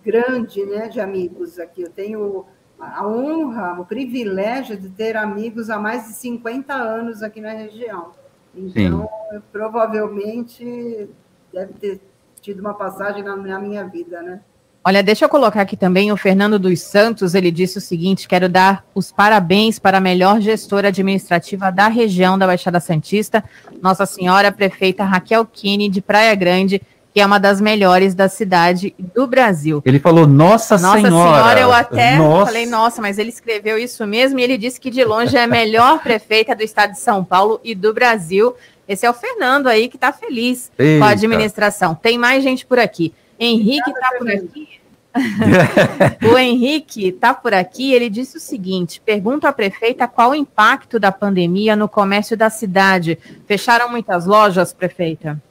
grande, 0.06 0.64
né, 0.66 0.88
de 0.88 1.00
amigos 1.02 1.58
aqui. 1.60 1.82
Eu 1.82 1.90
tenho 1.90 2.46
a 2.80 3.06
honra, 3.08 3.80
o 3.82 3.86
privilégio 3.86 4.78
de 4.78 4.90
ter 4.90 5.18
amigos 5.18 5.70
há 5.72 5.80
mais 5.80 6.06
de 6.08 6.14
50 6.14 6.74
anos 6.76 7.24
aqui 7.24 7.42
na 7.42 7.52
região. 7.52 8.12
Então, 8.56 9.10
eu, 9.32 9.42
provavelmente 9.52 11.10
deve 11.52 11.74
ter 11.74 12.02
tido 12.42 12.60
uma 12.60 12.74
passagem 12.76 13.24
na, 13.24 13.36
na 13.36 13.60
minha 13.60 13.84
vida, 13.86 14.22
né? 14.22 14.42
Olha, 14.84 15.04
deixa 15.04 15.26
eu 15.26 15.30
colocar 15.30 15.62
aqui 15.62 15.76
também 15.76 16.12
o 16.12 16.18
Fernando 16.18 16.58
dos 16.58 16.80
Santos, 16.82 17.36
ele 17.36 17.52
disse 17.52 17.78
o 17.78 17.82
seguinte: 17.82 18.28
quero 18.28 18.48
dar 18.48 18.86
os 18.96 19.12
parabéns 19.12 19.78
para 19.78 19.98
a 19.98 20.02
melhor 20.02 20.40
gestora 20.40 20.88
administrativa 20.88 21.70
da 21.72 21.88
região 21.88 22.38
da 22.38 22.48
Baixada 22.48 22.80
Santista, 22.80 23.44
Nossa 23.82 24.06
Senhora 24.06 24.52
Prefeita 24.52 25.04
Raquel 25.04 25.46
Kine, 25.46 25.90
de 25.90 26.02
Praia 26.02 26.34
Grande, 26.34 26.82
que 27.14 27.20
é 27.20 27.26
uma 27.26 27.40
das 27.40 27.60
melhores 27.60 28.16
da 28.16 28.30
cidade 28.30 28.96
do 28.98 29.28
Brasil. 29.28 29.82
Ele 29.86 30.00
falou 30.00 30.26
Nossa, 30.26 30.78
nossa 30.78 31.02
Senhora. 31.02 31.10
Nossa 31.10 31.34
Senhora, 31.34 31.60
eu 31.60 31.74
até 31.74 32.18
nossa. 32.18 32.46
falei 32.46 32.66
Nossa, 32.66 33.02
mas 33.02 33.20
ele 33.20 33.30
escreveu 33.30 33.78
isso 33.78 34.08
mesmo 34.08 34.40
e 34.40 34.44
ele 34.44 34.58
disse 34.58 34.80
que 34.80 34.90
de 34.90 35.04
longe 35.04 35.36
é 35.36 35.44
a 35.44 35.48
melhor 35.48 36.00
prefeita 36.04 36.56
do 36.56 36.64
estado 36.64 36.92
de 36.92 37.00
São 37.00 37.24
Paulo 37.24 37.60
e 37.64 37.76
do 37.76 37.94
Brasil. 37.94 38.56
Esse 38.88 39.06
é 39.06 39.10
o 39.10 39.14
Fernando 39.14 39.68
aí 39.68 39.90
que 39.90 39.98
está 39.98 40.14
feliz 40.14 40.72
Eita. 40.80 41.00
com 41.00 41.06
a 41.06 41.12
administração. 41.12 41.94
Tem 41.94 42.18
mais 42.18 42.42
gente 42.42 42.66
por 42.66 42.80
aqui. 42.80 43.14
Henrique 43.40 43.90
está 43.90 44.10
por 44.18 44.30
aqui. 44.30 44.80
o 46.32 46.38
Henrique 46.38 47.08
está 47.08 47.34
por 47.34 47.54
aqui. 47.54 47.94
Ele 47.94 48.10
disse 48.10 48.38
o 48.38 48.40
seguinte: 48.40 49.02
pergunta 49.02 49.48
à 49.48 49.54
prefeita 49.54 50.08
qual 50.08 50.32
o 50.32 50.36
impacto 50.36 51.00
da 51.00 51.12
pandemia 51.12 51.76
no 51.76 51.88
comércio 51.88 52.36
da 52.36 52.50
cidade. 52.50 53.18
Fecharam 53.48 53.90
muitas 53.90 54.26
lojas, 54.26 54.74
prefeita? 54.74 55.42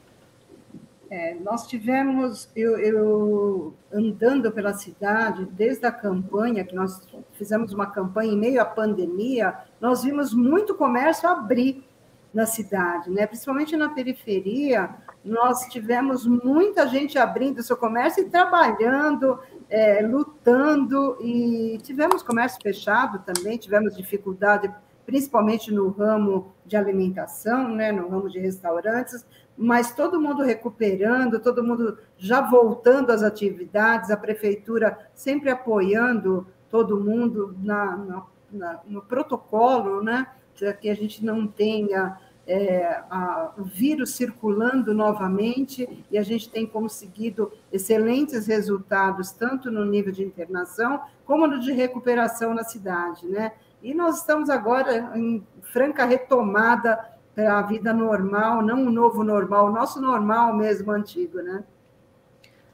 É, 1.11 1.35
nós 1.43 1.65
tivemos, 1.65 2.47
eu, 2.55 2.77
eu, 2.77 3.73
andando 3.91 4.51
pela 4.51 4.73
cidade, 4.73 5.43
desde 5.45 5.83
a 5.87 5.91
campanha, 5.91 6.63
que 6.63 6.75
nós 6.75 7.01
fizemos 7.33 7.73
uma 7.73 7.87
campanha 7.87 8.31
em 8.31 8.37
meio 8.37 8.61
à 8.61 8.65
pandemia, 8.65 9.55
nós 9.81 10.03
vimos 10.03 10.35
muito 10.35 10.75
comércio 10.75 11.27
abrir 11.27 11.83
na 12.33 12.45
cidade, 12.45 13.09
né? 13.09 13.25
principalmente 13.25 13.75
na 13.75 13.89
periferia, 13.89 14.89
nós 15.23 15.61
tivemos 15.69 16.25
muita 16.25 16.87
gente 16.87 17.17
abrindo 17.17 17.63
seu 17.63 17.75
comércio 17.75 18.23
e 18.23 18.29
trabalhando, 18.29 19.39
é, 19.69 20.01
lutando, 20.01 21.17
e 21.21 21.79
tivemos 21.83 22.21
comércio 22.21 22.61
fechado 22.61 23.19
também, 23.19 23.57
tivemos 23.57 23.95
dificuldade, 23.95 24.71
principalmente 25.05 25.73
no 25.73 25.89
ramo 25.89 26.53
de 26.65 26.77
alimentação, 26.77 27.69
né, 27.69 27.91
no 27.91 28.07
ramo 28.07 28.29
de 28.29 28.39
restaurantes, 28.39 29.25
mas 29.57 29.93
todo 29.93 30.21
mundo 30.21 30.43
recuperando, 30.43 31.39
todo 31.39 31.63
mundo 31.63 31.97
já 32.17 32.41
voltando 32.41 33.11
às 33.11 33.23
atividades, 33.23 34.11
a 34.11 34.15
prefeitura 34.15 34.97
sempre 35.13 35.49
apoiando 35.49 36.47
todo 36.69 36.99
mundo 36.99 37.55
na, 37.59 37.97
na, 37.97 38.23
na 38.51 38.79
no 38.85 39.01
protocolo, 39.01 40.01
né, 40.03 40.27
que 40.79 40.89
a 40.89 40.95
gente 40.95 41.23
não 41.23 41.47
tenha 41.47 42.17
é, 42.49 43.03
a, 43.11 43.51
o 43.57 43.63
vírus 43.63 44.15
circulando 44.15 44.91
novamente 44.91 46.03
e 46.09 46.17
a 46.17 46.23
gente 46.23 46.49
tem 46.49 46.65
conseguido 46.65 47.51
excelentes 47.71 48.47
resultados, 48.47 49.31
tanto 49.31 49.69
no 49.69 49.85
nível 49.85 50.11
de 50.11 50.23
internação 50.23 50.99
como 51.25 51.45
no 51.45 51.59
de 51.59 51.71
recuperação 51.71 52.55
na 52.55 52.63
cidade, 52.63 53.27
né? 53.27 53.51
E 53.83 53.93
nós 53.93 54.17
estamos 54.17 54.49
agora 54.49 55.11
em 55.15 55.45
franca 55.61 56.05
retomada 56.05 56.99
para 57.35 57.59
a 57.59 57.61
vida 57.61 57.93
normal, 57.93 58.63
não 58.63 58.81
um 58.81 58.91
novo 58.91 59.23
normal, 59.23 59.67
o 59.67 59.71
nosso 59.71 60.01
normal 60.01 60.53
mesmo 60.55 60.91
antigo, 60.91 61.37
né? 61.37 61.63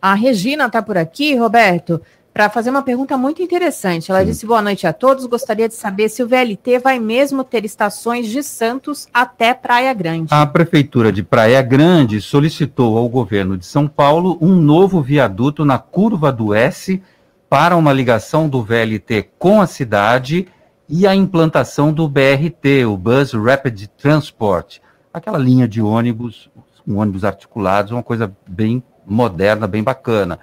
A 0.02 0.14
Regina 0.14 0.68
está 0.68 0.82
por 0.82 0.98
aqui, 0.98 1.36
Roberto 1.36 2.02
para 2.36 2.50
fazer 2.50 2.70
uma 2.70 2.82
pergunta 2.82 3.18
muito 3.18 3.42
interessante. 3.42 4.12
Ela 4.12 4.20
Sim. 4.20 4.26
disse: 4.26 4.46
Boa 4.46 4.62
noite 4.62 4.86
a 4.86 4.92
todos. 4.92 5.26
Gostaria 5.26 5.70
de 5.70 5.74
saber 5.74 6.10
se 6.10 6.22
o 6.22 6.28
VLT 6.28 6.80
vai 6.80 7.00
mesmo 7.00 7.46
ter 7.46 7.64
estações 7.64 8.28
de 8.28 8.44
Santos 8.44 9.08
até 9.14 9.54
Praia 9.54 9.94
Grande. 9.94 10.34
A 10.34 10.46
Prefeitura 10.46 11.14
de 11.14 11.24
Praia 11.24 11.62
Grande 11.62 12.20
solicitou 12.20 12.98
ao 12.98 13.08
governo 13.08 13.58
de 13.58 13.66
São 13.66 13.88
Paulo 13.88 14.38
um 14.42 14.54
novo 14.54 15.02
viaduto 15.02 15.64
na 15.64 15.80
curva 15.80 16.30
do 16.30 16.54
S 16.54 17.02
para 17.50 17.78
uma 17.78 17.94
ligação 17.94 18.50
do 18.50 18.62
VLT 18.62 19.30
com 19.40 19.62
a 19.62 19.66
cidade 19.66 20.46
e 20.90 21.08
a 21.08 21.16
implantação 21.16 21.94
do 21.94 22.06
BRT, 22.10 22.84
o 22.86 22.98
Bus 22.98 23.32
Rapid 23.32 23.88
Transport, 23.98 24.80
aquela 25.14 25.38
linha 25.38 25.70
de 25.70 25.82
ônibus, 25.82 26.50
um 26.86 26.98
ônibus 26.98 27.24
articulados, 27.24 27.94
uma 27.94 28.04
coisa 28.04 28.30
bem 28.46 28.84
moderna, 29.06 29.68
bem 29.68 29.82
bacana. 29.82 30.38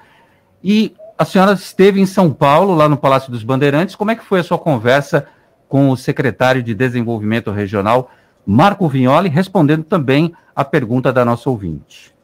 E 0.64 0.94
a 1.16 1.24
senhora 1.24 1.52
esteve 1.52 2.00
em 2.00 2.06
São 2.06 2.32
Paulo, 2.32 2.74
lá 2.74 2.88
no 2.88 2.96
Palácio 2.96 3.30
dos 3.30 3.44
Bandeirantes. 3.44 3.94
Como 3.94 4.10
é 4.10 4.16
que 4.16 4.24
foi 4.24 4.40
a 4.40 4.44
sua 4.44 4.58
conversa 4.58 5.26
com 5.68 5.90
o 5.90 5.96
secretário 5.96 6.62
de 6.62 6.74
Desenvolvimento 6.74 7.50
Regional, 7.50 8.10
Marco 8.44 8.88
Vignoli, 8.88 9.28
respondendo 9.28 9.84
também 9.84 10.34
a 10.54 10.64
pergunta 10.64 11.12
da 11.12 11.24
nossa 11.24 11.48
ouvinte? 11.48 12.14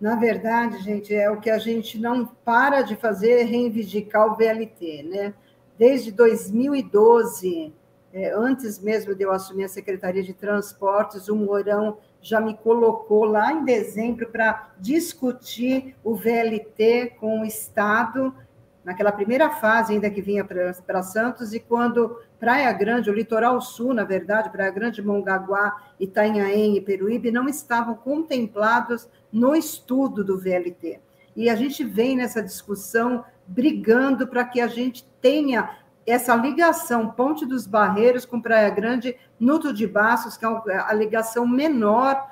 Na 0.00 0.16
verdade, 0.16 0.82
gente, 0.82 1.14
é 1.14 1.30
o 1.30 1.40
que 1.40 1.48
a 1.48 1.58
gente 1.58 1.98
não 1.98 2.26
para 2.44 2.82
de 2.82 2.96
fazer, 2.96 3.44
reivindicar 3.44 4.26
o 4.26 4.34
VLT, 4.34 5.04
né? 5.04 5.34
Desde 5.78 6.10
2012, 6.10 7.72
é, 8.12 8.32
antes 8.34 8.80
mesmo 8.80 9.14
de 9.14 9.22
eu 9.22 9.30
assumir 9.30 9.64
a 9.64 9.68
Secretaria 9.68 10.22
de 10.22 10.32
Transportes, 10.32 11.28
o 11.28 11.36
Mourão 11.36 11.98
já 12.22 12.40
me 12.40 12.54
colocou 12.56 13.24
lá 13.24 13.52
em 13.52 13.64
dezembro 13.64 14.28
para 14.28 14.70
discutir 14.78 15.96
o 16.04 16.14
VLT 16.14 17.16
com 17.18 17.40
o 17.40 17.44
Estado, 17.44 18.32
naquela 18.84 19.12
primeira 19.12 19.50
fase 19.50 19.92
ainda 19.92 20.08
que 20.08 20.22
vinha 20.22 20.44
para 20.44 21.02
Santos, 21.02 21.52
e 21.52 21.60
quando 21.60 22.16
Praia 22.38 22.72
Grande, 22.72 23.10
o 23.10 23.14
litoral 23.14 23.60
sul, 23.60 23.92
na 23.92 24.04
verdade, 24.04 24.50
Praia 24.50 24.70
Grande, 24.70 25.02
Mongaguá, 25.02 25.90
Itanhaém 25.98 26.76
e 26.76 26.80
Peruíbe, 26.80 27.30
não 27.30 27.48
estavam 27.48 27.94
contemplados 27.94 29.08
no 29.32 29.54
estudo 29.54 30.24
do 30.24 30.38
VLT. 30.38 31.00
E 31.34 31.48
a 31.48 31.56
gente 31.56 31.84
vem 31.84 32.16
nessa 32.16 32.42
discussão 32.42 33.24
brigando 33.46 34.26
para 34.26 34.44
que 34.44 34.60
a 34.60 34.66
gente 34.66 35.04
tenha 35.20 35.81
essa 36.06 36.34
ligação 36.34 37.10
Ponte 37.10 37.46
dos 37.46 37.66
Barreiros 37.66 38.24
com 38.24 38.40
Praia 38.40 38.70
Grande, 38.70 39.16
Nuto 39.38 39.72
de 39.72 39.86
Baços, 39.86 40.36
que 40.36 40.44
é 40.44 40.78
a 40.78 40.92
ligação 40.92 41.46
menor, 41.46 42.26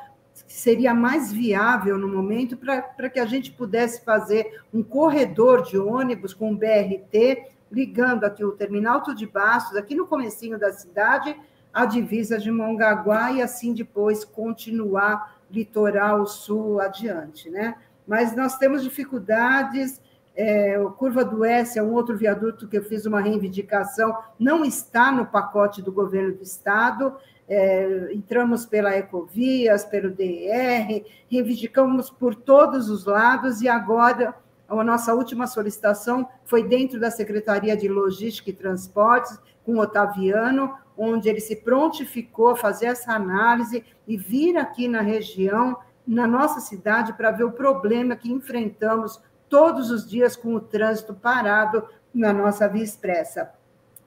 seria 0.46 0.92
mais 0.94 1.32
viável 1.32 1.98
no 1.98 2.08
momento, 2.08 2.56
para 2.56 3.10
que 3.10 3.20
a 3.20 3.26
gente 3.26 3.52
pudesse 3.52 4.04
fazer 4.04 4.62
um 4.72 4.82
corredor 4.82 5.62
de 5.62 5.78
ônibus 5.78 6.34
com 6.34 6.56
BRT, 6.56 7.46
ligando 7.70 8.24
aqui 8.24 8.44
o 8.44 8.52
Terminal 8.52 9.02
Tudo 9.02 9.16
de 9.16 9.26
Baços, 9.26 9.76
aqui 9.76 9.94
no 9.94 10.06
comecinho 10.06 10.58
da 10.58 10.72
cidade, 10.72 11.36
a 11.72 11.86
divisa 11.86 12.38
de 12.38 12.50
Mongaguá, 12.50 13.30
e 13.30 13.42
assim 13.42 13.72
depois 13.72 14.24
continuar 14.24 15.38
litoral 15.50 16.26
sul 16.26 16.80
adiante, 16.80 17.48
né? 17.48 17.76
Mas 18.06 18.34
nós 18.34 18.58
temos 18.58 18.82
dificuldades 18.82 20.00
é, 20.36 20.78
o 20.78 20.90
Curva 20.90 21.24
do 21.24 21.44
S 21.44 21.78
é 21.78 21.82
um 21.82 21.92
outro 21.92 22.16
viaduto 22.16 22.68
que 22.68 22.78
eu 22.78 22.84
fiz 22.84 23.04
uma 23.06 23.20
reivindicação, 23.20 24.16
não 24.38 24.64
está 24.64 25.10
no 25.10 25.26
pacote 25.26 25.82
do 25.82 25.92
governo 25.92 26.34
do 26.34 26.42
Estado. 26.42 27.14
É, 27.48 28.12
entramos 28.12 28.64
pela 28.64 28.96
Ecovias, 28.96 29.84
pelo 29.84 30.10
DER, 30.10 31.04
reivindicamos 31.28 32.08
por 32.08 32.34
todos 32.34 32.88
os 32.88 33.04
lados 33.04 33.60
e 33.60 33.68
agora 33.68 34.34
a 34.68 34.84
nossa 34.84 35.12
última 35.12 35.48
solicitação 35.48 36.28
foi 36.44 36.62
dentro 36.62 37.00
da 37.00 37.10
Secretaria 37.10 37.76
de 37.76 37.88
Logística 37.88 38.50
e 38.50 38.52
Transportes, 38.52 39.36
com 39.64 39.78
Otaviano, 39.78 40.72
onde 40.96 41.28
ele 41.28 41.40
se 41.40 41.56
prontificou 41.56 42.50
a 42.50 42.56
fazer 42.56 42.86
essa 42.86 43.12
análise 43.12 43.84
e 44.06 44.16
vir 44.16 44.56
aqui 44.56 44.86
na 44.86 45.00
região, 45.00 45.76
na 46.06 46.26
nossa 46.26 46.60
cidade, 46.60 47.14
para 47.14 47.32
ver 47.32 47.44
o 47.44 47.52
problema 47.52 48.14
que 48.14 48.32
enfrentamos 48.32 49.20
todos 49.50 49.90
os 49.90 50.08
dias 50.08 50.34
com 50.34 50.54
o 50.54 50.60
trânsito 50.60 51.12
parado 51.12 51.86
na 52.14 52.32
nossa 52.32 52.66
via 52.66 52.82
expressa. 52.82 53.52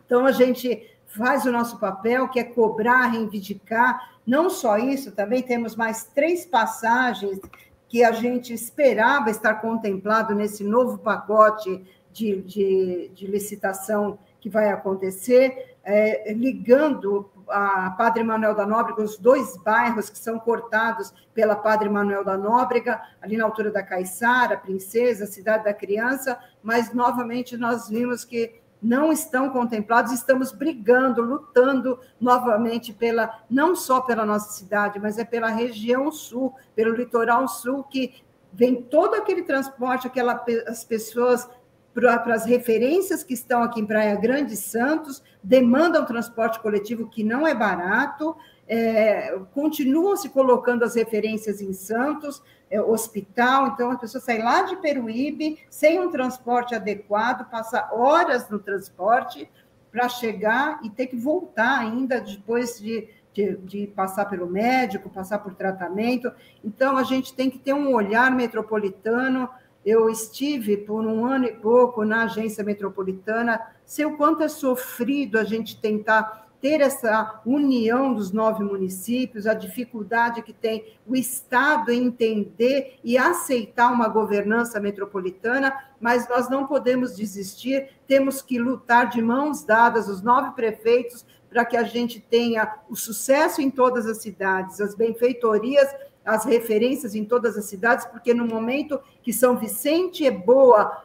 Então, 0.05 0.25
a 0.25 0.31
gente 0.31 0.89
faz 1.05 1.45
o 1.45 1.51
nosso 1.51 1.79
papel, 1.79 2.27
que 2.29 2.39
é 2.39 2.43
cobrar, 2.43 3.07
reivindicar. 3.07 4.17
Não 4.25 4.49
só 4.49 4.77
isso, 4.77 5.11
também 5.11 5.43
temos 5.43 5.75
mais 5.75 6.05
três 6.05 6.45
passagens 6.45 7.39
que 7.87 8.03
a 8.03 8.11
gente 8.11 8.51
esperava 8.51 9.29
estar 9.29 9.55
contemplado 9.55 10.33
nesse 10.33 10.63
novo 10.63 10.97
pacote 10.97 11.85
de, 12.11 12.41
de, 12.41 13.11
de 13.13 13.27
licitação 13.27 14.17
que 14.41 14.49
vai 14.49 14.69
acontecer, 14.69 15.72
é, 15.83 16.31
ligando 16.33 17.29
a 17.49 17.91
Padre 17.91 18.23
Manuel 18.23 18.55
da 18.55 18.65
Nóbrega, 18.65 19.01
os 19.01 19.17
dois 19.17 19.57
bairros 19.57 20.09
que 20.09 20.17
são 20.17 20.39
cortados 20.39 21.13
pela 21.33 21.55
Padre 21.55 21.89
Manuel 21.89 22.23
da 22.23 22.37
Nóbrega, 22.37 23.01
ali 23.21 23.35
na 23.35 23.43
altura 23.43 23.69
da 23.69 23.83
Caiçara, 23.83 24.57
Princesa, 24.57 25.25
Cidade 25.25 25.65
da 25.65 25.73
Criança, 25.73 26.39
mas 26.61 26.93
novamente 26.93 27.57
nós 27.57 27.89
vimos 27.89 28.23
que 28.23 28.61
não 28.81 29.11
estão 29.13 29.49
contemplados, 29.49 30.11
estamos 30.11 30.51
brigando, 30.51 31.21
lutando 31.21 31.99
novamente 32.19 32.91
pela 32.91 33.41
não 33.49 33.75
só 33.75 34.01
pela 34.01 34.25
nossa 34.25 34.51
cidade, 34.51 34.99
mas 34.99 35.17
é 35.17 35.23
pela 35.23 35.49
região 35.49 36.11
sul, 36.11 36.53
pelo 36.75 36.93
litoral 36.93 37.47
sul 37.47 37.83
que 37.83 38.21
vem 38.51 38.83
todo 38.83 39.15
aquele 39.15 39.43
transporte, 39.43 40.07
aquelas 40.07 40.41
as 40.67 40.83
pessoas 40.83 41.49
para 41.93 42.33
as 42.33 42.45
referências 42.45 43.23
que 43.23 43.33
estão 43.33 43.61
aqui 43.61 43.79
em 43.79 43.85
Praia 43.85 44.15
Grande 44.15 44.55
Santos, 44.55 45.21
demandam 45.43 46.05
transporte 46.05 46.59
coletivo 46.59 47.07
que 47.07 47.23
não 47.23 47.45
é 47.45 47.53
barato, 47.53 48.35
é, 48.67 49.37
continuam 49.53 50.15
se 50.15 50.29
colocando 50.29 50.83
as 50.83 50.95
referências 50.95 51.61
em 51.61 51.73
Santos, 51.73 52.41
é, 52.71 52.81
hospital, 52.81 53.67
então 53.67 53.91
a 53.91 53.97
pessoa 53.97 54.21
sai 54.21 54.41
lá 54.41 54.63
de 54.63 54.77
Peruíbe 54.77 55.59
sem 55.69 55.99
um 55.99 56.09
transporte 56.09 56.73
adequado, 56.73 57.49
passa 57.49 57.89
horas 57.91 58.49
no 58.49 58.57
transporte 58.57 59.47
para 59.91 60.09
chegar 60.09 60.79
e 60.83 60.89
ter 60.89 61.05
que 61.05 61.15
voltar 61.15 61.79
ainda 61.79 62.19
depois 62.19 62.79
de, 62.79 63.07
de, 63.31 63.57
de, 63.57 63.87
passar 63.87 64.25
pelo 64.25 64.47
médico, 64.47 65.07
passar 65.07 65.37
por 65.37 65.53
tratamento. 65.53 66.31
Então 66.63 66.97
a 66.97 67.03
gente 67.03 67.31
tem 67.35 67.47
que 67.47 67.59
ter 67.59 67.73
um 67.73 67.93
olhar 67.93 68.31
metropolitano. 68.31 69.47
Eu 69.85 70.09
estive 70.09 70.77
por 70.77 71.05
um 71.05 71.25
ano 71.25 71.45
e 71.45 71.53
pouco 71.53 72.05
na 72.05 72.23
agência 72.23 72.63
metropolitana, 72.63 73.59
sei 73.85 74.05
o 74.05 74.17
quanto 74.17 74.43
é 74.43 74.47
sofrido 74.47 75.37
a 75.37 75.43
gente 75.43 75.79
tentar 75.79 76.43
ter 76.63 76.79
essa 76.79 77.41
união 77.45 78.13
dos 78.13 78.31
nove 78.31 78.63
municípios, 78.63 79.45
a 79.45 79.53
dificuldade 79.53 80.41
que 80.41 80.53
tem 80.53 80.97
o 81.05 81.13
Estado 81.13 81.91
em 81.91 82.05
entender 82.05 82.99
e 83.03 83.17
aceitar 83.17 83.91
uma 83.91 84.07
governança 84.07 84.79
metropolitana, 84.79 85.77
mas 85.99 86.29
nós 86.29 86.49
não 86.49 86.65
podemos 86.65 87.17
desistir, 87.17 87.89
temos 88.07 88.41
que 88.41 88.57
lutar 88.57 89.09
de 89.09 89.21
mãos 89.21 89.65
dadas, 89.65 90.07
os 90.07 90.21
nove 90.21 90.51
prefeitos, 90.51 91.25
para 91.49 91.65
que 91.65 91.75
a 91.75 91.83
gente 91.83 92.21
tenha 92.21 92.73
o 92.89 92.95
sucesso 92.95 93.61
em 93.61 93.69
todas 93.69 94.05
as 94.05 94.21
cidades, 94.21 94.79
as 94.79 94.95
benfeitorias 94.95 95.87
as 96.25 96.45
referências 96.45 97.15
em 97.15 97.25
todas 97.25 97.57
as 97.57 97.65
cidades, 97.65 98.05
porque 98.05 98.33
no 98.33 98.45
momento 98.45 98.99
que 99.21 99.33
São 99.33 99.57
Vicente 99.57 100.25
é 100.25 100.31
boa, 100.31 101.03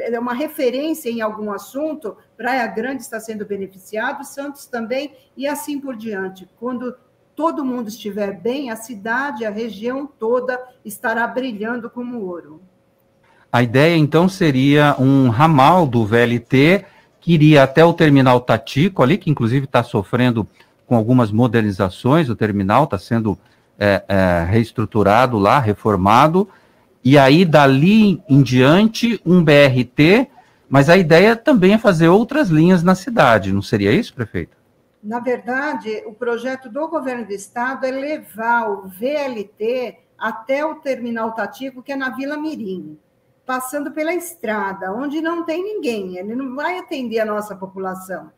é 0.00 0.18
uma 0.18 0.34
referência 0.34 1.10
em 1.10 1.20
algum 1.20 1.50
assunto, 1.50 2.16
Praia 2.36 2.66
Grande 2.66 3.02
está 3.02 3.18
sendo 3.18 3.44
beneficiado, 3.44 4.24
Santos 4.24 4.66
também, 4.66 5.12
e 5.36 5.46
assim 5.46 5.80
por 5.80 5.96
diante. 5.96 6.48
Quando 6.58 6.94
todo 7.34 7.64
mundo 7.64 7.88
estiver 7.88 8.32
bem, 8.40 8.70
a 8.70 8.76
cidade, 8.76 9.44
a 9.44 9.50
região 9.50 10.06
toda 10.06 10.60
estará 10.84 11.26
brilhando 11.26 11.90
como 11.90 12.20
ouro. 12.20 12.60
A 13.50 13.62
ideia, 13.62 13.96
então, 13.96 14.28
seria 14.28 14.96
um 14.98 15.28
ramal 15.28 15.86
do 15.86 16.06
VLT 16.06 16.84
que 17.20 17.34
iria 17.34 17.62
até 17.62 17.84
o 17.84 17.92
terminal 17.92 18.40
Tatico 18.40 19.02
ali, 19.02 19.18
que 19.18 19.30
inclusive 19.30 19.66
está 19.66 19.82
sofrendo 19.82 20.46
com 20.86 20.96
algumas 20.96 21.30
modernizações, 21.30 22.28
o 22.28 22.36
terminal 22.36 22.84
está 22.84 22.98
sendo 22.98 23.38
é, 23.82 24.04
é, 24.06 24.44
reestruturado 24.48 25.36
lá, 25.40 25.58
reformado, 25.58 26.48
e 27.04 27.18
aí 27.18 27.44
dali 27.44 28.22
em 28.28 28.40
diante 28.40 29.20
um 29.26 29.42
BRT, 29.42 30.28
mas 30.68 30.88
a 30.88 30.96
ideia 30.96 31.34
também 31.34 31.74
é 31.74 31.78
fazer 31.78 32.06
outras 32.06 32.48
linhas 32.48 32.84
na 32.84 32.94
cidade, 32.94 33.52
não 33.52 33.60
seria 33.60 33.90
isso, 33.90 34.14
prefeito? 34.14 34.56
Na 35.02 35.18
verdade, 35.18 36.00
o 36.06 36.12
projeto 36.14 36.68
do 36.68 36.86
governo 36.86 37.26
do 37.26 37.32
estado 37.32 37.84
é 37.84 37.90
levar 37.90 38.70
o 38.70 38.86
VLT 38.86 39.98
até 40.16 40.64
o 40.64 40.76
terminal 40.76 41.32
Tatico, 41.32 41.82
que 41.82 41.90
é 41.90 41.96
na 41.96 42.10
Vila 42.10 42.36
Mirim, 42.36 42.96
passando 43.44 43.90
pela 43.90 44.14
estrada, 44.14 44.92
onde 44.92 45.20
não 45.20 45.44
tem 45.44 45.60
ninguém, 45.60 46.18
ele 46.18 46.36
não 46.36 46.54
vai 46.54 46.78
atender 46.78 47.18
a 47.18 47.24
nossa 47.24 47.56
população 47.56 48.30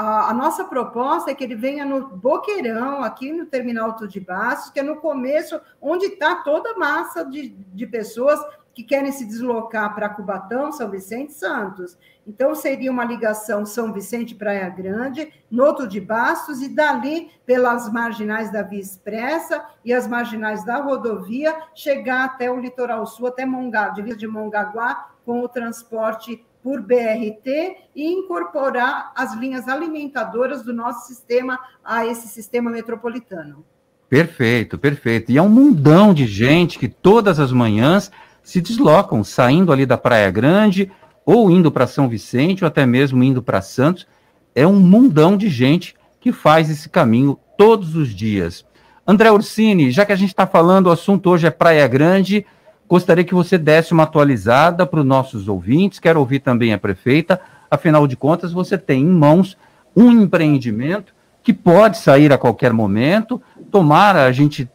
a, 0.00 0.30
a, 0.30 0.32
nossa 0.32 0.64
proposta 0.64 1.30
é 1.30 1.34
que 1.34 1.44
ele 1.44 1.54
venha 1.54 1.84
no 1.84 2.08
Boqueirão, 2.08 3.04
aqui 3.04 3.30
no 3.34 3.44
Terminal 3.44 3.94
de 3.94 4.18
Bastos, 4.18 4.70
que 4.70 4.80
é 4.80 4.82
no 4.82 4.96
começo, 4.96 5.60
onde 5.78 6.06
está 6.06 6.36
toda 6.36 6.70
a 6.70 6.78
massa 6.78 7.22
de, 7.22 7.50
de 7.50 7.86
pessoas 7.86 8.40
que 8.72 8.82
querem 8.82 9.12
se 9.12 9.26
deslocar 9.26 9.94
para 9.94 10.08
Cubatão, 10.08 10.72
São 10.72 10.90
Vicente 10.90 11.34
Santos. 11.34 11.98
Então, 12.26 12.54
seria 12.54 12.90
uma 12.90 13.04
ligação 13.04 13.66
São 13.66 13.92
Vicente 13.92 14.34
Praia 14.34 14.70
Grande, 14.70 15.30
Noto 15.50 15.86
de 15.86 16.00
Bastos, 16.00 16.62
e 16.62 16.74
dali, 16.74 17.30
pelas 17.44 17.92
marginais 17.92 18.50
da 18.50 18.62
Via 18.62 18.80
Expressa 18.80 19.62
e 19.84 19.92
as 19.92 20.08
marginais 20.08 20.64
da 20.64 20.78
rodovia, 20.78 21.54
chegar 21.74 22.24
até 22.24 22.50
o 22.50 22.58
litoral 22.58 23.06
sul, 23.06 23.26
até 23.26 23.44
Mongaguá, 23.44 24.02
de 24.02 24.26
Mongaguá, 24.26 25.10
com 25.26 25.42
o 25.42 25.48
transporte 25.48 26.42
por 26.62 26.80
BRT 26.82 27.76
e 27.94 28.06
incorporar 28.06 29.12
as 29.14 29.34
linhas 29.36 29.68
alimentadoras 29.68 30.62
do 30.62 30.72
nosso 30.72 31.06
sistema 31.06 31.58
a 31.84 32.06
esse 32.06 32.28
sistema 32.28 32.70
metropolitano. 32.70 33.64
Perfeito, 34.08 34.76
perfeito. 34.76 35.30
E 35.30 35.38
é 35.38 35.42
um 35.42 35.48
mundão 35.48 36.12
de 36.12 36.26
gente 36.26 36.78
que 36.78 36.88
todas 36.88 37.38
as 37.38 37.52
manhãs 37.52 38.10
se 38.42 38.60
deslocam, 38.60 39.22
saindo 39.22 39.72
ali 39.72 39.86
da 39.86 39.96
Praia 39.96 40.30
Grande, 40.30 40.90
ou 41.24 41.50
indo 41.50 41.70
para 41.70 41.86
São 41.86 42.08
Vicente, 42.08 42.64
ou 42.64 42.68
até 42.68 42.84
mesmo 42.84 43.22
indo 43.22 43.42
para 43.42 43.62
Santos. 43.62 44.06
É 44.54 44.66
um 44.66 44.80
mundão 44.80 45.36
de 45.36 45.48
gente 45.48 45.94
que 46.20 46.32
faz 46.32 46.68
esse 46.68 46.88
caminho 46.88 47.38
todos 47.56 47.94
os 47.94 48.08
dias. 48.08 48.64
André 49.06 49.30
Ursini, 49.30 49.90
já 49.90 50.04
que 50.04 50.12
a 50.12 50.16
gente 50.16 50.30
está 50.30 50.46
falando, 50.46 50.88
o 50.88 50.90
assunto 50.90 51.30
hoje 51.30 51.46
é 51.46 51.50
Praia 51.50 51.86
Grande, 51.86 52.44
Gostaria 52.90 53.22
que 53.22 53.32
você 53.32 53.56
desse 53.56 53.92
uma 53.92 54.02
atualizada 54.02 54.84
para 54.84 54.98
os 54.98 55.06
nossos 55.06 55.46
ouvintes. 55.46 56.00
Quero 56.00 56.18
ouvir 56.18 56.40
também 56.40 56.72
a 56.72 56.78
prefeita. 56.78 57.40
Afinal 57.70 58.04
de 58.04 58.16
contas, 58.16 58.50
você 58.50 58.76
tem 58.76 59.02
em 59.02 59.06
mãos 59.06 59.56
um 59.94 60.10
empreendimento 60.10 61.14
que 61.40 61.52
pode 61.52 61.98
sair 61.98 62.32
a 62.32 62.38
qualquer 62.38 62.72
momento. 62.72 63.40
Tomara 63.70 64.24
a 64.24 64.32
gente 64.32 64.68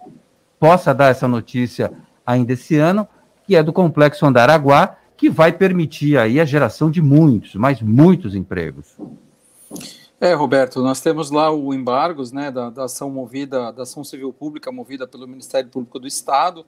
possa 0.57 0.93
dar 0.93 1.07
essa 1.07 1.28
notícia 1.28 1.91
ainda 2.26 2.53
esse 2.53 2.78
ano, 2.78 3.05
que 3.45 3.53
é 3.53 3.61
do 3.61 3.74
Complexo 3.74 4.26
Andaraguá, 4.26 4.95
que 5.18 5.30
vai 5.30 5.51
permitir 5.51 6.18
aí 6.18 6.39
a 6.39 6.45
geração 6.45 6.89
de 6.89 7.01
muitos, 7.01 7.55
mas 7.55 7.82
muitos 7.82 8.34
empregos. 8.34 8.95
É, 10.22 10.34
Roberto, 10.34 10.82
nós 10.82 11.01
temos 11.01 11.32
lá 11.32 11.51
o 11.51 11.74
embargos 11.74 12.32
né, 12.32 12.49
da, 12.49 12.70
da 12.70 12.86
ação 12.86 13.09
movida, 13.09 13.74
da 13.74 13.84
ação 13.84 14.05
civil 14.05 14.32
pública 14.32 14.72
movida 14.72 15.05
pelo 15.05 15.28
Ministério 15.28 15.70
Público 15.70 15.99
do 15.99 16.07
Estado, 16.07 16.66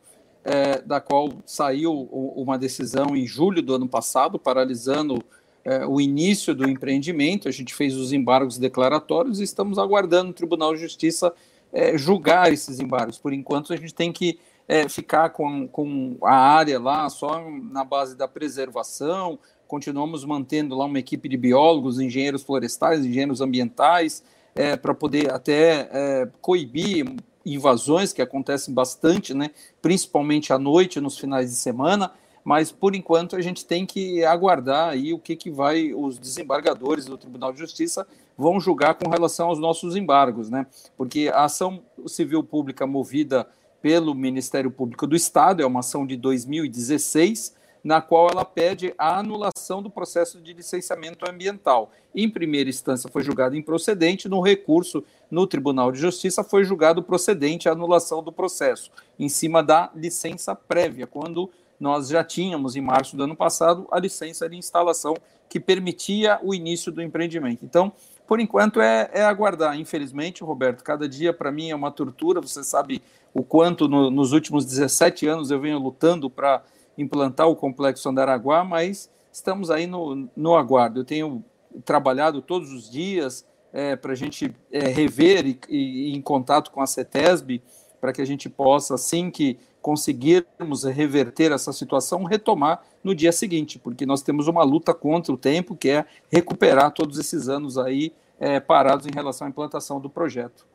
é, 0.48 0.82
da 0.82 1.02
qual 1.02 1.30
saiu 1.46 1.92
uma 1.92 2.58
decisão 2.58 3.18
em 3.18 3.28
julho 3.28 3.62
do 3.62 3.76
ano 3.76 3.88
passado, 3.88 4.40
paralisando 4.40 5.22
é, 5.66 5.86
o 5.86 6.00
início 6.00 6.56
do 6.56 6.70
empreendimento. 6.70 7.50
A 7.50 7.52
gente 7.52 7.76
fez 7.76 7.98
os 7.98 8.14
embargos 8.14 8.58
declaratórios 8.58 9.42
e 9.42 9.44
estamos 9.44 9.78
aguardando 9.78 10.32
o 10.32 10.34
Tribunal 10.34 10.74
de 10.74 10.80
Justiça 10.80 11.34
é, 11.74 11.98
julgar 11.98 12.54
esses 12.54 12.80
embargos. 12.80 13.18
Por 13.18 13.34
enquanto, 13.34 13.74
a 13.74 13.76
gente 13.76 13.94
tem 13.94 14.14
que 14.14 14.40
é, 14.70 14.88
ficar 14.88 15.32
com, 15.32 15.68
com 15.68 16.16
a 16.24 16.34
área 16.34 16.80
lá 16.80 17.10
só 17.10 17.44
na 17.52 17.84
base 17.84 18.16
da 18.16 18.26
preservação. 18.26 19.38
Continuamos 19.68 20.24
mantendo 20.24 20.78
lá 20.78 20.86
uma 20.86 20.98
equipe 20.98 21.28
de 21.28 21.36
biólogos, 21.36 22.00
engenheiros 22.00 22.42
florestais, 22.42 23.04
engenheiros 23.04 23.42
ambientais, 23.42 24.24
é, 24.56 24.78
para 24.78 24.94
poder 24.94 25.30
até 25.30 25.90
é, 25.92 26.30
coibir 26.40 27.06
invasões 27.54 28.14
que 28.14 28.22
acontecem 28.22 28.74
bastante, 28.74 29.34
né, 29.34 29.52
principalmente 29.82 30.52
à 30.54 30.58
noite, 30.58 31.00
nos 31.00 31.18
finais 31.18 31.50
de 31.50 31.56
semana, 31.56 32.12
mas 32.44 32.72
por 32.72 32.96
enquanto 32.96 33.36
a 33.36 33.42
gente 33.42 33.66
tem 33.66 33.86
que 33.86 34.24
aguardar 34.24 34.90
aí 34.90 35.14
o 35.14 35.20
que, 35.20 35.36
que 35.36 35.50
vai 35.50 35.94
os 35.94 36.18
desembargadores 36.18 37.06
do 37.06 37.18
Tribunal 37.18 37.52
de 37.52 37.60
Justiça 37.60 38.08
vão 38.38 38.60
julgar 38.60 38.94
com 38.94 39.10
relação 39.10 39.50
aos 39.50 39.60
nossos 39.60 39.96
embargos, 39.96 40.50
né? 40.50 40.66
Porque 40.96 41.30
a 41.34 41.44
ação 41.44 41.82
civil 42.06 42.42
pública 42.44 42.88
movida 42.88 43.48
pelo 43.82 44.16
Ministério 44.16 44.72
Público 44.72 45.06
do 45.06 45.16
Estado 45.16 45.62
é 45.62 45.66
uma 45.66 45.82
ação 45.82 46.06
de 46.06 46.16
2016 46.16 47.56
na 47.84 48.02
qual 48.02 48.30
ela 48.30 48.44
pede 48.44 48.94
a 48.98 49.18
anulação 49.18 49.82
do 49.82 49.90
processo 49.90 50.42
de 50.42 50.54
licenciamento 50.54 51.30
ambiental. 51.30 51.92
Em 52.14 52.30
primeira 52.30 52.70
instância 52.70 53.10
foi 53.10 53.24
julgado 53.24 53.56
improcedente, 53.56 54.28
no 54.28 54.42
recurso 54.42 55.04
no 55.30 55.46
Tribunal 55.46 55.92
de 55.92 56.00
Justiça 56.00 56.44
foi 56.44 56.64
julgado 56.64 57.04
procedente 57.04 57.68
a 57.68 57.74
anulação 57.74 58.24
do 58.24 58.32
processo, 58.32 58.92
em 59.20 59.30
cima 59.30 59.62
da 59.62 59.92
licença 59.96 60.56
prévia, 60.56 61.06
quando 61.06 61.50
nós 61.80 62.08
já 62.08 62.24
tínhamos, 62.24 62.76
em 62.76 62.82
março 62.82 63.16
do 63.16 63.24
ano 63.24 63.36
passado, 63.36 63.88
a 63.92 64.00
licença 64.00 64.50
de 64.50 64.56
instalação 64.56 65.16
que 65.50 65.60
permitia 65.60 66.40
o 66.44 66.54
início 66.54 66.92
do 66.92 67.02
empreendimento. 67.02 67.64
Então, 67.64 67.92
por 68.28 68.40
enquanto, 68.40 68.82
é, 68.82 69.10
é 69.14 69.24
aguardar. 69.24 69.80
Infelizmente, 69.80 70.44
Roberto, 70.44 70.84
cada 70.84 71.08
dia 71.08 71.32
para 71.32 71.52
mim 71.52 71.70
é 71.70 71.76
uma 71.76 71.92
tortura. 71.92 72.42
Você 72.42 72.64
sabe 72.64 73.02
o 73.34 73.44
quanto 73.44 73.88
no, 73.88 74.12
nos 74.12 74.34
últimos 74.34 74.66
17 74.66 75.28
anos 75.28 75.50
eu 75.50 75.60
venho 75.60 75.80
lutando 75.80 76.30
para 76.30 76.62
implantar 76.98 77.48
o 77.48 77.56
complexo 77.56 78.10
Andaraguá, 78.10 78.64
mas 78.64 79.10
estamos 79.32 79.70
aí 79.72 79.88
no, 79.88 80.28
no 80.36 80.56
aguardo. 80.56 81.00
Eu 81.00 81.06
tenho 81.06 81.44
trabalhado 81.86 82.42
todos 82.42 82.72
os 82.72 82.90
dias 82.90 83.46
é, 83.74 83.96
para 83.96 84.14
a 84.14 84.16
gente 84.16 84.54
é, 84.72 84.88
rever 84.88 85.46
e, 85.46 85.60
e, 85.70 86.16
em 86.16 86.22
contato 86.22 86.72
com 86.72 86.82
a 86.82 86.88
CETESB, 86.88 87.62
para 88.00 88.14
que 88.14 88.22
a 88.22 88.26
gente 88.26 88.50
possa, 88.50 88.96
assim 88.96 89.30
que 89.30 89.58
conseguirmos 89.82 90.84
reverter 90.84 91.52
essa 91.52 91.72
situação, 91.72 92.24
retomar 92.24 92.82
no 93.04 93.16
dia 93.16 93.32
seguinte, 93.32 93.80
porque 93.80 94.06
nós 94.06 94.22
temos 94.22 94.48
uma 94.48 94.64
luta 94.64 94.94
contra 94.94 95.32
o 95.32 95.38
tempo, 95.38 95.76
que 95.76 95.90
é 95.90 96.06
recuperar 96.32 96.92
todos 96.92 97.18
esses 97.18 97.48
anos 97.48 97.78
aí 97.78 98.12
é, 98.40 98.60
parados 98.60 99.08
em 99.08 99.12
relação 99.14 99.48
à 99.48 99.50
implantação 99.50 100.00
do 100.00 100.10
projeto. 100.10 100.66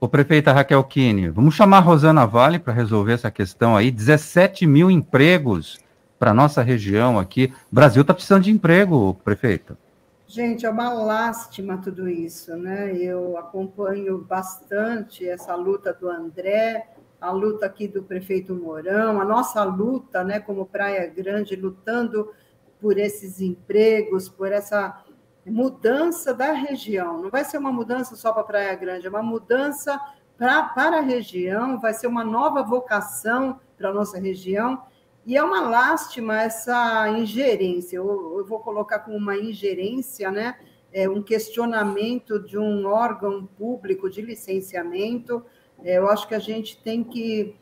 Ô, 0.00 0.08
prefeita 0.08 0.52
Raquel 0.52 0.82
Kine, 0.84 1.28
vamos 1.28 1.54
chamar 1.54 1.78
a 1.78 1.80
Rosana 1.80 2.26
Vale 2.26 2.58
para 2.58 2.72
resolver 2.72 3.12
essa 3.12 3.30
questão 3.30 3.76
aí. 3.76 3.90
17 3.90 4.66
mil 4.66 4.90
empregos 4.90 5.78
para 6.18 6.34
nossa 6.34 6.62
região 6.62 7.18
aqui. 7.18 7.52
O 7.70 7.74
Brasil 7.74 8.02
está 8.02 8.14
precisando 8.14 8.44
de 8.44 8.50
emprego, 8.50 9.14
prefeita. 9.24 9.76
Gente, 10.34 10.66
é 10.66 10.68
uma 10.68 10.92
lástima 10.92 11.78
tudo 11.80 12.08
isso, 12.08 12.56
né? 12.56 12.92
Eu 12.96 13.38
acompanho 13.38 14.18
bastante 14.18 15.24
essa 15.28 15.54
luta 15.54 15.92
do 15.94 16.10
André, 16.10 16.88
a 17.20 17.30
luta 17.30 17.66
aqui 17.66 17.86
do 17.86 18.02
prefeito 18.02 18.52
Mourão, 18.52 19.20
a 19.20 19.24
nossa 19.24 19.62
luta, 19.62 20.24
né, 20.24 20.40
como 20.40 20.66
Praia 20.66 21.06
Grande, 21.06 21.54
lutando 21.54 22.34
por 22.80 22.98
esses 22.98 23.40
empregos, 23.40 24.28
por 24.28 24.50
essa 24.50 25.04
mudança 25.46 26.34
da 26.34 26.50
região. 26.50 27.22
Não 27.22 27.30
vai 27.30 27.44
ser 27.44 27.58
uma 27.58 27.70
mudança 27.70 28.16
só 28.16 28.32
para 28.32 28.42
Praia 28.42 28.74
Grande, 28.74 29.06
é 29.06 29.10
uma 29.10 29.22
mudança 29.22 30.00
pra, 30.36 30.64
para 30.64 30.98
a 30.98 31.00
região, 31.00 31.78
vai 31.78 31.94
ser 31.94 32.08
uma 32.08 32.24
nova 32.24 32.60
vocação 32.60 33.60
para 33.78 33.90
a 33.90 33.94
nossa 33.94 34.18
região 34.18 34.82
e 35.26 35.36
é 35.36 35.42
uma 35.42 35.62
lástima 35.62 36.42
essa 36.42 37.08
ingerência, 37.08 37.96
eu, 37.96 38.38
eu 38.38 38.44
vou 38.44 38.60
colocar 38.60 38.98
como 38.98 39.16
uma 39.16 39.36
ingerência, 39.36 40.30
né? 40.30 40.56
É 40.92 41.08
um 41.08 41.22
questionamento 41.22 42.38
de 42.38 42.58
um 42.58 42.86
órgão 42.86 43.46
público 43.46 44.08
de 44.08 44.22
licenciamento. 44.22 45.44
É, 45.82 45.98
eu 45.98 46.08
acho 46.08 46.28
que 46.28 46.34
a 46.34 46.38
gente 46.38 46.80
tem 46.80 47.02
que 47.02 47.56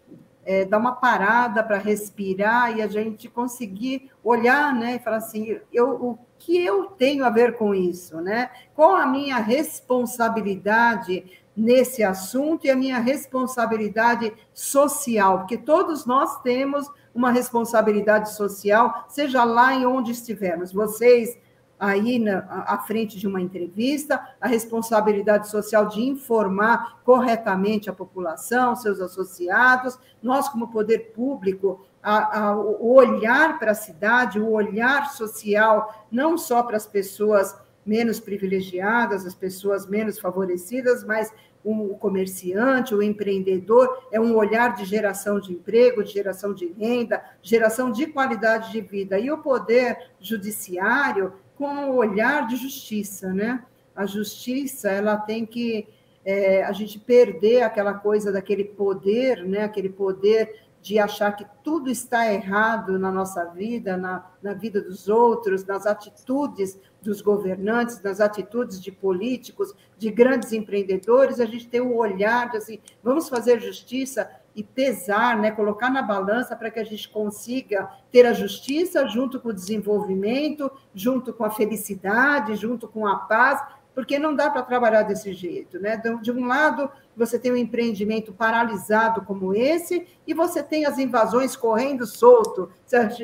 é, 0.45 0.65
dar 0.65 0.79
uma 0.79 0.93
parada 0.93 1.63
para 1.63 1.79
respirar 1.79 2.77
e 2.77 2.83
a 2.83 2.89
gente 2.89 3.29
conseguir 3.29 4.11
olhar 4.23 4.75
né, 4.75 4.97
e 4.97 4.99
falar 4.99 5.19
assim: 5.19 5.59
eu, 5.73 5.91
o 5.91 6.19
que 6.39 6.63
eu 6.63 6.87
tenho 6.87 7.25
a 7.25 7.31
ver 7.31 7.57
com 7.57 7.75
isso? 7.75 8.21
Né? 8.21 8.51
Qual 8.75 8.95
a 8.97 9.07
minha 9.07 9.39
responsabilidade 9.39 11.25
nesse 11.57 12.03
assunto 12.03 12.67
e 12.67 12.71
a 12.71 12.77
minha 12.77 12.99
responsabilidade 12.99 14.33
social? 14.53 15.39
Porque 15.39 15.57
todos 15.57 16.05
nós 16.05 16.43
temos 16.43 16.91
uma 17.15 17.31
responsabilidade 17.31 18.33
social, 18.35 19.07
seja 19.09 19.45
lá 19.45 19.75
em 19.75 19.87
onde 19.87 20.13
estivermos. 20.13 20.73
Vocês 20.73 21.39
aí 21.83 22.17
na, 22.17 22.65
à 22.65 22.79
frente 22.79 23.19
de 23.19 23.27
uma 23.27 23.41
entrevista, 23.41 24.25
a 24.41 24.47
responsabilidade 24.47 25.49
social 25.49 25.89
de 25.89 26.01
informar 26.01 27.01
corretamente 27.03 27.91
a 27.91 27.93
população, 27.93 28.77
seus 28.77 29.01
associados, 29.01 29.99
nós, 30.23 30.49
como 30.49 30.69
poder 30.69 31.13
público, 31.13 31.85
a, 32.01 32.51
a, 32.51 32.57
o 32.57 32.95
olhar 32.95 33.59
para 33.59 33.73
a 33.73 33.75
cidade, 33.75 34.39
o 34.39 34.53
olhar 34.53 35.11
social, 35.11 36.07
não 36.09 36.39
só 36.39 36.63
para 36.63 36.77
as 36.77 36.87
pessoas 36.87 37.57
menos 37.85 38.21
privilegiadas, 38.21 39.27
as 39.27 39.35
pessoas 39.35 39.85
menos 39.85 40.21
favorecidas, 40.21 41.03
mas 41.03 41.33
o 41.65 41.97
comerciante, 41.97 42.95
o 42.95 43.03
empreendedor, 43.03 44.07
é 44.11 44.21
um 44.21 44.35
olhar 44.37 44.75
de 44.75 44.85
geração 44.85 45.39
de 45.39 45.53
emprego, 45.53 46.03
de 46.03 46.13
geração 46.13 46.53
de 46.53 46.67
renda, 46.73 47.23
geração 47.41 47.91
de 47.91 48.07
qualidade 48.07 48.73
de 48.73 48.81
vida. 48.81 49.19
E 49.19 49.31
o 49.31 49.39
poder 49.39 50.11
judiciário 50.21 51.35
com 51.57 51.91
o 51.91 51.97
olhar 51.97 52.47
de 52.47 52.57
justiça, 52.57 53.33
né? 53.33 53.65
A 53.95 54.07
justiça, 54.07 54.91
ela 54.91 55.17
tem 55.17 55.47
que 55.47 55.87
é, 56.25 56.65
a 56.65 56.73
gente 56.73 56.99
perder 56.99 57.63
aquela 57.63 57.95
coisa 57.95 58.33
daquele 58.33 58.65
poder, 58.65 59.45
né? 59.45 59.65
Aquele 59.65 59.89
poder 59.89 60.63
de 60.81 60.99
achar 60.99 61.31
que 61.37 61.47
tudo 61.63 61.89
está 61.89 62.33
errado 62.33 62.99
na 62.99 63.13
nossa 63.13 63.45
vida, 63.45 63.97
na, 63.97 64.29
na 64.43 64.53
vida 64.53 64.81
dos 64.81 65.09
outros, 65.09 65.65
nas 65.65 65.87
atitudes 65.87 66.79
dos 67.03 67.21
governantes, 67.21 68.01
nas 68.03 68.21
atitudes 68.21 68.81
de 68.81 68.93
políticos, 68.93 69.75
de 69.99 70.11
grandes 70.11 70.53
empreendedores, 70.53 71.41
a 71.41 71.45
gente 71.45 71.69
tem 71.69 71.81
o 71.81 71.93
um 71.93 71.97
olhar 71.97 72.51
de 72.51 72.57
assim, 72.57 72.79
vamos 73.03 73.29
fazer 73.29 73.61
justiça 73.61 74.31
e 74.55 74.63
pesar, 74.63 75.39
né, 75.39 75.51
colocar 75.51 75.91
na 75.91 76.03
balança 76.03 76.55
para 76.55 76.71
que 76.71 76.79
a 76.79 76.85
gente 76.85 77.09
consiga 77.09 77.91
ter 78.11 78.27
a 78.27 78.33
justiça 78.33 79.07
junto 79.09 79.41
com 79.41 79.49
o 79.49 79.55
desenvolvimento, 79.55 80.71
junto 80.95 81.33
com 81.33 81.45
a 81.45 81.51
felicidade, 81.51 82.57
junto 82.57 82.87
com 82.87 83.07
a 83.07 83.17
paz, 83.17 83.63
porque 83.95 84.19
não 84.19 84.35
dá 84.35 84.51
para 84.51 84.63
trabalhar 84.63 85.03
desse 85.03 85.33
jeito, 85.33 85.79
né? 85.79 86.01
De 86.23 86.31
um 86.31 86.47
lado, 86.47 86.91
você 87.17 87.39
tem 87.39 87.53
um 87.53 87.57
empreendimento 87.57 88.33
paralisado 88.33 89.23
como 89.23 89.55
esse, 89.55 90.07
e 90.27 90.33
você 90.33 90.63
tem 90.63 90.87
as 90.87 90.99
invasões 90.99 91.57
correndo 91.57 92.07
solto. 92.07 92.71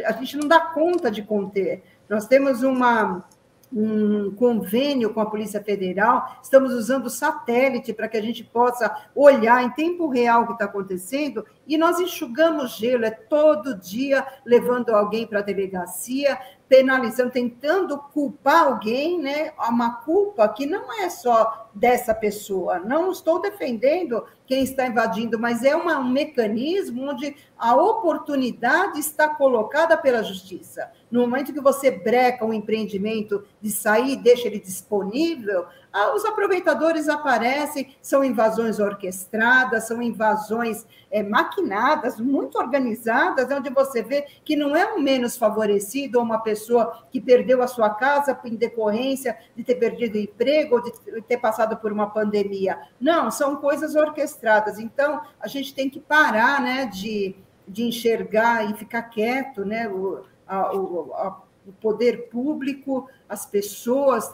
A 0.04 0.12
gente 0.12 0.36
não 0.36 0.46
dá 0.46 0.60
conta 0.60 1.10
de 1.10 1.22
conter. 1.22 1.82
Nós 2.08 2.26
temos 2.26 2.62
uma, 2.62 3.24
um 3.72 4.30
convênio 4.34 5.12
com 5.12 5.20
a 5.20 5.26
Polícia 5.26 5.62
Federal, 5.62 6.38
estamos 6.42 6.72
usando 6.72 7.10
satélite 7.10 7.92
para 7.92 8.08
que 8.08 8.16
a 8.16 8.22
gente 8.22 8.42
possa 8.42 8.94
olhar 9.14 9.62
em 9.62 9.70
tempo 9.70 10.08
real 10.08 10.42
o 10.42 10.46
que 10.46 10.52
está 10.54 10.64
acontecendo, 10.64 11.44
e 11.66 11.76
nós 11.76 12.00
enxugamos 12.00 12.76
gelo, 12.76 13.04
é 13.04 13.10
todo 13.10 13.76
dia 13.76 14.26
levando 14.44 14.90
alguém 14.90 15.26
para 15.26 15.40
a 15.40 15.42
delegacia, 15.42 16.38
penalizando, 16.68 17.30
tentando 17.30 17.98
culpar 17.98 18.66
alguém, 18.66 19.18
né? 19.18 19.52
Uma 19.68 20.02
culpa 20.02 20.46
que 20.48 20.66
não 20.66 20.92
é 21.00 21.08
só 21.08 21.70
dessa 21.74 22.14
pessoa. 22.14 22.78
Não 22.78 23.10
estou 23.10 23.40
defendendo 23.40 24.24
quem 24.46 24.62
está 24.62 24.86
invadindo, 24.86 25.38
mas 25.38 25.64
é 25.64 25.74
uma, 25.74 25.98
um 25.98 26.10
mecanismo 26.10 27.08
onde 27.10 27.34
a 27.56 27.74
oportunidade 27.74 28.98
está 28.98 29.28
colocada 29.28 29.96
pela 29.96 30.22
justiça. 30.22 30.90
No 31.10 31.20
momento 31.20 31.52
que 31.52 31.60
você 31.60 31.90
breca 31.90 32.44
um 32.44 32.52
empreendimento 32.52 33.44
de 33.60 33.70
sair, 33.70 34.16
deixa 34.16 34.46
ele 34.46 34.58
disponível, 34.58 35.66
ah, 35.98 36.14
os 36.14 36.24
aproveitadores 36.24 37.08
aparecem, 37.08 37.96
são 38.00 38.22
invasões 38.22 38.78
orquestradas, 38.78 39.88
são 39.88 40.00
invasões 40.00 40.86
é, 41.10 41.22
maquinadas, 41.22 42.20
muito 42.20 42.56
organizadas, 42.58 43.50
onde 43.50 43.68
você 43.70 44.02
vê 44.02 44.26
que 44.44 44.54
não 44.54 44.76
é 44.76 44.94
um 44.94 45.00
menos 45.00 45.36
favorecido 45.36 46.18
ou 46.18 46.24
uma 46.24 46.38
pessoa 46.38 47.04
que 47.10 47.20
perdeu 47.20 47.62
a 47.62 47.66
sua 47.66 47.90
casa 47.90 48.38
em 48.44 48.54
decorrência 48.54 49.36
de 49.56 49.64
ter 49.64 49.74
perdido 49.74 50.14
o 50.14 50.20
emprego 50.20 50.76
ou 50.76 50.82
de 50.82 50.92
ter 51.22 51.38
passado 51.38 51.76
por 51.76 51.92
uma 51.92 52.08
pandemia. 52.10 52.78
Não, 53.00 53.30
são 53.30 53.56
coisas 53.56 53.96
orquestradas. 53.96 54.78
Então, 54.78 55.20
a 55.40 55.48
gente 55.48 55.74
tem 55.74 55.90
que 55.90 55.98
parar 55.98 56.62
né, 56.62 56.86
de, 56.86 57.34
de 57.66 57.82
enxergar 57.84 58.70
e 58.70 58.74
ficar 58.74 59.02
quieto, 59.02 59.64
né? 59.64 59.88
O, 59.88 60.22
a, 60.46 60.74
o, 60.74 61.12
a, 61.14 61.42
o 61.66 61.72
poder 61.72 62.28
público, 62.30 63.08
as 63.28 63.44
pessoas, 63.44 64.30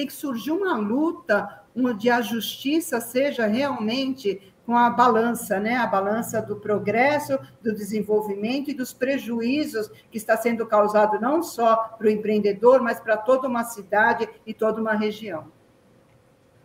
tem 0.00 0.06
que 0.06 0.14
surgir 0.14 0.50
uma 0.50 0.78
luta 0.78 1.60
onde 1.76 2.08
a 2.08 2.22
justiça 2.22 3.02
seja 3.02 3.46
realmente 3.46 4.40
com 4.64 4.74
a 4.74 4.88
balança, 4.88 5.60
né? 5.60 5.76
A 5.76 5.86
balança 5.86 6.40
do 6.40 6.56
progresso, 6.56 7.38
do 7.62 7.74
desenvolvimento 7.74 8.70
e 8.70 8.74
dos 8.74 8.94
prejuízos 8.94 9.90
que 10.10 10.16
está 10.16 10.38
sendo 10.38 10.64
causado 10.64 11.20
não 11.20 11.42
só 11.42 11.76
para 11.98 12.06
o 12.06 12.10
empreendedor, 12.10 12.80
mas 12.80 12.98
para 12.98 13.18
toda 13.18 13.46
uma 13.46 13.64
cidade 13.64 14.26
e 14.46 14.54
toda 14.54 14.80
uma 14.80 14.94
região. 14.94 15.48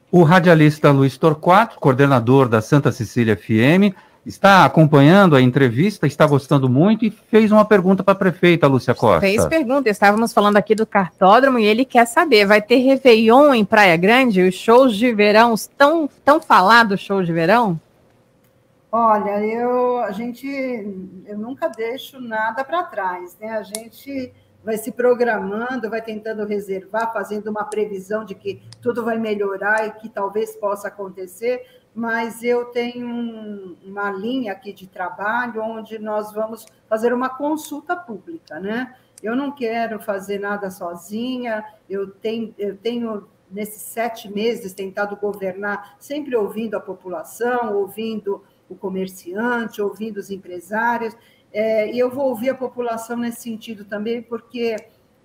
O 0.09 0.23
radialista 0.23 0.89
Luiz 0.91 1.17
Torquato, 1.17 1.77
coordenador 1.77 2.47
da 2.47 2.61
Santa 2.61 2.89
Cecília 2.89 3.35
FM, 3.35 3.93
está 4.25 4.65
acompanhando 4.65 5.35
a 5.35 5.41
entrevista, 5.41 6.07
está 6.07 6.25
gostando 6.25 6.67
muito 6.67 7.05
e 7.05 7.11
fez 7.11 7.51
uma 7.51 7.63
pergunta 7.63 8.03
para 8.03 8.13
a 8.13 8.17
prefeita 8.17 8.67
Lúcia 8.67 8.95
Costa. 8.95 9.21
Fez 9.21 9.45
pergunta, 9.45 9.89
estávamos 9.89 10.33
falando 10.33 10.57
aqui 10.57 10.73
do 10.73 10.85
cartódromo 10.85 11.59
e 11.59 11.65
ele 11.65 11.85
quer 11.85 12.05
saber, 12.07 12.45
vai 12.45 12.61
ter 12.61 12.77
Réveillon 12.77 13.53
em 13.53 13.63
Praia 13.63 13.95
Grande? 13.95 14.41
Os 14.41 14.55
shows 14.55 14.95
de 14.95 15.13
verão, 15.13 15.53
tão, 15.77 16.09
tão 16.23 16.41
falados 16.41 16.99
shows 16.99 17.25
de 17.25 17.33
verão? 17.33 17.79
Olha, 18.91 19.45
eu, 19.45 19.99
a 19.99 20.11
gente, 20.11 20.47
eu 21.27 21.37
nunca 21.37 21.67
deixo 21.67 22.19
nada 22.19 22.63
para 22.63 22.81
trás, 22.83 23.37
né? 23.39 23.49
A 23.49 23.61
gente 23.61 24.33
vai 24.63 24.77
se 24.77 24.91
programando, 24.91 25.89
vai 25.89 26.01
tentando 26.01 26.45
reservar, 26.45 27.13
fazendo 27.13 27.49
uma 27.51 27.65
previsão 27.65 28.25
de 28.25 28.33
que 28.33 28.63
tudo 28.81 29.03
vai 29.03 29.19
melhorar 29.19 29.85
e 29.85 29.91
que 29.91 30.09
talvez 30.09 30.55
possa 30.55 30.87
acontecer, 30.87 31.61
mas 31.95 32.43
eu 32.43 32.65
tenho 32.65 33.07
um, 33.07 33.77
uma 33.85 34.11
linha 34.11 34.51
aqui 34.51 34.73
de 34.73 34.85
trabalho 34.85 35.61
onde 35.63 35.97
nós 35.97 36.33
vamos 36.33 36.65
fazer 36.89 37.13
uma 37.13 37.29
consulta 37.29 37.95
pública, 37.95 38.59
né? 38.59 38.93
Eu 39.23 39.33
não 39.33 39.49
quero 39.49 39.97
fazer 39.99 40.37
nada 40.37 40.69
sozinha, 40.69 41.63
eu 41.89 42.11
tenho, 42.11 42.53
eu 42.57 42.75
tenho 42.75 43.27
nesses 43.49 43.81
sete 43.81 44.29
meses 44.29 44.73
tentado 44.73 45.15
governar, 45.15 45.95
sempre 45.97 46.35
ouvindo 46.35 46.75
a 46.75 46.81
população, 46.81 47.73
ouvindo 47.77 48.43
o 48.69 48.75
comerciante, 48.75 49.81
ouvindo 49.81 50.17
os 50.17 50.29
empresários, 50.29 51.15
é, 51.53 51.89
e 51.89 51.97
eu 51.97 52.11
vou 52.11 52.27
ouvir 52.27 52.49
a 52.49 52.55
população 52.55 53.15
nesse 53.15 53.43
sentido 53.43 53.85
também, 53.85 54.21
porque 54.21 54.75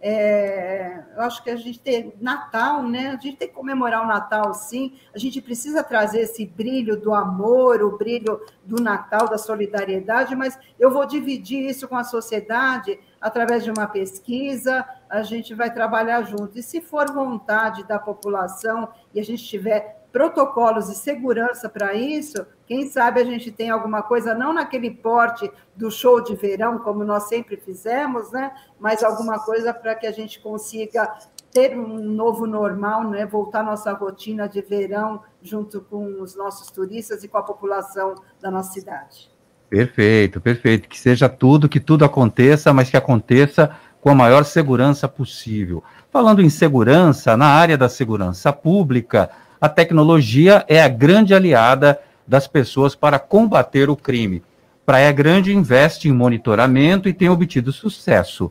é, 0.02 1.02
eu 1.14 1.22
acho 1.22 1.44
que 1.44 1.50
a 1.50 1.56
gente 1.56 1.78
tem 1.78 2.14
Natal, 2.18 2.82
né? 2.82 3.08
A 3.08 3.20
gente 3.20 3.36
tem 3.36 3.48
que 3.48 3.54
comemorar 3.54 4.02
o 4.02 4.06
Natal, 4.06 4.54
sim. 4.54 4.98
A 5.14 5.18
gente 5.18 5.42
precisa 5.42 5.84
trazer 5.84 6.20
esse 6.20 6.46
brilho 6.46 6.98
do 6.98 7.12
amor, 7.12 7.82
o 7.82 7.98
brilho 7.98 8.40
do 8.64 8.82
Natal, 8.82 9.28
da 9.28 9.36
solidariedade, 9.36 10.34
mas 10.34 10.58
eu 10.78 10.90
vou 10.90 11.04
dividir 11.04 11.68
isso 11.68 11.86
com 11.86 11.96
a 11.96 12.04
sociedade 12.04 12.98
através 13.20 13.62
de 13.62 13.70
uma 13.70 13.86
pesquisa. 13.86 14.86
A 15.08 15.22
gente 15.22 15.54
vai 15.54 15.70
trabalhar 15.72 16.22
junto. 16.22 16.58
E 16.58 16.62
se 16.62 16.80
for 16.80 17.12
vontade 17.12 17.84
da 17.84 17.98
população 17.98 18.88
e 19.12 19.20
a 19.20 19.24
gente 19.24 19.44
tiver 19.44 19.99
protocolos 20.12 20.88
de 20.88 20.96
segurança 20.96 21.68
para 21.68 21.94
isso, 21.94 22.46
quem 22.66 22.88
sabe 22.88 23.20
a 23.20 23.24
gente 23.24 23.50
tem 23.50 23.70
alguma 23.70 24.02
coisa, 24.02 24.34
não 24.34 24.52
naquele 24.52 24.90
porte 24.90 25.50
do 25.74 25.90
show 25.90 26.22
de 26.22 26.34
verão, 26.34 26.78
como 26.78 27.04
nós 27.04 27.28
sempre 27.28 27.56
fizemos, 27.56 28.30
né? 28.30 28.52
mas 28.78 29.02
alguma 29.02 29.38
coisa 29.38 29.72
para 29.72 29.94
que 29.94 30.06
a 30.06 30.12
gente 30.12 30.40
consiga 30.40 31.12
ter 31.52 31.76
um 31.76 31.98
novo 31.98 32.46
normal, 32.46 33.04
né? 33.08 33.26
voltar 33.26 33.62
nossa 33.62 33.92
rotina 33.92 34.48
de 34.48 34.60
verão 34.62 35.22
junto 35.42 35.80
com 35.80 36.20
os 36.20 36.36
nossos 36.36 36.70
turistas 36.70 37.24
e 37.24 37.28
com 37.28 37.38
a 37.38 37.42
população 37.42 38.14
da 38.40 38.50
nossa 38.50 38.72
cidade. 38.72 39.30
Perfeito, 39.68 40.40
perfeito. 40.40 40.88
Que 40.88 40.98
seja 40.98 41.28
tudo, 41.28 41.68
que 41.68 41.78
tudo 41.78 42.04
aconteça, 42.04 42.72
mas 42.72 42.90
que 42.90 42.96
aconteça 42.96 43.70
com 44.00 44.10
a 44.10 44.14
maior 44.14 44.44
segurança 44.44 45.06
possível. 45.06 45.82
Falando 46.10 46.42
em 46.42 46.50
segurança, 46.50 47.36
na 47.36 47.46
área 47.46 47.78
da 47.78 47.88
segurança 47.88 48.52
pública, 48.52 49.30
a 49.60 49.68
tecnologia 49.68 50.64
é 50.66 50.82
a 50.82 50.88
grande 50.88 51.34
aliada 51.34 52.00
das 52.26 52.46
pessoas 52.46 52.94
para 52.94 53.18
combater 53.18 53.90
o 53.90 53.96
crime. 53.96 54.42
Praia 54.86 55.12
Grande 55.12 55.54
investe 55.54 56.08
em 56.08 56.12
monitoramento 56.12 57.08
e 57.08 57.12
tem 57.12 57.28
obtido 57.28 57.72
sucesso. 57.72 58.50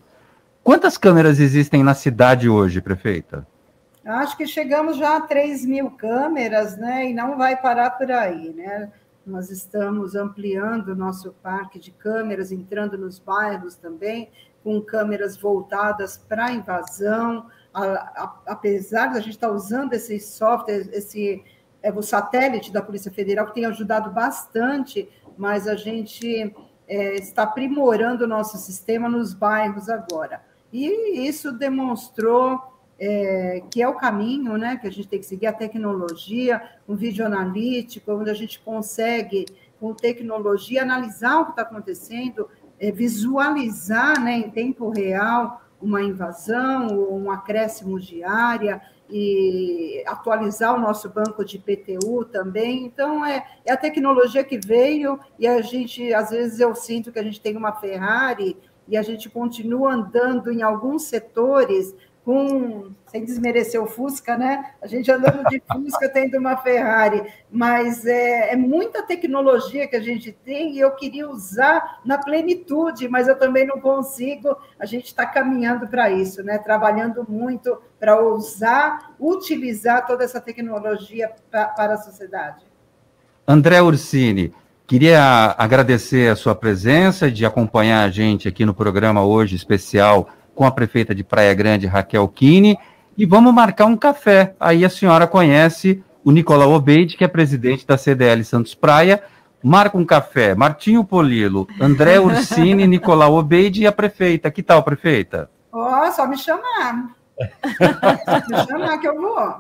Quantas 0.64 0.98
câmeras 0.98 1.40
existem 1.40 1.84
na 1.84 1.94
cidade 1.94 2.48
hoje, 2.48 2.80
prefeita? 2.80 3.48
Acho 4.06 4.38
que 4.38 4.46
chegamos 4.46 4.98
já 4.98 5.18
a 5.18 5.22
3 5.22 5.66
mil 5.66 5.92
câmeras, 5.92 6.78
né? 6.78 7.10
E 7.10 7.14
não 7.14 7.38
vai 7.38 7.56
parar 7.56 7.92
por 7.92 8.12
aí, 8.12 8.54
né? 8.54 8.92
Nós 9.26 9.50
estamos 9.50 10.16
ampliando 10.16 10.90
o 10.90 10.96
nosso 10.96 11.34
parque 11.44 11.80
de 11.80 11.92
câmeras, 11.92 12.52
entrando 12.52 12.98
nos 12.98 13.20
bairros 13.20 13.76
também, 13.76 14.30
com 14.64 14.82
câmeras 14.82 15.38
voltadas 15.38 16.18
para 16.18 16.46
a 16.46 16.52
invasão. 16.52 17.46
A, 17.74 17.84
a, 17.84 18.36
apesar 18.48 19.08
de 19.08 19.18
a 19.18 19.22
gente 19.22 19.36
estar 19.36 19.50
tá 19.50 19.54
usando 19.54 19.94
esse 19.94 20.20
software, 20.20 20.90
esse 20.92 21.44
é, 21.82 21.92
o 21.92 22.02
satélite 22.02 22.72
da 22.72 22.82
Polícia 22.82 23.12
Federal, 23.12 23.48
que 23.48 23.54
tem 23.54 23.66
ajudado 23.66 24.12
bastante, 24.12 25.10
mas 25.38 25.68
a 25.68 25.76
gente 25.76 26.54
é, 26.88 27.16
está 27.16 27.44
aprimorando 27.44 28.26
o 28.26 28.28
nosso 28.28 28.58
sistema 28.58 29.08
nos 29.08 29.34
bairros 29.34 29.90
agora. 29.90 30.42
E 30.72 31.28
isso 31.28 31.52
demonstrou 31.52 32.60
é, 33.00 33.64
que 33.72 33.82
é 33.82 33.88
o 33.88 33.96
caminho 33.96 34.58
né, 34.58 34.78
que 34.78 34.86
a 34.86 34.92
gente 34.92 35.08
tem 35.08 35.20
que 35.20 35.26
seguir, 35.26 35.48
a 35.48 35.54
tecnologia, 35.54 36.62
um 36.88 36.96
vídeo 36.96 37.26
analítico, 37.26 38.12
onde 38.12 38.30
a 38.30 38.34
gente 38.34 38.60
consegue, 38.60 39.46
com 39.80 39.94
tecnologia, 39.94 40.82
analisar 40.82 41.40
o 41.40 41.46
que 41.46 41.52
está 41.52 41.62
acontecendo, 41.62 42.50
é, 42.78 42.92
visualizar 42.92 44.22
né, 44.22 44.34
em 44.34 44.50
tempo 44.50 44.90
real 44.90 45.62
uma 45.82 46.02
invasão 46.02 46.88
ou 46.98 47.18
um 47.18 47.32
acréscimo 47.32 48.00
de 48.00 48.24
área 48.24 48.82
e 49.10 50.04
atualizar 50.06 50.76
o 50.76 50.80
nosso 50.80 51.10
banco 51.10 51.44
de 51.44 51.58
PTU 51.58 52.26
também. 52.26 52.86
Então, 52.86 53.26
é, 53.26 53.46
é 53.66 53.72
a 53.72 53.78
tecnologia 53.78 54.44
que 54.44 54.60
veio 54.60 55.20
e 55.38 55.48
a 55.48 55.62
gente, 55.62 56.14
às 56.14 56.30
vezes, 56.30 56.60
eu 56.60 56.76
sinto 56.76 57.12
que 57.12 57.20
a 57.20 57.24
gente 57.24 57.42
tem 57.42 57.58
uma 57.58 57.74
Ferrari 57.74 58.56
e 58.88 58.98
a 58.98 59.02
gente 59.02 59.30
continua 59.30 59.94
andando 59.94 60.52
em 60.52 60.62
alguns 60.62 61.04
setores 61.04 61.96
com, 62.30 62.92
sem 63.08 63.26
desmerecer 63.26 63.82
o 63.82 63.88
Fusca, 63.88 64.38
né? 64.38 64.74
A 64.84 64.86
gente 64.86 65.12
andando 65.12 65.44
de 65.50 65.60
Fusca 65.66 66.08
tendo 66.08 66.38
uma 66.38 66.58
Ferrari, 66.58 67.24
mas 67.50 68.06
é, 68.06 68.54
é, 68.54 68.56
muita 68.56 69.02
tecnologia 69.02 69.88
que 69.88 69.96
a 69.96 70.00
gente 70.00 70.32
tem 70.32 70.76
e 70.76 70.80
eu 70.80 70.92
queria 70.92 71.28
usar 71.28 72.02
na 72.06 72.20
plenitude, 72.20 73.10
mas 73.10 73.28
eu 73.28 73.36
também 73.36 73.66
não 73.66 73.80
consigo. 73.82 74.56
A 74.80 74.86
gente 74.86 75.06
está 75.06 75.26
caminhando 75.26 75.88
para 75.88 76.12
isso, 76.12 76.44
né? 76.44 76.60
Trabalhando 76.60 77.26
muito 77.28 77.82
para 78.00 78.24
usar, 78.24 79.16
utilizar 79.20 80.06
toda 80.06 80.24
essa 80.24 80.40
tecnologia 80.40 81.32
pra, 81.50 81.66
para 81.66 81.96
a 81.96 81.98
sociedade. 81.98 82.64
André 83.48 83.82
Ursini, 83.82 84.54
queria 84.86 85.56
agradecer 85.58 86.32
a 86.32 86.36
sua 86.36 86.54
presença, 86.54 87.32
de 87.32 87.44
acompanhar 87.44 88.04
a 88.04 88.12
gente 88.12 88.48
aqui 88.48 88.68
no 88.68 88.74
programa 88.76 89.26
hoje 89.26 89.56
especial 89.56 90.30
com 90.60 90.66
a 90.66 90.72
prefeita 90.72 91.16
de 91.16 91.24
Praia 91.24 91.54
Grande, 91.54 91.88
Raquel 91.88 92.28
Kine, 92.28 92.78
e 93.18 93.26
vamos 93.26 93.54
marcar 93.54 93.86
um 93.86 93.96
café. 93.96 94.56
Aí 94.60 94.84
a 94.84 94.90
senhora 94.90 95.26
conhece 95.26 96.04
o 96.22 96.32
Nicolau 96.34 96.74
Obeide, 96.74 97.16
que 97.16 97.24
é 97.24 97.30
presidente 97.30 97.88
da 97.88 97.98
CDL 97.98 98.44
Santos 98.44 98.76
Praia. 98.76 99.24
Marca 99.64 99.98
um 99.98 100.04
café. 100.04 100.54
Martinho 100.54 101.02
Polilo, 101.06 101.66
André 101.80 102.20
Ursini, 102.20 102.86
Nicolau 102.88 103.36
Obeide 103.36 103.84
e 103.84 103.88
a 103.88 103.92
prefeita. 103.94 104.52
Que 104.52 104.62
tal, 104.62 104.84
prefeita? 104.84 105.50
Ó, 105.72 106.06
oh, 106.06 106.12
só 106.12 106.28
me 106.28 106.38
chamar. 106.38 107.16
me 108.50 108.68
chamar 108.68 108.98
que 108.98 109.08
eu 109.08 109.16
vou. 109.16 109.56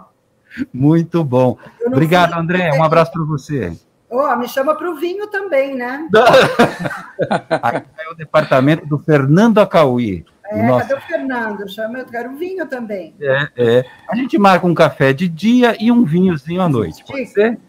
Muito 0.74 1.24
bom. 1.24 1.58
Obrigado, 1.86 2.34
André. 2.34 2.74
Um 2.74 2.84
abraço 2.84 3.14
para 3.14 3.24
você. 3.24 3.72
Oh, 4.10 4.36
me 4.36 4.50
chama 4.50 4.76
para 4.76 4.92
o 4.92 4.96
vinho 4.96 5.28
também, 5.28 5.76
né? 5.76 6.10
Aqui 7.62 7.88
é 8.00 8.12
o 8.12 8.16
departamento 8.16 8.86
do 8.86 8.98
Fernando 8.98 9.60
Acauí. 9.60 10.26
É, 10.50 10.64
Nossa. 10.64 10.88
cadê 10.88 10.94
o 10.96 11.02
Fernando? 11.02 11.70
Chama, 11.70 12.00
eu 12.00 12.06
quero 12.06 12.36
vinho 12.36 12.66
também. 12.68 13.14
É, 13.22 13.50
é. 13.56 13.86
A 14.10 14.16
gente 14.16 14.38
marca 14.38 14.66
um 14.66 14.74
café 14.74 15.14
de 15.14 15.28
dia 15.28 15.78
e 15.80 15.92
um 15.92 16.04
vinhozinho 16.04 16.62
à 16.62 16.68
noite, 16.68 17.04
pode 17.06 17.28
ser? 17.28 17.60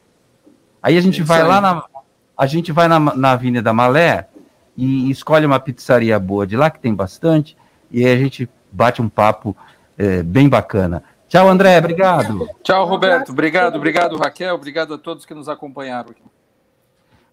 Aí 0.82 0.96
a 0.96 1.00
gente 1.00 1.22
vai 1.22 1.42
lá 1.42 1.60
na. 1.60 1.84
A 2.36 2.46
gente 2.46 2.72
vai 2.72 2.88
na, 2.88 2.98
na 2.98 3.32
Avenida 3.32 3.70
Malé 3.70 4.26
e 4.74 5.10
escolhe 5.10 5.44
uma 5.44 5.60
pizzaria 5.60 6.18
boa 6.18 6.46
de 6.46 6.56
lá, 6.56 6.70
que 6.70 6.80
tem 6.80 6.94
bastante, 6.94 7.54
e 7.90 8.06
aí 8.06 8.14
a 8.14 8.16
gente 8.16 8.48
bate 8.72 9.02
um 9.02 9.10
papo 9.10 9.54
é, 9.98 10.22
bem 10.22 10.48
bacana. 10.48 11.02
Tchau, 11.28 11.48
André, 11.48 11.78
obrigado. 11.78 12.48
Tchau, 12.62 12.86
Roberto. 12.86 13.30
Obrigado, 13.30 13.76
obrigado, 13.76 14.16
Raquel. 14.16 14.54
Obrigado 14.54 14.94
a 14.94 14.98
todos 14.98 15.26
que 15.26 15.34
nos 15.34 15.50
acompanharam 15.50 16.10
aqui. 16.10 16.22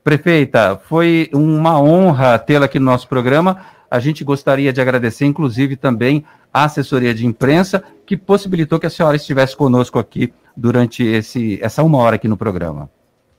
Prefeita, 0.04 0.80
foi 0.86 1.30
uma 1.34 1.82
honra 1.82 2.38
tê-la 2.38 2.66
aqui 2.66 2.78
no 2.78 2.86
nosso 2.86 3.08
programa 3.08 3.66
a 3.90 4.00
gente 4.00 4.24
gostaria 4.24 4.74
de 4.74 4.82
agradecer, 4.82 5.26
inclusive, 5.26 5.76
também 5.76 6.26
a 6.54 6.66
assessoria 6.66 7.14
de 7.14 7.26
imprensa, 7.26 7.84
que 8.06 8.18
possibilitou 8.18 8.80
que 8.80 8.86
a 8.86 8.90
senhora 8.90 9.16
estivesse 9.16 9.56
conosco 9.56 10.00
aqui 10.00 10.34
durante 10.56 11.04
esse, 11.04 11.60
essa 11.62 11.84
uma 11.84 12.00
hora 12.00 12.16
aqui 12.16 12.28
no 12.28 12.38
programa. 12.38 12.90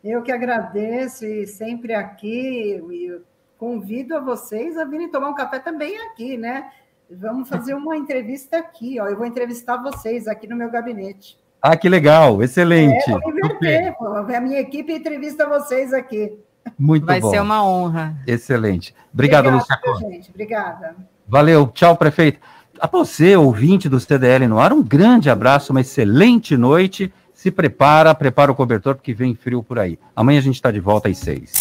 Eu 0.03 0.23
que 0.23 0.31
agradeço 0.31 1.27
e 1.27 1.47
sempre 1.47 1.93
aqui, 1.95 2.81
e 2.91 3.21
convido 3.59 4.17
a 4.17 4.21
vocês 4.21 4.79
a 4.79 4.85
virem 4.85 5.11
tomar 5.11 5.31
um 5.31 5.35
café 5.35 5.59
também 5.59 5.99
aqui, 6.07 6.37
né? 6.37 6.71
Vamos 7.11 7.49
fazer 7.49 7.75
uma 7.75 7.97
entrevista 7.97 8.59
aqui, 8.59 9.01
ó. 9.01 9.07
Eu 9.07 9.17
vou 9.17 9.27
entrevistar 9.27 9.77
vocês 9.79 10.29
aqui 10.29 10.47
no 10.47 10.55
meu 10.55 10.71
gabinete. 10.71 11.39
Ah, 11.61 11.77
que 11.77 11.89
legal, 11.89 12.43
excelente. 12.43 13.11
É, 13.11 13.19
vou 13.19 13.33
inverter, 13.33 13.95
a 14.01 14.41
minha 14.41 14.61
equipe 14.61 14.93
entrevista 14.93 15.49
vocês 15.49 15.93
aqui. 15.93 16.39
Muito 16.79 17.07
Vai 17.07 17.21
bom. 17.21 17.31
ser 17.31 17.41
uma 17.41 17.65
honra. 17.65 18.17
Excelente. 18.27 18.95
Obrigado, 19.13 19.47
Obrigada, 19.49 19.81
Lúcia. 19.93 20.11
Gente. 20.11 20.31
Obrigada. 20.31 20.97
Valeu. 21.27 21.67
Tchau, 21.69 21.97
prefeito. 21.97 22.41
A 22.81 22.87
você, 22.87 23.37
ouvinte 23.37 23.89
do 23.89 23.99
CDL 23.99 24.47
no 24.47 24.59
ar, 24.59 24.73
um 24.73 24.83
grande 24.83 25.29
abraço, 25.29 25.73
uma 25.73 25.81
excelente 25.81 26.57
noite. 26.57 27.13
Se 27.35 27.51
prepara, 27.51 28.15
prepara 28.15 28.51
o 28.51 28.55
cobertor, 28.55 28.95
porque 28.95 29.13
vem 29.13 29.35
frio 29.35 29.63
por 29.63 29.79
aí. 29.79 29.99
Amanhã 30.15 30.39
a 30.39 30.43
gente 30.43 30.57
está 30.57 30.71
de 30.71 30.81
volta 30.81 31.09
às 31.09 31.19
seis. 31.19 31.53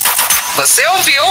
Você 0.55 0.85
ouviu? 0.87 1.21